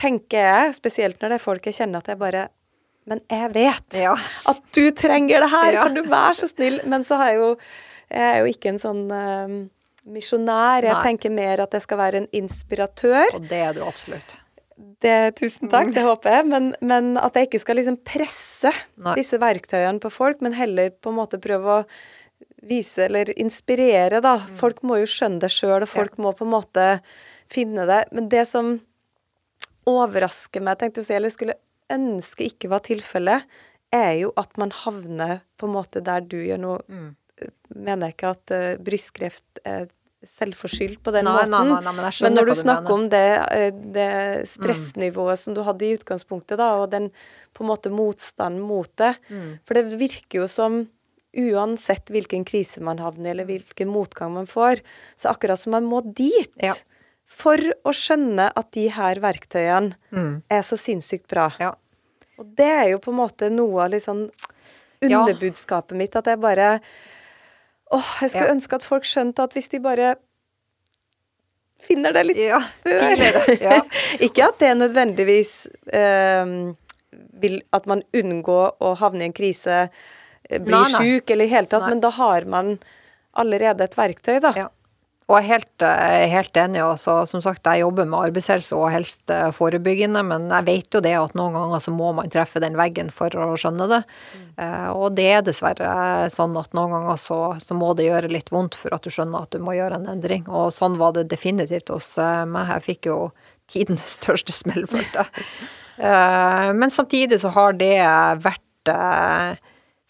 [0.00, 2.46] tenker jeg, spesielt når det er folk jeg kjenner, at jeg bare
[3.04, 4.14] Men jeg vet ja.
[4.48, 5.80] at du trenger det her!
[5.82, 6.80] Kan du være så snill?
[6.88, 7.50] Men så har jeg jo
[8.08, 9.60] Jeg er jo ikke en sånn uh,
[10.06, 10.86] misjonær.
[10.86, 11.04] Jeg Nei.
[11.10, 13.36] tenker mer at jeg skal være en inspiratør.
[13.36, 14.38] Og det er du absolutt.
[14.76, 16.46] Det, tusen takk, det håper jeg.
[16.50, 19.16] Men, men, at jeg ikke skal liksom presse Nei.
[19.18, 21.86] disse verktøyene på folk, men heller på en måte prøve å
[22.66, 24.36] vise eller inspirere, da.
[24.42, 24.56] Mm.
[24.60, 26.24] Folk må jo skjønne det sjøl, og folk ja.
[26.26, 26.86] må på en måte
[27.52, 28.02] finne det.
[28.16, 28.76] Men det som
[29.86, 31.58] overrasker meg, tenkte jeg eller skulle
[31.92, 33.46] ønske ikke var tilfellet,
[33.94, 37.14] er jo at man havner på en måte der du gjør noe mm.
[37.76, 39.90] Mener jeg ikke at uh, brystkreft er
[40.30, 41.54] selvforskyldt på den nei, måten.
[41.54, 44.10] Nei, nei, men, men, når du snakker om det, eh, det
[44.50, 45.42] stressnivået mm.
[45.44, 47.08] som du hadde i utgangspunktet, da, og den
[47.56, 49.48] på en måte motstanden mot det mm.
[49.64, 50.82] For det virker jo som
[51.36, 54.80] uansett hvilken krise man havner i, eller hvilken motgang man får,
[55.20, 56.72] så akkurat som man må dit ja.
[57.28, 60.32] for å skjønne at de her verktøyene mm.
[60.48, 61.50] er så sinnssykt bra.
[61.60, 61.74] Ja.
[62.40, 64.26] Og det er jo på en måte noe av liksom
[65.04, 66.78] underbudskapet mitt, at jeg bare
[67.94, 68.54] Åh, jeg skulle ja.
[68.56, 70.16] ønske at folk skjønte at hvis de bare
[71.86, 73.78] finner det litt ja, før ja.
[74.26, 75.52] Ikke at det nødvendigvis
[75.94, 76.54] eh,
[77.42, 79.86] vil At man unngår å havne i en krise,
[80.48, 81.94] eh, bli sjuk eller i hele tatt, nei.
[81.94, 82.76] men da har man
[83.36, 84.52] allerede et verktøy, da.
[84.56, 84.66] Ja.
[85.26, 86.80] Og jeg er helt, eh, helt enig.
[86.84, 91.00] Altså, Som sagt, jeg jobber med arbeidshelse og helst eh, forebyggende, men jeg vet jo
[91.02, 94.02] det at noen ganger så må man treffe den veggen for å skjønne det.
[94.56, 94.94] Mm.
[94.94, 98.78] Og det er dessverre sånn at noen ganger så, så, må det gjøre litt vondt
[98.78, 100.46] for at du skjønner at du må gjøre en endring.
[100.46, 102.14] Og sånn var det definitivt hos
[102.46, 102.70] meg.
[102.76, 103.18] Jeg fikk jo
[103.66, 105.58] tidenes største smell, følte jeg.
[106.76, 107.96] Men samtidig så har det
[108.44, 108.94] vært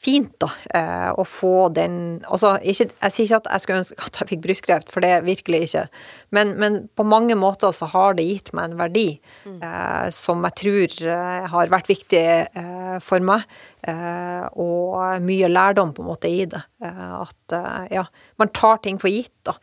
[0.07, 1.97] fint, da, eh, å få den
[2.27, 5.13] Altså, ikke, jeg sier ikke at jeg skulle ønske at jeg fikk brystkreft, for det
[5.13, 5.85] er virkelig ikke.
[6.35, 9.07] Men, men, på mange måter så har det gitt meg en verdi
[9.47, 9.57] mm.
[9.65, 13.47] eh, som jeg tror eh, har vært viktig eh, for meg.
[13.87, 16.63] Eh, og mye lærdom på en måte i det.
[16.83, 17.57] Eh, at
[17.93, 18.07] ja,
[18.41, 19.55] man tar ting for gitt, da.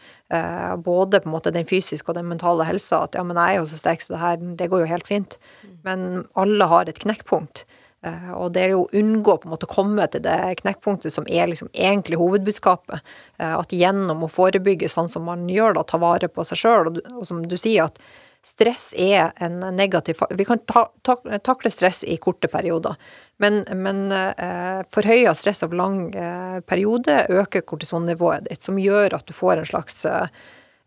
[0.79, 3.03] både på en måte den fysiske og den mentale helsa.
[3.07, 5.09] At ja, men jeg er jo så sterk, så det her, det går jo helt
[5.09, 5.37] fint.
[5.63, 5.77] Mm.
[5.87, 6.05] Men
[6.39, 7.65] alle har et knekkpunkt.
[8.03, 11.13] Eh, og det er jo å unngå på en måte å komme til det knekkpunktet
[11.13, 12.99] som er liksom egentlig hovedbudskapet.
[13.39, 16.91] Eh, at gjennom å forebygge sånn som man gjør, da, ta vare på seg sjøl,
[16.91, 18.01] og, som du sier at
[18.43, 21.15] stress er en negativ Vi kan ta, ta,
[21.47, 22.97] takle stress i korte perioder,
[23.39, 29.29] men, men eh, forhøya stress over lang eh, periode øker kortisonnivået ditt, som gjør at
[29.29, 30.27] du får en slags eh,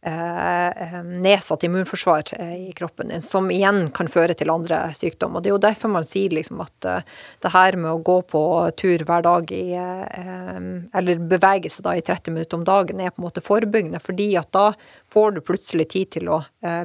[0.07, 5.43] nedsatt immunforsvar eh, i kroppen din, som igjen kan føre til andre sykdommer.
[5.43, 7.03] Det er jo derfor man sier liksom at eh,
[7.43, 8.43] det her med å gå på
[8.79, 13.21] tur hver dag i Eller bevege seg da i 30 minutter om dagen er på
[13.21, 14.73] en måte forebyggende, fordi at da
[15.13, 16.43] får du plutselig tid til å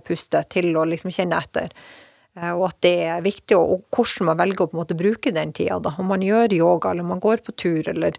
[0.08, 1.74] puste, til å liksom kjenne etter.
[2.56, 5.52] Og at det er viktig, og hvordan man velger å på en måte bruke den
[5.54, 5.80] tida.
[5.80, 8.18] da, Om man gjør yoga, eller man går på tur, eller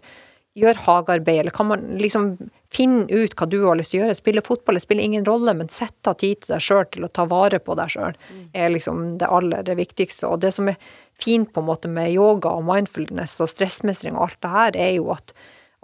[0.57, 2.35] gjør hagearbeid, eller kan man liksom
[2.73, 4.17] finne ut hva du har lyst til å gjøre?
[4.17, 7.11] Spille fotball, det spiller ingen rolle, men sett av tid til deg sjøl til å
[7.13, 8.17] ta vare på deg sjøl,
[8.53, 10.29] er liksom det aller viktigste.
[10.29, 10.77] Og det som er
[11.21, 14.95] fint på en måte med yoga og mindfulness og stressmestring og alt det her, er
[14.99, 15.33] jo at,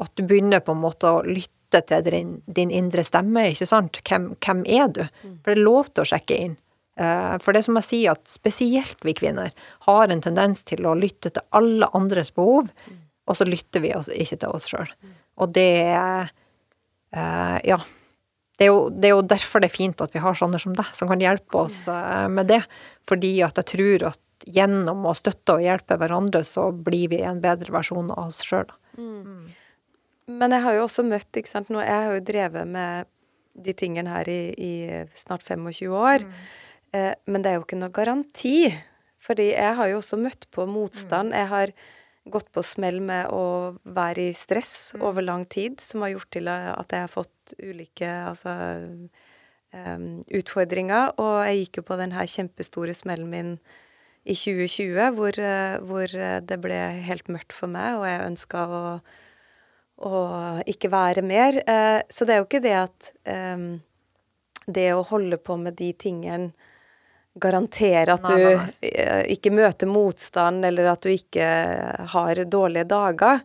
[0.01, 4.01] at du begynner på en måte å lytte til din, din indre stemme, ikke sant?
[4.05, 5.03] Hvem, hvem, er du?
[5.41, 6.57] For det er lov til å sjekke inn.
[6.99, 9.53] Eh, for det som jeg sier, at spesielt vi kvinner
[9.85, 12.69] har en tendens til å lytte til alle andres behov
[13.29, 14.89] og så lytter vi oss ikke til oss sjøl.
[15.39, 16.27] Og det uh,
[17.65, 17.81] Ja.
[18.59, 20.73] Det er, jo, det er, jo, derfor det er fint at vi har sånne som
[20.75, 22.57] deg, som kan hjelpe oss uh, med det.
[23.07, 27.39] Fordi at jeg tror at gjennom å støtte og hjelpe hverandre, så blir vi en
[27.39, 28.67] bedre versjon av oss sjøl.
[28.99, 29.47] Mm.
[30.29, 33.07] Men jeg har jo også møtt, ikke sant, nå, jeg har jo drevet med
[33.59, 34.73] de tingene her i, i
[35.17, 36.27] snart 25 år.
[36.27, 36.35] Mm.
[36.99, 38.57] Eh, men det er jo ikke noe garanti.
[39.19, 41.33] Fordi jeg har jo også møtt på motstand.
[41.33, 41.39] Mm.
[41.41, 41.73] Jeg har
[42.33, 45.03] gått på smell med å være i stress mm.
[45.05, 48.55] over lang tid, som har gjort til at jeg har fått ulike altså,
[49.73, 50.07] um,
[50.39, 51.13] utfordringer.
[51.21, 53.53] Og jeg gikk jo på den her kjempestore smellen min
[54.29, 55.41] i 2020, hvor,
[55.89, 56.15] hvor,
[56.45, 58.81] det ble helt mørkt for meg, og jeg ønska å,
[60.05, 60.23] å,
[60.69, 61.61] ikke være mer.
[61.65, 63.13] Uh, så det er jo ikke det at
[63.55, 63.69] um,
[64.69, 66.51] det å holde på med de tingene
[67.41, 68.45] garantere at du
[68.85, 71.49] eh, ikke møter motstand, eller at du ikke
[72.13, 73.43] har dårlige dager.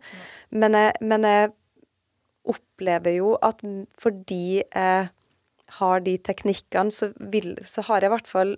[0.55, 1.53] Men jeg, men jeg,
[2.45, 3.63] opplever jo at
[3.97, 5.09] fordi jeg
[5.79, 8.55] har de teknikkene, så, vil, så har jeg i hvert fall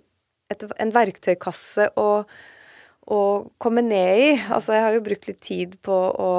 [0.51, 2.09] et, en verktøykasse å,
[3.07, 3.19] å,
[3.61, 4.29] komme ned i.
[4.43, 6.31] Altså, jeg har jo brukt litt tid på å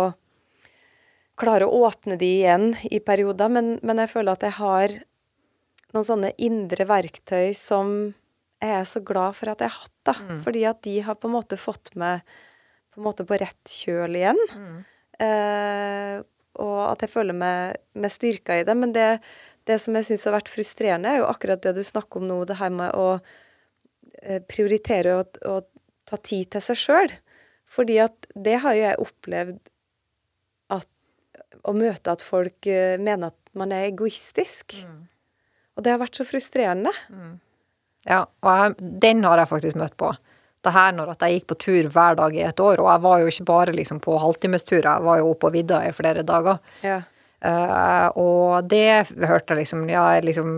[1.39, 4.97] klare å åpne de igjen i perioder, men, men jeg føler at jeg har
[5.95, 8.13] noen sånne indre verktøy som
[8.59, 10.15] jeg er så glad for at jeg har hatt, da.
[10.19, 10.41] Mm.
[10.47, 14.19] Fordi at de har på en måte fått meg på, en måte på rett kjøl
[14.19, 14.41] igjen.
[14.51, 14.81] Mm.
[15.25, 16.17] Eh,
[16.59, 18.75] og at jeg føler meg, meg styrka i det.
[18.79, 19.07] Men det,
[19.71, 22.41] det som jeg syns har vært frustrerende, er jo akkurat det du snakker om nå,
[22.49, 23.09] det her med å
[24.23, 25.61] eh, prioritere og, å
[26.09, 27.19] ta tid til seg sjøl.
[27.69, 29.59] Fordi at det har jo jeg opplevd
[30.73, 30.89] at
[31.69, 34.77] Å møte at folk uh, mener at man er egoistisk.
[34.87, 35.03] Mm.
[35.77, 36.93] Og det har vært så frustrerende.
[37.13, 37.35] Mm.
[38.09, 40.15] Ja, og jeg, den har jeg faktisk møtt på.
[40.65, 43.05] Det her når at jeg gikk på tur hver dag i et år, og jeg
[43.05, 46.25] var jo ikke bare liksom på halvtimestur, jeg var jo oppe på vidda i flere
[46.27, 46.59] dager.
[46.83, 47.03] Ja.
[47.39, 50.49] Uh, og det hørte jeg liksom Ja, liksom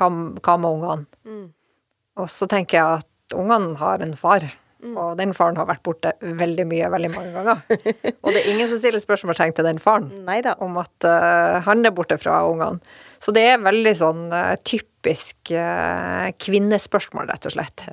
[0.00, 0.06] Hva,
[0.40, 1.04] hva med ungene?
[1.28, 1.50] Mm.
[2.16, 4.46] Og så tenker jeg at ungene har en far.
[4.80, 4.94] Mm.
[4.96, 7.60] Og den faren har vært borte veldig mye, veldig mange ganger.
[8.22, 10.56] og det er ingen som stiller spørsmålstegn til den faren Neida.
[10.64, 12.80] om at uh, han er borte fra ungene.
[13.20, 14.56] Så det er veldig sånn uh,
[15.00, 17.86] typisk uh, kvinnespørsmål, rett og slett.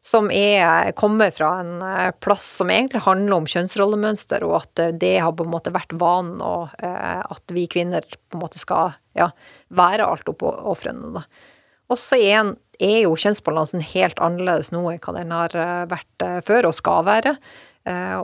[0.00, 1.82] som er, kommer fra en
[2.24, 6.40] plass som egentlig handler om kjønnsrollemønster, og at det har på en måte vært vanen,
[6.40, 9.28] og at vi kvinner på en måte skal ja,
[9.68, 11.20] være altoppofrende.
[11.92, 15.58] Og så er, er jo kjønnsbalansen helt annerledes nå enn hva den har
[15.92, 17.36] vært før, og skal være.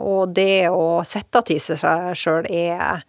[0.01, 3.05] Og det å sette til seg sjøl er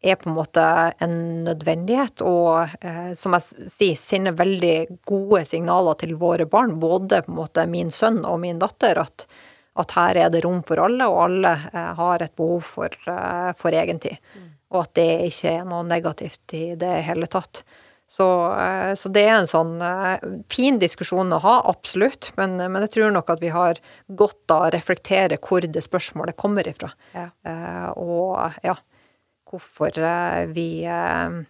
[0.00, 0.64] er på en måte
[0.98, 7.22] en nødvendighet, og eh, som jeg sier, sender veldig gode signaler til våre barn, både
[7.26, 9.26] på en måte min sønn og min datter, at,
[9.80, 13.52] at her er det rom for alle, og alle eh, har et behov for, eh,
[13.60, 14.16] for egentid.
[14.32, 14.48] Mm.
[14.70, 17.64] Og at det ikke er noe negativt i det hele tatt.
[18.10, 22.80] Så, eh, så, det er en sånn eh, fin diskusjon å ha, absolutt, men, men,
[22.82, 23.78] jeg tror nok at vi har
[24.18, 26.90] godt av å reflektere hvor det spørsmålet kommer ifra.
[27.14, 27.28] Ja.
[27.46, 28.74] Eh, og ja,
[29.50, 31.40] hvorfor eh, vi, eh,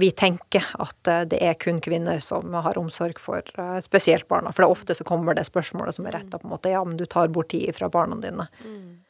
[0.00, 3.46] vi tenker at eh, det er kun kvinner som har omsorg for
[3.84, 4.52] spesielt barna.
[4.52, 6.84] For det er ofte så kommer det spørsmålet som er retta på en måte ja,
[6.84, 8.48] men du tar bort tid fra barna dine.
[8.64, 9.02] Mm.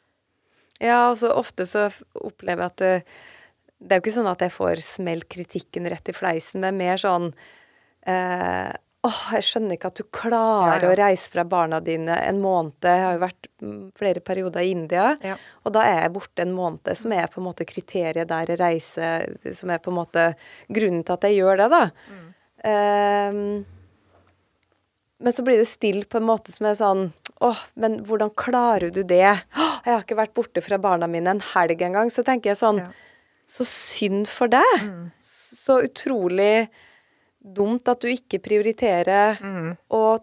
[0.78, 2.94] Ja, altså ofte så opplever jeg at det,
[3.80, 7.00] det er jo ikke sånn at jeg får smelt kritikken rett i fleisen, men mer
[7.00, 7.30] sånn
[8.08, 8.72] eh,
[9.06, 10.90] åh, jeg skjønner ikke at du klarer ja, ja.
[10.90, 12.76] å reise fra barna dine en måned.
[12.82, 15.36] Jeg har jo vært mm, flere perioder i India, ja.
[15.64, 18.60] og da er jeg borte en måned, som er på en måte kriteriet der jeg
[18.62, 20.28] reiser, som er på en måte
[20.66, 21.82] grunnen til at jeg gjør det, da.
[22.10, 22.28] Mm.
[22.66, 23.42] Um,
[25.18, 27.06] men så blir det stille på en måte som er sånn
[27.44, 29.28] åh, men hvordan klarer du det?
[29.56, 32.10] Åh, jeg har ikke vært borte fra barna mine en helg engang.
[32.12, 32.82] Så tenker jeg sånn
[33.46, 34.72] Så synd for deg.
[34.82, 35.04] Mm.
[35.22, 36.66] Så utrolig
[37.54, 39.76] dumt at du ikke prioriterer Mm.
[39.90, 40.18] å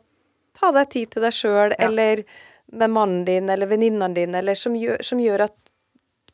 [0.53, 1.85] ta deg tid til deg sjøl, Ja.
[1.87, 2.23] eller
[2.71, 5.55] med mannen din eller venninnene dine, eller som gjør, som gjør at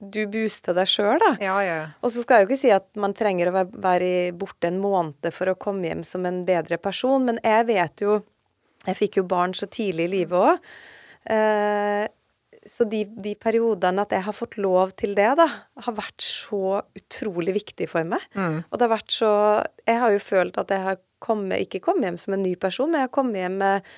[0.01, 1.35] du booster deg sjøl, da.
[1.43, 1.87] Ja, ja.
[2.01, 4.79] Og så skal jeg jo ikke si at man trenger å være- være borte en
[4.81, 8.23] måned for å komme hjem som en bedre person, men jeg vet jo
[8.87, 10.59] Jeg fikk jo barn så tidlig i livet òg.
[11.27, 12.07] Eh,
[12.69, 15.47] så de, de periodene at jeg har fått lov til det, da,
[15.85, 18.23] har vært så utrolig viktig for meg.
[18.37, 18.59] Mm.
[18.69, 19.31] Og det har vært så
[19.89, 22.91] Jeg har jo følt at jeg har kommet, ikke kommet hjem som en ny person,
[22.91, 23.89] men jeg har kommet hjem med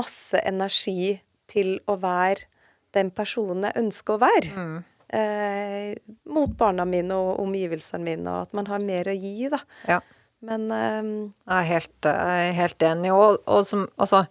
[0.00, 1.20] masse energi
[1.50, 2.48] til å være
[2.96, 4.54] den personen jeg ønsker å være.
[4.54, 4.78] Mm.
[5.10, 5.92] Eh,
[6.30, 9.62] mot barna mine og omgivelsene mine, og at man har mer å gi, da.
[9.90, 10.00] ja.
[10.46, 11.08] Men eh,
[11.50, 13.10] Jeg er helt, jeg er helt enig.
[13.12, 14.24] Og, og som, altså,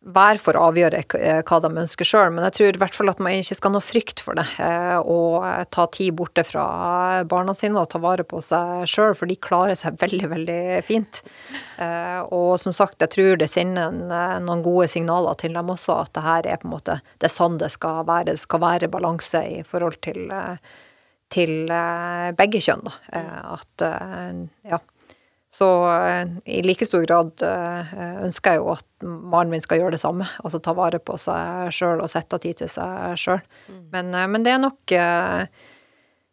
[0.00, 3.18] hver får avgjøre eh, hva de ønsker sjøl, men jeg tror i hvert fall at
[3.20, 4.46] man ikke skal ha noe frykt for det.
[5.04, 6.62] å Og ta tid borte fra
[7.28, 11.20] barna sine og ta vare på seg sjøl, for de klarer seg veldig, veldig fint.
[11.76, 15.98] Eh, Og som sagt, jeg tror det sender eh, noen gode signaler til dem også,
[16.06, 18.30] at det her er på en måte det er sånn det skal være.
[18.32, 20.56] Det skal være balanse i forhold til, eh,
[21.30, 22.96] til eh, begge kjønn, da.
[23.20, 24.40] Eh, At eh,
[24.72, 24.80] ja.
[25.50, 29.96] Så eh, i like stor grad eh, ønsker jeg jo at mannen min skal gjøre
[29.96, 30.28] det samme.
[30.44, 33.42] Altså ta vare på seg sjøl og sette av tid til seg sjøl.
[33.90, 34.96] Men, eh, men det er nok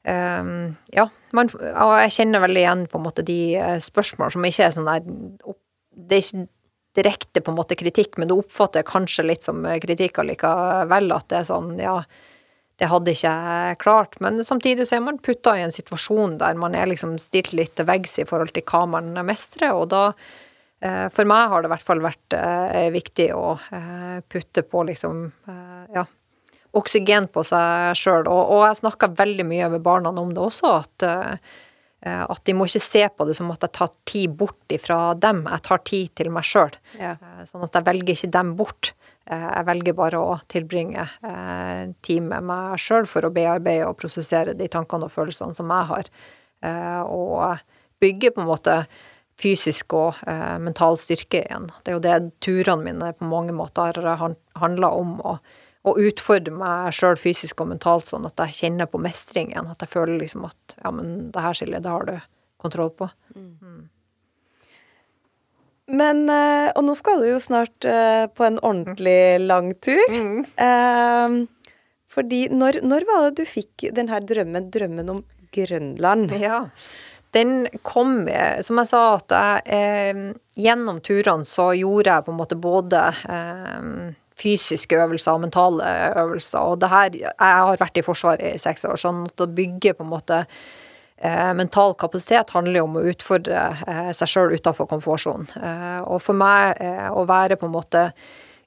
[0.08, 1.04] Ja.
[1.36, 4.72] Man, og jeg kjenner veldig igjen på en måte de spørsmålene spørsmål som ikke er
[4.72, 6.46] sånn der Det er ikke
[6.96, 11.12] direkte på en måte kritikk, men du oppfatter kanskje litt som kritikk allikevel.
[11.12, 11.98] At det er sånn, ja
[12.78, 14.18] det hadde ikke jeg klart.
[14.24, 17.74] Men samtidig så er man putta i en situasjon der man er liksom stilt litt
[17.78, 20.04] til veggs i forhold til hva man mestrer, og da
[20.86, 24.86] eh, For meg har det i hvert fall vært eh, viktig å eh, putte på
[24.92, 25.26] liksom
[25.96, 26.04] ja,
[26.78, 28.28] oksygen på seg sjøl.
[28.30, 31.10] Og, og jeg snakka veldig mye med barna om det også, at
[32.08, 35.40] at de må ikke se på det som at jeg tar tid bort ifra dem,
[35.50, 36.76] jeg tar tid til meg sjøl.
[37.02, 37.16] ja.
[37.50, 38.92] Sånn at jeg velger ikke dem bort.
[39.28, 44.54] Jeg velger bare å tilbringe eh, tid med meg sjøl for å bearbeide og prosessere
[44.56, 46.10] de tankene og følelsene som jeg har.
[46.64, 47.60] Eh, Og
[48.00, 48.78] bygge på en måte
[49.38, 51.68] fysisk og eh, mental styrke igjen.
[51.84, 55.20] Det er jo det turene mine på mange måter har handla om.
[55.88, 59.70] å utfordre meg sjøl fysisk og mentalt, sånn at jeg kjenner på mestring igjen.
[59.72, 62.18] At jeg føler liksom at ja, men det her, Silje, det har du
[62.60, 63.08] kontroll på.
[65.88, 70.04] Men eh, Og nå skal du jo snart eh, på en ordentlig lang tur.
[70.12, 71.48] Mm.
[72.12, 75.22] fordi når, når var det du fikk den her drømmen, drømmen om
[75.54, 76.32] Grønland?
[76.42, 76.66] Ja.
[77.36, 80.22] Den kom, eh, som jeg sa, at jeg eh,
[80.58, 85.92] gjennom turene så gjorde jeg på en måte både eh, fysiske øvelser og mentale
[86.24, 86.60] øvelser.
[86.60, 89.96] Og det her Jeg har vært i Forsvaret i seks år, sånn at å bygge
[89.98, 90.87] på en måte eh,
[91.58, 95.48] mental kapasitet handler jo om å utfordre eh, seg sjøl utafor komfortsonen.
[95.58, 98.04] Eh, og for meg eh, å være på en måte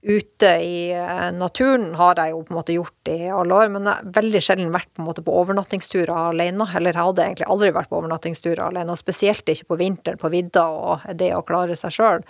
[0.03, 3.87] ute i eh, naturen har jeg jo på en måte gjort i alle år, men
[3.87, 6.69] jeg har veldig sjelden vært på en måte på overnattingsturer alene.
[6.77, 10.33] Eller jeg hadde egentlig aldri vært på overnattingsturer alene, og spesielt ikke på vinteren på
[10.33, 12.25] vidda og det å klare seg sjøl.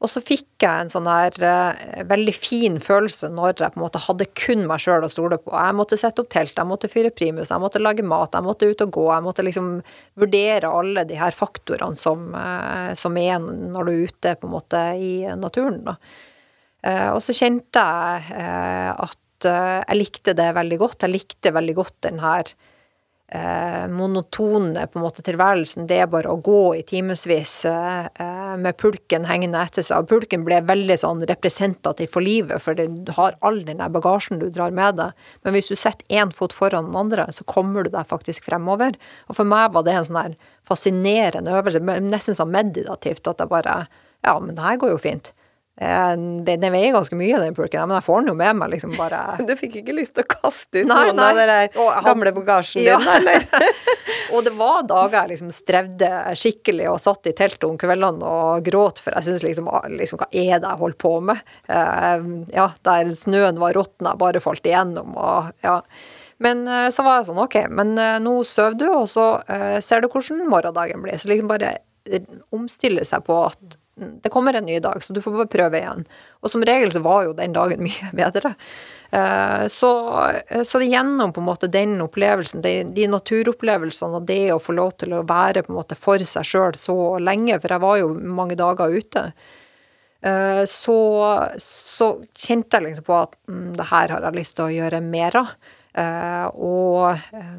[0.00, 3.84] Og så fikk jeg en sånn her uh, veldig fin følelse når jeg på en
[3.84, 5.52] måte hadde kun meg sjøl å stole på.
[5.52, 8.70] Jeg måtte sette opp telt, jeg måtte fyre primus, jeg måtte lage mat, jeg måtte
[8.70, 9.04] ut og gå.
[9.12, 9.68] Jeg måtte liksom
[10.20, 14.56] vurdere alle de her faktorene som, uh, som er når du er ute på en
[14.56, 15.82] måte i naturen.
[15.90, 15.98] da.
[16.80, 18.40] Uh, og så kjente jeg
[18.96, 21.04] at jeg likte det veldig godt.
[21.04, 22.50] Jeg likte veldig godt den her
[23.30, 25.86] eh, monotone på en måte tilværelsen.
[25.88, 30.02] Det er bare å gå i timevis eh, eh, med pulken hengende etter seg.
[30.02, 34.42] Og pulken ble veldig sånn representativ for livet, for du har all den der bagasjen
[34.42, 35.26] du drar med deg.
[35.44, 38.98] Men hvis du setter én fot foran den andre, så kommer du deg faktisk fremover.
[39.28, 40.38] Og for meg var det en sånn her
[40.70, 43.82] fascinerende øvelse, nesten sånn meditativt, at jeg bare
[44.20, 45.30] Ja, men det her går jo fint.
[45.80, 48.92] Eh, det veier ganske mye, den pulken, men jeg får den jo med meg, liksom
[48.98, 51.28] bare Du fikk ikke lyst til å kaste ut Nei, noen nei.
[51.30, 52.98] av den der gamle bagasjen Ja.
[53.00, 53.46] din, eller?
[54.34, 58.66] Og det var dager jeg liksom strevde skikkelig og satt i teltet om kveldene og
[58.66, 61.40] gråt, for jeg syns liksom, ah, liksom Hva er det jeg holder på med?
[61.70, 65.80] Uh, ja, der snøen var råtna, bare falt igjennom og ja.
[66.44, 69.26] Men uh, så var jeg sånn, OK, men uh, nå sover du, og så
[69.82, 71.18] ser du hvordan morgendagen blir.
[71.18, 71.78] Så liksom bare
[72.54, 73.79] omstille seg på at
[74.22, 76.06] det kommer en ny dag, så du får bare prøve igjen.
[76.40, 78.54] Og som regel så var jo den dagen mye bedre.
[79.12, 79.90] Eh, Så,
[80.64, 84.92] så gjennom på en måte den opplevelsen, de, de naturopplevelsene og det å få lov
[85.02, 88.12] til å være på en måte for seg sjøl så lenge, for jeg var jo
[88.14, 89.24] mange dager ute,
[90.22, 90.98] eh, så,
[91.58, 95.02] så kjente jeg liksom på at mm, det her har jeg lyst til å gjøre
[95.04, 95.54] mer av.
[95.98, 97.56] Eh, Og eh,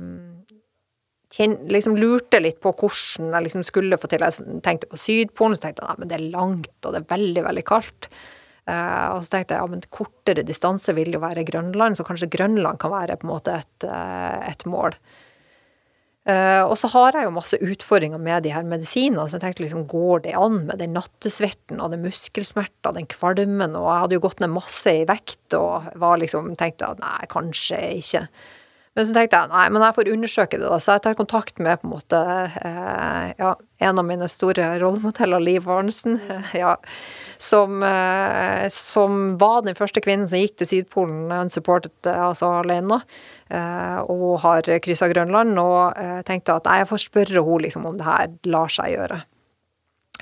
[1.40, 4.26] liksom lurte litt på hvordan jeg liksom skulle få til.
[4.26, 7.44] Jeg tenkte på Sydpolen, så tenkte jeg nei, det er langt, og det er veldig,
[7.48, 8.12] veldig kaldt.
[8.70, 12.78] Uh, og så tenkte jeg ja, kortere distanse vil jo være Grønland, så kanskje Grønland
[12.82, 14.96] kan være på en måte et, uh, et mål.
[16.30, 19.64] Uh, og så har jeg jo masse utfordringer med de her medisinene, så jeg tenkte
[19.66, 24.20] liksom går det an med den nattesvetten og den muskelsmerta, den kvalmen, og jeg hadde
[24.20, 28.28] jo gått ned masse i vekt og var liksom tenkte at nei, kanskje ikke.
[28.92, 30.78] Men så tenkte jeg nei, men jeg får undersøke det, da.
[30.84, 32.20] Så jeg tar kontakt med på en måte
[32.60, 33.54] eh, ja,
[33.88, 36.18] en av mine store rollemodeller, Liv Arnesen,
[36.62, 36.74] ja,
[37.40, 43.00] som, eh, som, var den første kvinnen som gikk til Sydpolen unsupported, eh, altså alene,
[43.48, 45.56] eh, og har kryssa Grønland.
[45.64, 48.98] Og eh, tenkte at nei, jeg får spørre henne liksom, om det her lar seg
[48.98, 49.24] gjøre.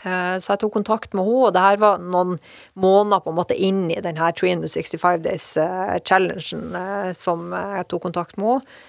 [0.03, 2.37] Eh, så jeg tok kontakt med henne, og det her var noen
[2.79, 8.39] måneder på en måte inn i denne 365 Days-challengen eh, eh, som jeg tok kontakt
[8.39, 8.87] med henne.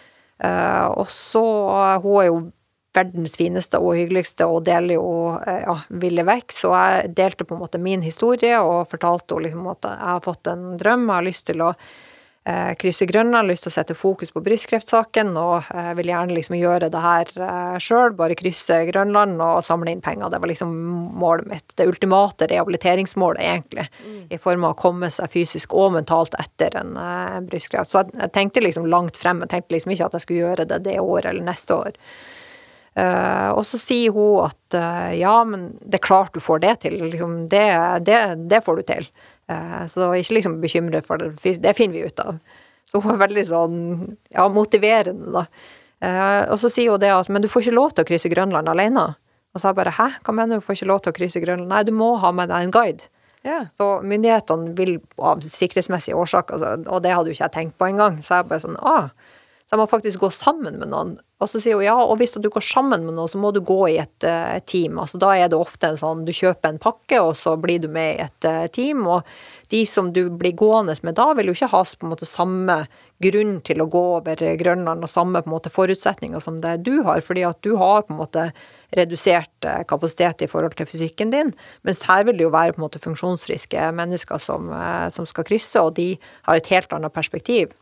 [0.97, 1.41] Og så
[2.01, 2.37] Hun er jo
[2.97, 5.11] verdens fineste og hyggeligste og deler jo
[5.45, 9.69] ja, ville vekk, så jeg delte på en måte min historie og fortalte henne liksom
[9.69, 11.75] at jeg har fått en drøm, jeg har lyst til å
[12.81, 16.89] krysse Grønland, lyst til å sette fokus på brystkreftsaken og eh, vil gjerne liksom gjøre
[16.93, 20.33] det her eh, sjøl, bare krysse Grønland og samle inn penger.
[20.33, 20.73] Det var liksom
[21.21, 21.77] målet mitt.
[21.77, 24.25] Det ultimate rehabiliteringsmålet, egentlig, mm.
[24.33, 27.93] i form av å komme seg fysisk og mentalt etter en, eh, en brystkreft.
[27.93, 30.69] Så jeg, jeg, tenkte liksom langt frem, jeg tenkte liksom ikke at jeg skulle gjøre
[30.73, 31.99] det det året eller neste år.
[32.99, 36.73] Uh, og så sier hun at uh, ja, men det er klart du får det
[36.83, 36.97] til.
[37.13, 37.69] Liksom, det,
[38.09, 38.19] det,
[38.51, 39.07] det, får du til.
[39.51, 42.41] Eh, så ikke liksom bekymre for det, det finner vi ut av.
[42.91, 43.79] Så hun er veldig sånn
[44.35, 45.47] ja, motiverende, da.
[46.01, 48.33] Eh, og så sier hun det at men du får ikke lov til å krysse
[48.33, 49.13] Grønland alene.
[49.51, 51.17] Og så er jeg bare hæ, hva mener du, du får ikke lov til å
[51.17, 51.71] krysse Grønland?
[51.73, 53.11] Nei, du må ha med deg en guide.
[53.47, 53.63] Ja.
[53.77, 57.89] Så myndighetene vil av sikkerhetsmessige årsaker, altså, og det hadde jo ikke jeg tenkt på
[57.89, 59.09] engang, så jeg bare sånn ah,
[59.65, 61.15] så jeg må faktisk gå sammen med noen.
[61.41, 63.63] Og så sier hun ja, og hvis du går sammen med noen, så må du
[63.65, 64.99] gå i et uh, team.
[65.01, 67.89] Altså da er det ofte en sånn du kjøper en pakke, og så blir du
[67.93, 69.07] med i et uh, team.
[69.09, 69.25] Og
[69.73, 72.83] de som du blir gående med da, vil jo ikke ha på en måte samme
[73.25, 77.01] grunn til å gå over Grønland og samme på en måte forutsetninger som det du
[77.09, 78.47] har, fordi at du har på en måte
[78.97, 81.55] redusert uh, kapasitet i forhold til fysikken din.
[81.89, 84.69] Mens her vil det jo være på en måte funksjonsfriske mennesker som,
[85.15, 86.11] som skal krysse, og de
[86.45, 87.73] har et helt annet perspektiv.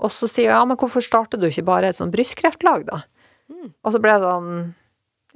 [0.00, 3.02] Og så sier jeg ja, men hvorfor starter du ikke bare et sånn brystkreftlag, da?
[3.52, 3.72] Mm.
[3.84, 4.52] Og så ble det sånn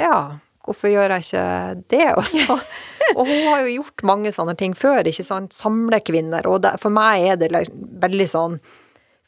[0.00, 0.16] ja,
[0.64, 1.44] hvorfor gjør jeg ikke
[1.92, 2.06] det?
[2.16, 2.56] Og, så,
[3.18, 6.76] og hun har jo gjort mange sånne ting før, ikke sant, samle kvinner, og det,
[6.82, 8.58] for meg er det liksom veldig sånn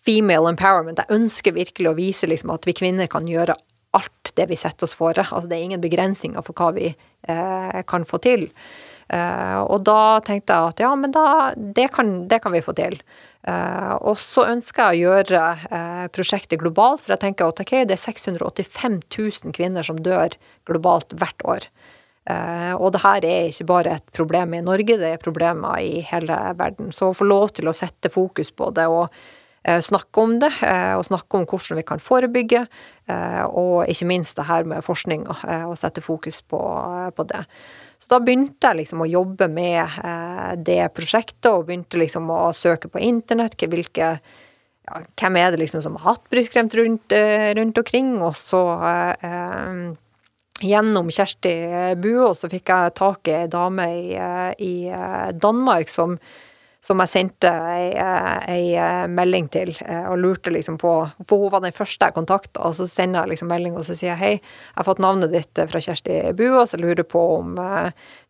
[0.07, 1.03] female empowerment.
[1.03, 3.57] Jeg ønsker virkelig å vise liksom at vi kvinner kan gjøre
[3.97, 5.17] alt det vi setter oss for.
[5.17, 8.47] Altså det er ingen begrensninger for hva vi eh, kan få til.
[9.09, 11.27] Eh, og da tenkte jeg at ja, men da,
[11.57, 12.99] det kan, det kan vi få til.
[13.47, 15.41] Uh, og så ønsker jeg å gjøre
[15.71, 20.35] uh, prosjektet globalt, for jeg tenker at okay, det er 685 000 kvinner som dør
[20.67, 21.69] globalt hvert år.
[22.27, 26.03] Uh, og det her er ikke bare et problem i Norge, det er problemer i
[26.09, 26.91] hele verden.
[26.91, 29.15] Så å få lov til å sette fokus på det og
[29.67, 30.53] snakke om det,
[30.95, 32.61] og snakke om hvordan vi kan forebygge,
[33.51, 36.61] og ikke minst det her med forskning, og sette fokus på,
[37.11, 37.41] på det.
[38.07, 42.53] Så da begynte jeg liksom å jobbe med eh, det prosjektet, og begynte liksom å
[42.55, 43.59] søke på internett.
[43.59, 44.11] Hvilke,
[44.87, 48.13] ja, hvem er det liksom som har hatt brystkreft rundt, eh, rundt, omkring?
[48.23, 48.63] Og så
[49.27, 49.81] eh,
[50.63, 51.57] gjennom Kjersti
[51.99, 56.15] Buå så fikk jeg tak i ei dame i, eh, i eh, Danmark som
[56.87, 60.93] som jeg sendte ei, ei, eh, melding til og lurte liksom på
[61.27, 63.97] For hun var den første jeg kontakta, og så sender jeg liksom melding og så
[63.99, 67.59] sier jeg hei, jeg har fått navnet ditt fra Kjersti Buås, jeg lurer på om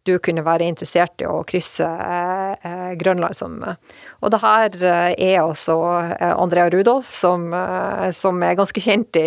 [0.07, 5.40] du kunne være interessert i å krysse eh, Grønland som Og det her eh, er
[5.42, 5.76] altså
[6.14, 9.26] eh, Andrea Rudolf, som, eh, som er ganske kjent i,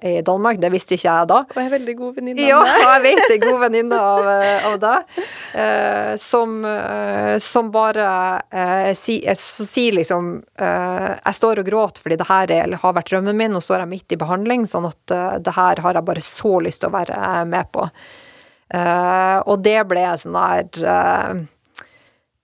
[0.00, 0.60] i, Danmark.
[0.62, 1.42] Det visste ikke jeg da.
[1.52, 2.72] Og er veldig god venninne av deg.
[2.82, 3.38] Ja, jeg vet det.
[3.44, 4.30] God venninne av,
[4.72, 5.22] av deg.
[5.62, 6.58] Eh, som,
[7.42, 8.10] som, bare
[8.50, 13.36] eh, sier si liksom Jeg står og gråter fordi det her er, har vært drømmen
[13.36, 16.58] min, nå står jeg midt i behandling, sånn at det her har jeg bare så
[16.64, 17.18] lyst til å være
[17.50, 17.88] med på.
[18.74, 21.44] Uh, og det ble sånn der uh,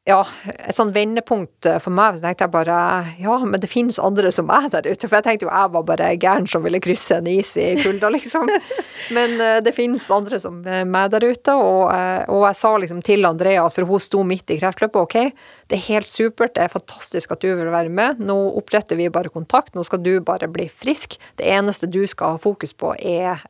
[0.07, 0.21] Ja,
[0.51, 2.17] et sånn vendepunkt for meg.
[2.17, 2.79] Så tenkte jeg bare
[3.23, 5.07] ja, men det finnes andre som meg der ute.
[5.07, 8.11] For jeg tenkte jo jeg var bare gæren som ville krysse en is i kulda,
[8.15, 8.51] liksom.
[9.17, 11.55] men uh, det finnes andre som meg der ute.
[11.55, 15.79] Og, og, jeg sa liksom til Andrea, for hun sto midt i kreftløpet, ok, det
[15.79, 18.23] er helt supert, det er fantastisk at du vil være med.
[18.27, 21.15] Nå oppretter vi bare kontakt, nå skal du bare bli frisk.
[21.39, 23.43] Det eneste du skal ha fokus på, er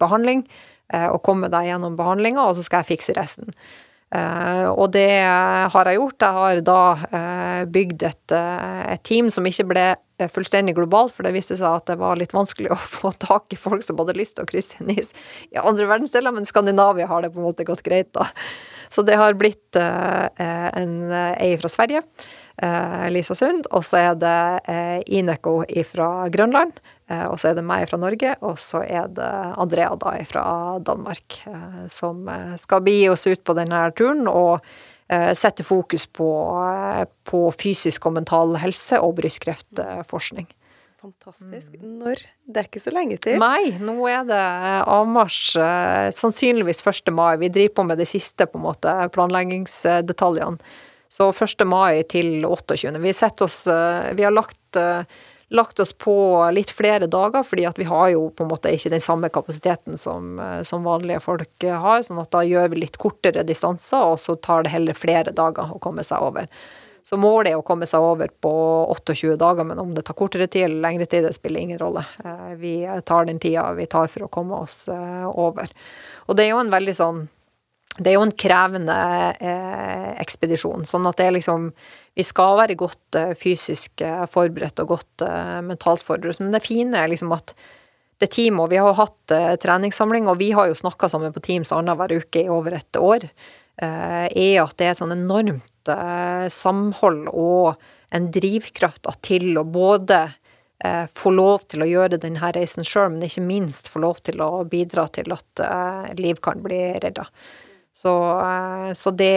[0.00, 0.46] behandling.
[0.90, 3.54] Eh, og komme deg gjennom behandlinga, og så skal jeg fikse resten.
[4.10, 6.24] Eh, og det har jeg gjort.
[6.24, 6.80] Jeg har da
[7.14, 9.84] eh, bygd et, eh, et, team som ikke ble
[10.34, 13.60] fullstendig globalt, for det viste seg at det var litt vanskelig å få tak i
[13.60, 15.14] folk som hadde lyst til å krysse en is
[15.54, 18.28] i andre verdensdeler, men Skandinavia har det på en måte gått greit, da.
[18.90, 22.00] Så det har blitt en ei fra Sverige,
[23.14, 26.80] Lisa Sund, og så er det Ineco fra Grønland.
[27.10, 29.30] Eh, og så er det meg fra Norge, og så er det
[29.60, 30.44] Andrea da fra
[30.86, 34.64] Danmark eh, som eh, skal begi oss ut på denne turen og
[35.10, 36.24] sette fokus på,
[37.26, 40.46] på fysisk og mental helse og brystkreftforskning.
[41.02, 41.80] Fantastisk.
[41.82, 42.22] Når?
[42.46, 43.40] Det er ikke så lenge til?
[43.42, 44.44] Nei, nå er det
[44.86, 45.58] avmarsj.
[46.14, 47.10] Sannsynligvis 1.
[47.10, 47.32] mai.
[47.42, 50.62] Vi driver på med de siste på en måte planleggingsdetaljene.
[51.10, 51.66] Så 1.
[51.66, 52.94] mai til 28.
[53.02, 53.16] Vi,
[53.48, 54.78] oss, vi har lagt
[55.50, 56.14] lagt oss på
[56.54, 59.98] litt flere dager, fordi at vi har jo på en måte ikke den samme kapasiteten
[59.98, 62.02] som, eh, som vanlige folk har.
[62.02, 65.74] sånn at da gjør vi litt kortere distanser, og så tar det heller flere dager
[65.74, 66.46] å komme seg over.
[67.02, 68.52] Så målet er å komme seg over på
[68.94, 72.04] 28 dager, men om det tar kortere tid eller lengre tid, det spiller ingen rolle.
[72.24, 75.66] Eh, vi tar den tida vi tar for å komme oss eh, over.
[76.28, 77.28] Og det er jo en veldig sånn
[77.98, 78.94] det er jo en krevende
[80.22, 80.86] ekspedisjon.
[80.86, 81.72] Sånn at det er liksom
[82.18, 86.42] Vi skal være godt eh, fysisk eh, forberedt og godt eh, mentalt forberedt.
[86.42, 87.54] Men det fine er liksom at
[88.20, 89.32] det teamet, og vi har hatt
[89.62, 93.22] treningssamling, og vi har jo snakka sammen på Teams annenhver uke i over et år,
[93.80, 95.88] er at det er et sånn enormt
[96.52, 97.80] samhold og
[98.12, 100.18] en drivkraft til å både
[101.16, 104.50] få lov til å gjøre denne reisen sjøl, men ikke minst få lov til å
[104.68, 105.64] bidra til at
[106.20, 107.24] liv kan bli redda.
[107.96, 108.12] Så,
[109.00, 109.32] så det,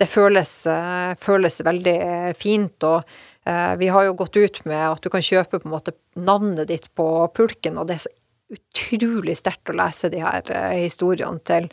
[0.00, 1.98] det føles, eh, føles, veldig
[2.38, 2.86] fint.
[2.86, 3.02] Og
[3.46, 6.68] eh, vi har jo gått ut med at du kan kjøpe på en måte navnet
[6.70, 8.14] ditt på pulken, og det er så
[8.54, 11.70] utrolig sterkt å lese de her historiene til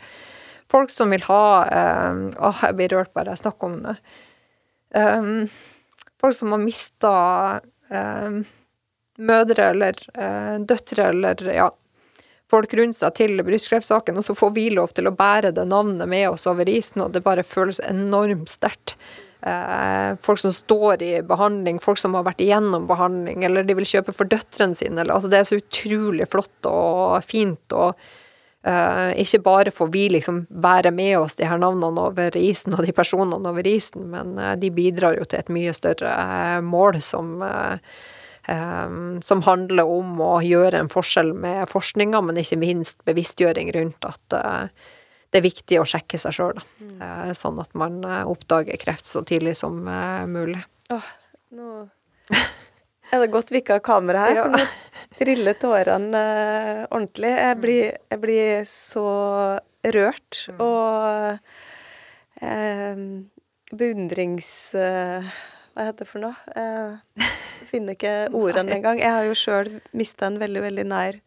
[0.72, 3.94] folk som vil ha Åh, jeg blir rørt bare jeg snakker om det.
[4.96, 5.48] Um,
[6.20, 7.12] folk som har mista
[7.92, 8.40] um,
[9.20, 11.68] mødre eller uh, døtre eller ja,
[12.52, 16.08] folk rundt seg til brystkreftsaken, og så får vi lov til å bære det navnet
[16.10, 18.96] med oss over isen, og det bare føles enormt sterkt.
[19.42, 23.88] Eh, folk som står i behandling, folk som har vært igjennom behandling, eller de vil
[23.88, 25.00] kjøpe for døtrene sine.
[25.00, 27.74] Eller, altså det er så utrolig flott og fint.
[27.74, 27.96] og
[28.62, 32.86] eh, Ikke bare får vi liksom bære med oss de her navnene over isen og
[32.86, 37.02] de personene over isen, men eh, de bidrar jo til et mye større eh, mål
[37.02, 37.98] som eh,
[39.22, 44.34] som handler om å gjøre en forskjell med forskninga, men ikke minst bevisstgjøring rundt at
[44.34, 44.66] uh,
[45.30, 46.96] det er viktig å sjekke seg sjøl, mm.
[46.98, 49.78] uh, sånn at man uh, oppdager kreft så tidlig som
[50.30, 50.62] mulig.
[50.92, 51.06] Åh,
[51.54, 51.86] nå
[53.12, 54.34] er det godt vi ikke har kamera her.
[54.42, 54.48] Ja.
[54.48, 54.64] Nå
[55.18, 56.20] triller tårene
[56.88, 57.30] ordentlig.
[57.36, 59.06] Jeg blir, jeg blir, så
[59.94, 61.36] rørt og
[62.42, 64.48] og beundrings...
[64.74, 66.34] hva heter det for noe?
[66.56, 67.28] Eh,
[67.72, 69.00] finner ikke ordene engang.
[69.00, 71.18] Jeg har jo sjøl mista en veldig, veldig nær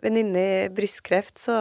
[0.00, 1.56] venninne i brystkreft, så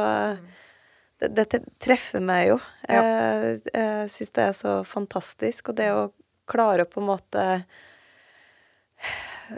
[1.20, 2.58] det, det, treffer meg jo.
[2.88, 3.04] Ja.
[3.04, 5.72] Jeg, jeg syns det er så fantastisk.
[5.72, 6.10] Og det å
[6.50, 7.46] klare å på en måte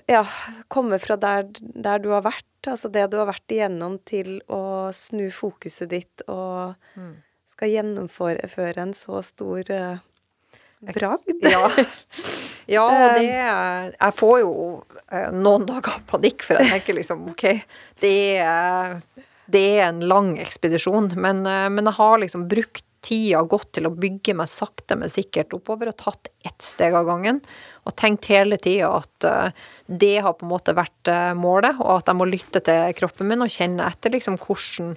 [0.09, 0.23] ja,
[0.71, 4.91] komme fra der, der, du har vært, altså det du har vært igjennom, til å
[4.95, 7.13] snu fokuset ditt og mm.
[7.53, 10.01] skal gjennomføre en så stor uh,
[10.81, 11.35] bragd.
[11.41, 11.67] Ja.
[12.69, 13.27] Ja, og det
[14.03, 14.53] Jeg får jo
[15.11, 17.47] eh, noen dager panikk, for jeg tenker liksom OK,
[18.03, 18.95] det er,
[19.51, 23.89] det er en lang ekspedisjon, men, eh, men, jeg har liksom brukt tida godt til
[23.89, 27.39] å bygge meg sakte, men sikkert oppover, og tatt ett steg av gangen.
[27.89, 32.11] Og tenkt hele tida at eh, det har på en måte vært målet, og at
[32.11, 34.93] jeg må lytte til kroppen min og kjenne etter liksom hvordan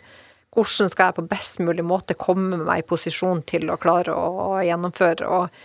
[0.55, 4.61] hvordan skal jeg på best mulig måte komme meg i posisjon til å klare å
[4.65, 5.31] gjennomføre.
[5.31, 5.65] Og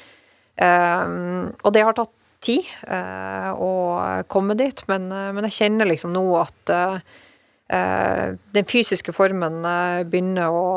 [0.59, 2.11] Um, og det har tatt
[2.43, 3.71] tid uh, å
[4.31, 6.99] komme dit, men, uh, men, jeg kjenner liksom nå at uh,
[7.69, 9.59] den fysiske formen
[10.09, 10.69] begynner å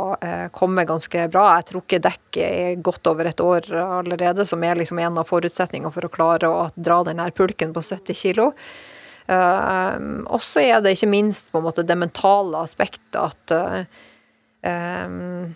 [0.52, 1.46] komme ganske bra.
[1.56, 2.50] Jeg tror ikke dekk i
[2.84, 6.66] godt over et år allerede, som er liksom en av forutsetningene for å klare å
[6.76, 8.50] dra den her pulken på 70 kg.
[9.30, 13.54] Og så er det ikke minst på en måte det mentale aspektet at
[14.66, 15.52] um,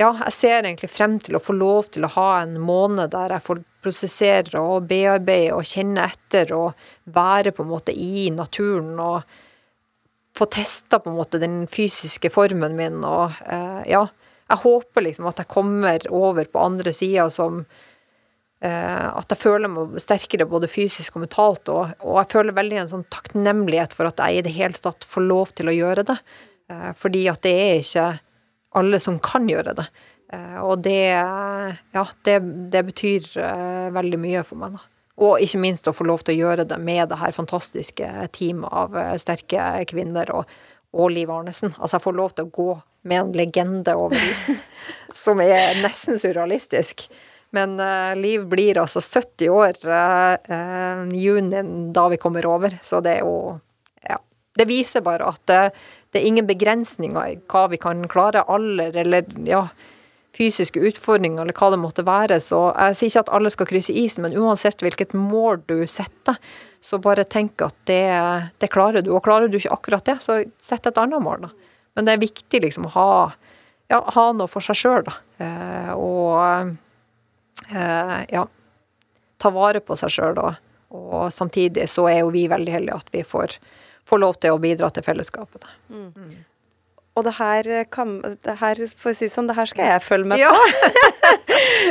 [0.00, 3.34] ja, jeg ser egentlig frem til å få lov til å ha en måned der
[3.34, 6.72] jeg får prosessere og bearbeide og kjenne etter og
[7.12, 9.38] være på en måte i naturen og
[10.36, 14.06] få testa på en måte den fysiske formen min og eh, ja.
[14.50, 17.60] Jeg håper liksom at jeg kommer over på andre sida som
[18.60, 22.90] At jeg føler meg sterkere både fysisk og mentalt, og, og, jeg føler veldig en
[22.90, 26.18] sånn takknemlighet for at jeg i det hele tatt får lov til å gjøre det.
[26.68, 28.08] Eh, fordi at det er ikke
[28.76, 29.88] alle som kan gjøre det.
[30.62, 32.36] Og det, ja, det,
[32.70, 33.24] det betyr
[33.90, 34.84] veldig mye for meg, da.
[35.20, 38.06] Og ikke minst å få lov til å gjøre det med det her fantastiske
[38.36, 40.52] teamet av sterke kvinner og,
[40.96, 41.74] og Liv Arnesen.
[41.76, 42.68] Altså, jeg får lov til å gå
[43.10, 44.60] med en legende over isen,
[45.24, 47.08] som er nesten surrealistisk.
[47.56, 51.62] Men uh, Liv blir altså 70 år uh, uh, juni
[51.94, 53.58] da vi kommer over, så det er jo
[54.06, 54.18] Ja.
[54.58, 55.62] Det viser bare at det,
[56.12, 58.42] det er ingen begrensninger i hva vi kan klare.
[58.50, 59.66] Alder eller ja,
[60.36, 62.40] fysiske utfordringer eller hva det måtte være.
[62.42, 66.38] Så jeg sier ikke at alle skal krysse isen, men uansett hvilket mål du setter,
[66.80, 68.02] så bare tenk at det,
[68.62, 69.12] det klarer du.
[69.14, 71.74] Og klarer du ikke akkurat det, så sett et annet mål, da.
[71.98, 73.08] Men det er viktig liksom å ha,
[73.90, 75.16] ja, ha noe for seg sjøl, da.
[75.42, 76.76] Eh, og
[77.72, 78.46] eh, ja,
[79.40, 80.54] ta vare på seg sjøl, da.
[80.90, 83.56] Og samtidig så er jo vi veldig heldige at vi får,
[84.08, 85.66] får lov til å bidra til fellesskapet.
[85.66, 85.76] Da.
[85.94, 86.40] Mm.
[87.18, 90.30] Og det her, kan, det her, for å si sånn, det her skal jeg følge
[90.30, 90.54] med på.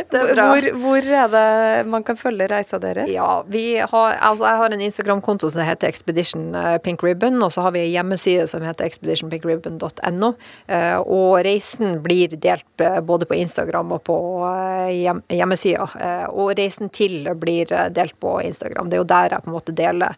[0.10, 0.22] Ja.
[0.34, 3.10] hvor, hvor, er det man kan følge reisa deres?
[3.12, 7.52] Ja, vi har, altså Jeg har en Instagram-konto som heter Expedition eh, Pink Ribbon, og
[7.54, 10.32] så har vi en hjemmeside som heter expeditionpinkribbon.no.
[10.68, 14.20] Eh, og reisen blir delt eh, både på Instagram og på
[14.90, 15.90] hjemmesida.
[16.34, 18.90] Og reisen til blir delt på Instagram.
[18.90, 20.18] Det er jo der jeg på en måte deler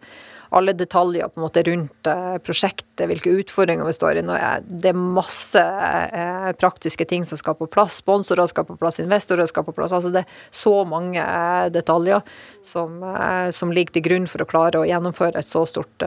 [0.52, 4.24] alle detaljer på en måte rundt eh, prosjektet, hvilke utfordringer vi står i.
[4.26, 7.96] Nå er det masse eh, praktiske ting som skal på plass.
[8.02, 9.94] Sponsorer skal på plass, investorer skal på plass.
[9.96, 12.20] altså Det er så mange eh, detaljer
[12.66, 13.00] som,
[13.50, 16.04] som ligger til grunn for å klare å gjennomføre et så stort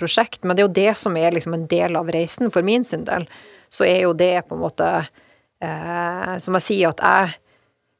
[0.00, 0.42] prosjekt.
[0.42, 3.06] Men det er jo det som er liksom en del av reisen for min sin
[3.06, 3.28] del.
[3.72, 4.90] Så er jo det på en måte
[6.44, 7.43] Som jeg sier, at jeg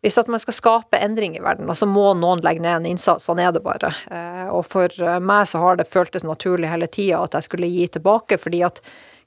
[0.05, 3.25] hvis at man skal skape endring i verden, så må noen legge ned en innsats.
[3.25, 3.95] Sånn er det bare.
[4.13, 4.93] Eh, og for
[5.25, 8.83] meg så har det føltes naturlig hele tida at jeg skulle gi tilbake, fordi at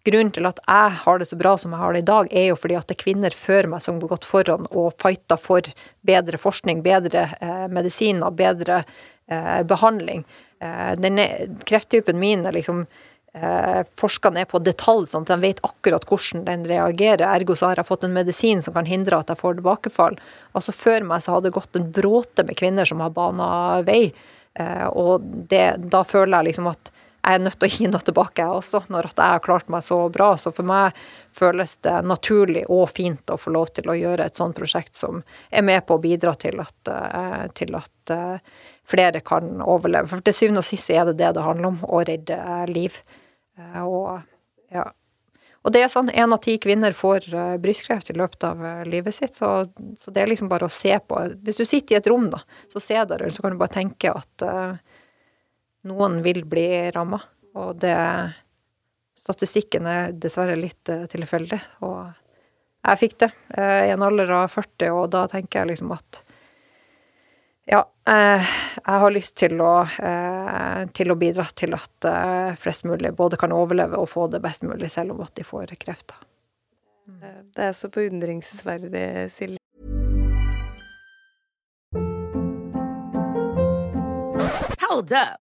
[0.07, 2.49] grunnen til at jeg har det så bra som jeg har det i dag, er
[2.51, 5.67] jo fordi at det er kvinner før meg som har gått foran og fighta for
[6.07, 8.83] bedre forskning, bedre eh, medisiner, bedre
[9.27, 10.25] eh, behandling.
[10.63, 11.27] Eh, denne
[11.67, 13.16] krefttypen min er liksom eh,
[13.99, 17.26] forska ned på detalj, sånn at de vet akkurat hvordan den reagerer.
[17.27, 20.18] Ergo så har jeg fått en medisin som kan hindre at jeg får tilbakefall.
[20.57, 23.49] Altså Før meg så har det gått en bråte med kvinner som har bana
[23.88, 24.11] vei.
[24.57, 26.93] Eh, og det, da føler jeg liksom at
[27.27, 29.72] jeg er nødt til å gi noe tilbake, jeg også, når at jeg har klart
[29.73, 30.30] meg så bra.
[30.39, 30.95] Så for meg
[31.35, 35.19] føles det naturlig og fint å få lov til å gjøre et sånt prosjekt som
[35.51, 38.39] er med på å bidra til at, eh, til at eh,
[38.88, 40.07] flere kan overleve.
[40.14, 42.39] For til syvende og sist er det det det handler om, å redde
[42.72, 43.01] liv.
[43.57, 44.21] Eh, og
[44.73, 44.85] ja.
[45.65, 48.84] Og det er sånn én av ti kvinner får uh, brystkreft i løpet av uh,
[48.88, 49.65] livet sitt, så,
[49.99, 51.19] så, det er liksom bare å se på.
[51.43, 52.39] Hvis du sitter i et rom, da,
[52.71, 54.77] så se deg rundt, så kan du bare tenke at uh,
[55.89, 57.19] noen vil bli ramma.
[57.57, 57.97] Og det
[59.27, 61.57] Statistikken er dessverre litt tilfeldig.
[61.84, 61.97] Og
[62.88, 63.27] jeg fikk det
[63.59, 66.21] i en alder av 40, og da tenker jeg liksom at
[67.68, 68.48] ja, eh,
[68.85, 73.39] jeg har lyst til å, eh, til å, bidra til at eh, flest mulig både
[73.39, 76.15] kan overleve og få det best mulig, selv om at de får kreft.
[77.57, 79.60] Det er så beundringsverdig, Silje.
[84.88, 85.46] Hold up.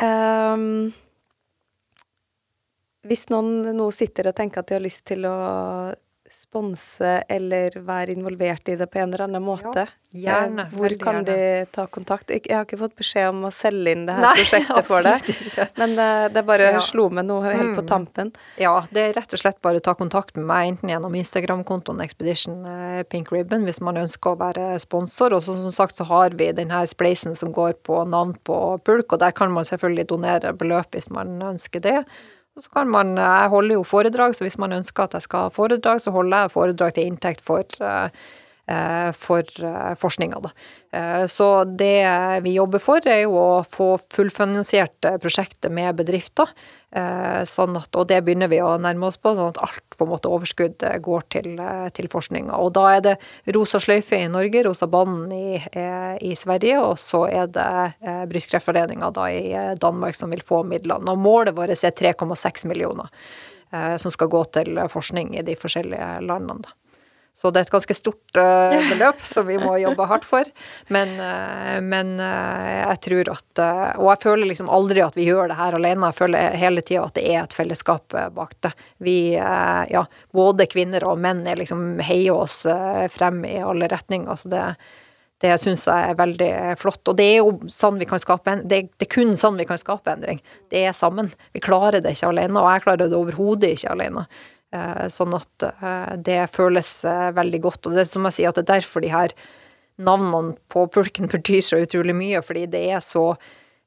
[0.00, 0.92] Um,
[3.04, 5.34] hvis noen nå sitter og tenker at de har lyst til å
[6.30, 10.94] sponse eller være involvert i det på en eller annen måte, ja, gjerne, eh, hvor
[11.00, 11.34] kan gjerne.
[11.34, 12.30] de ta kontakt?
[12.30, 15.74] Jeg har ikke fått beskjed om å selge inn det her Nei, prosjektet for deg,
[15.80, 16.80] men det, det bare ja.
[16.84, 17.90] slo meg noe helt på mm.
[17.90, 18.32] tampen.
[18.62, 22.02] Ja, det er rett og slett bare å ta kontakt med meg, enten gjennom Instagram-kontoen
[22.06, 25.36] Expedition eh, Pink Ribbon, hvis man ønsker å være sponsor.
[25.36, 29.12] Og så, som sagt så har vi denne spleisen som går på navn på pulk,
[29.12, 31.98] og der kan man selvfølgelig donere beløp hvis man ønsker det.
[32.60, 35.46] Og så kan man, Jeg holder jo foredrag, så hvis man ønsker at jeg skal
[35.46, 38.10] ha foredrag, så holder jeg foredrag til inntekt for, eh,
[39.16, 40.40] for eh, forskninga.
[40.92, 46.52] Eh, så det vi jobber for, er jo å få fullfinansiert prosjektet med bedrifter.
[46.90, 50.06] Eh, sånn at, og det begynner vi å nærme oss på, sånn at alt på
[50.06, 52.56] en måte overskudd går til, eh, til forskninga.
[52.58, 53.14] Og da er det
[53.54, 57.94] Rosa sløyfe i Norge, Rosa Banen i, eh, i, Sverige, og så er det
[58.30, 61.10] Brystkreftforeninga da i Danmark som vil få midlene.
[61.10, 63.08] Og målet vårt er 3,6 millioner
[63.72, 66.62] eh, som skal gå til forskning i de forskjellige landene.
[66.62, 66.89] Da.
[67.36, 70.48] Så det er et ganske stort uh, beløp som vi må jobbe hardt for.
[70.92, 75.48] Men, uh, men uh, jeg tror at Og jeg føler liksom aldri at vi gjør
[75.48, 76.10] det her alene.
[76.10, 78.72] Jeg føler hele tida at det er et fellesskap bak det.
[79.00, 80.02] Vi, ja,
[80.36, 82.62] både kvinner og menn er liksom heier oss
[83.14, 84.36] frem i alle retninger.
[84.36, 84.62] Så det,
[85.40, 86.50] det syns jeg er veldig
[86.80, 87.02] flott.
[87.08, 89.80] Og det er jo sånn vi kan skape det, det er kun sånn vi kan
[89.80, 90.42] skape endring.
[90.72, 91.32] Det er sammen.
[91.56, 94.26] Vi klarer det ikke alene, og jeg klarer det overhodet ikke alene.
[94.70, 97.86] Eh, sånn at eh, det føles eh, veldig godt.
[97.86, 99.34] Og det er som jeg sier, at det er derfor de her
[100.00, 103.32] navnene på pulken betyr så utrolig mye, fordi det er så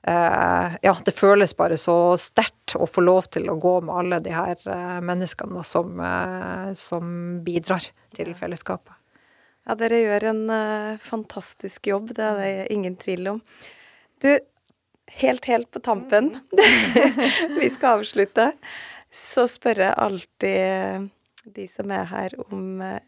[0.04, 4.34] Ja, det føles bare så sterkt å få lov til å gå med alle de
[4.36, 4.60] her
[5.00, 5.94] menneskene som,
[6.76, 7.14] som
[7.46, 8.92] bidrar til fellesskapet.
[9.64, 10.42] Ja, dere gjør en
[11.00, 13.40] fantastisk jobb, det er det ingen tvil om.
[14.20, 14.28] Du,
[15.24, 16.34] helt, helt på tampen,
[17.62, 18.52] vi skal avslutte
[19.14, 21.10] så spør jeg alltid
[21.54, 23.02] de som er her, om eh,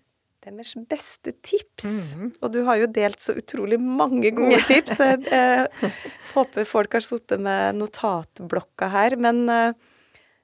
[0.45, 1.86] deres beste tips.
[1.86, 2.36] Mm -hmm.
[2.41, 4.99] Og du har jo delt så utrolig mange gode tips.
[4.99, 5.68] Jeg, jeg
[6.34, 9.15] håper folk har sittet med notatblokka her.
[9.18, 9.73] Men uh,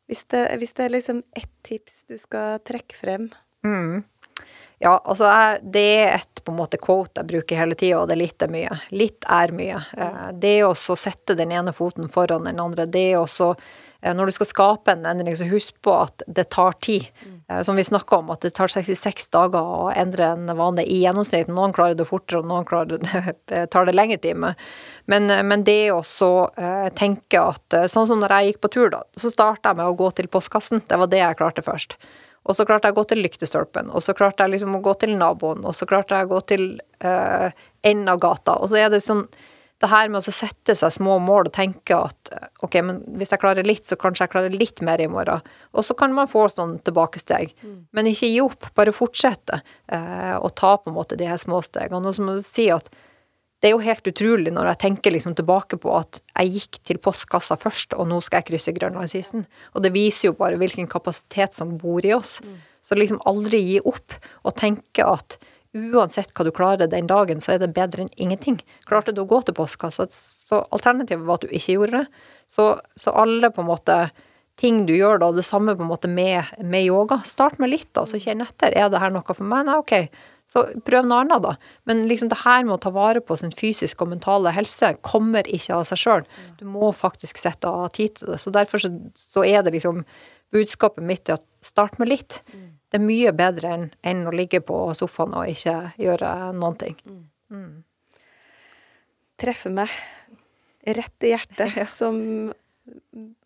[0.07, 3.29] hvis, det, hvis, det, er liksom ett tips du skal trekke frem
[3.63, 4.03] mm.
[4.79, 8.15] Ja, altså det er et på en måte quote jeg bruker hele tida, og det
[8.15, 8.79] er litt er mye.
[8.89, 9.77] Litt er mye.
[9.97, 13.55] Uh, det å sette den ene foten foran den andre, det å Eh,
[14.01, 17.09] når du skal skape en endring, så husk på at det tar tid.
[17.21, 17.37] Mm.
[17.67, 21.51] Som vi snakka om, at det tar 66 dager å endre en vane i gjennomsnitt.
[21.51, 24.61] Noen klarer det fortere, og noen klarer det, tar det lengre tid med.
[25.11, 26.01] Men, men det å
[26.97, 29.03] tenke at Sånn som når jeg gikk på tur, da.
[29.19, 30.83] Så starta jeg med å gå til postkassen.
[30.87, 31.97] Det var det jeg klarte først.
[32.49, 34.95] Og så klarte jeg å gå til lyktestolpen, og så klarte jeg liksom å gå
[35.03, 36.63] til naboen, og så klarte jeg å gå til
[37.05, 37.53] uh,
[37.85, 38.55] enden av gata.
[38.57, 39.27] Og så er det sånn
[39.81, 42.31] det her med å sette seg små mål og tenke at
[42.61, 45.41] ok, men hvis jeg klarer litt, så kanskje jeg klarer litt mer i morgen.
[45.73, 47.55] Og så kan man få sånn tilbakesteg.
[47.65, 47.77] Mm.
[47.97, 51.63] Men ikke gi opp, bare fortsette eh, å ta på en måte de her små
[51.65, 52.03] stegene.
[52.05, 52.91] Og så må du si at
[53.61, 56.99] det er jo helt utrolig når jeg tenker liksom tilbake på at jeg gikk til
[57.01, 59.45] postkassa først, og nå skal jeg krysse Grønlandsisen.
[59.73, 62.39] Og det viser jo bare hvilken kapasitet som bor i oss.
[62.41, 62.57] Mm.
[62.85, 65.37] Så liksom aldri gi opp, og tenke at
[65.77, 68.59] uansett hva du klarer den dagen, så er det bedre enn ingenting.
[68.87, 72.25] Klarte du å gå til postkassa, så alternativet var at du ikke gjorde det.
[72.51, 74.01] Så, så alle på en måte
[74.59, 77.21] ting du gjør da, det samme på en måte med, med yoga.
[77.25, 78.75] Start med litt, da, så kjenn etter.
[78.75, 79.65] Er det her noe for meg?
[79.69, 79.95] Nei, ok.
[80.51, 81.55] Så prøv noe annet, da.
[81.87, 85.47] Men liksom det her med å ta vare på sin fysiske og mentale helse kommer
[85.47, 86.27] ikke av seg sjøl.
[86.59, 88.41] Du må faktisk sette av tid til det.
[88.43, 90.03] Så derfor så, så er det liksom
[90.51, 92.41] budskapet mitt at start med litt.
[92.51, 96.79] Mm det er mye bedre enn, enn å ligge på sofaen og ikke gjøre noen
[96.79, 96.97] ting.
[97.07, 97.21] Mm.
[97.55, 97.69] Mm.
[99.39, 99.93] Treffer meg
[100.83, 101.87] rett i hjertet, ja.
[101.87, 102.51] som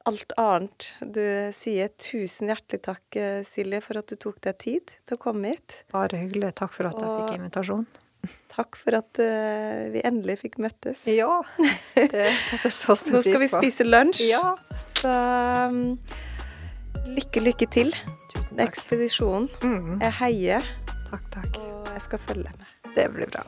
[0.09, 0.87] alt annet.
[1.01, 1.21] Du
[1.53, 5.53] sier tusen hjertelig takk, eh, Silje, for at du tok deg tid til å komme
[5.53, 5.83] hit.
[5.93, 6.55] Bare hyggelig.
[6.57, 7.85] Takk for at jeg fikk invitasjon.
[8.49, 11.03] Takk for at uh, vi endelig fikk møttes.
[11.11, 11.43] Ja,
[11.93, 13.35] det setter så stor pris på.
[13.35, 14.25] Nå skal vi spise lunsj.
[14.31, 14.55] Ja.
[14.97, 15.11] Så
[15.69, 15.99] um,
[17.05, 17.93] lykke, lykke til
[18.65, 19.49] ekspedisjonen.
[19.63, 20.01] Mm.
[20.01, 20.71] Jeg heier.
[21.09, 21.61] Takk, takk.
[21.61, 22.73] Og jeg skal følge med.
[22.95, 23.45] Det blir bra.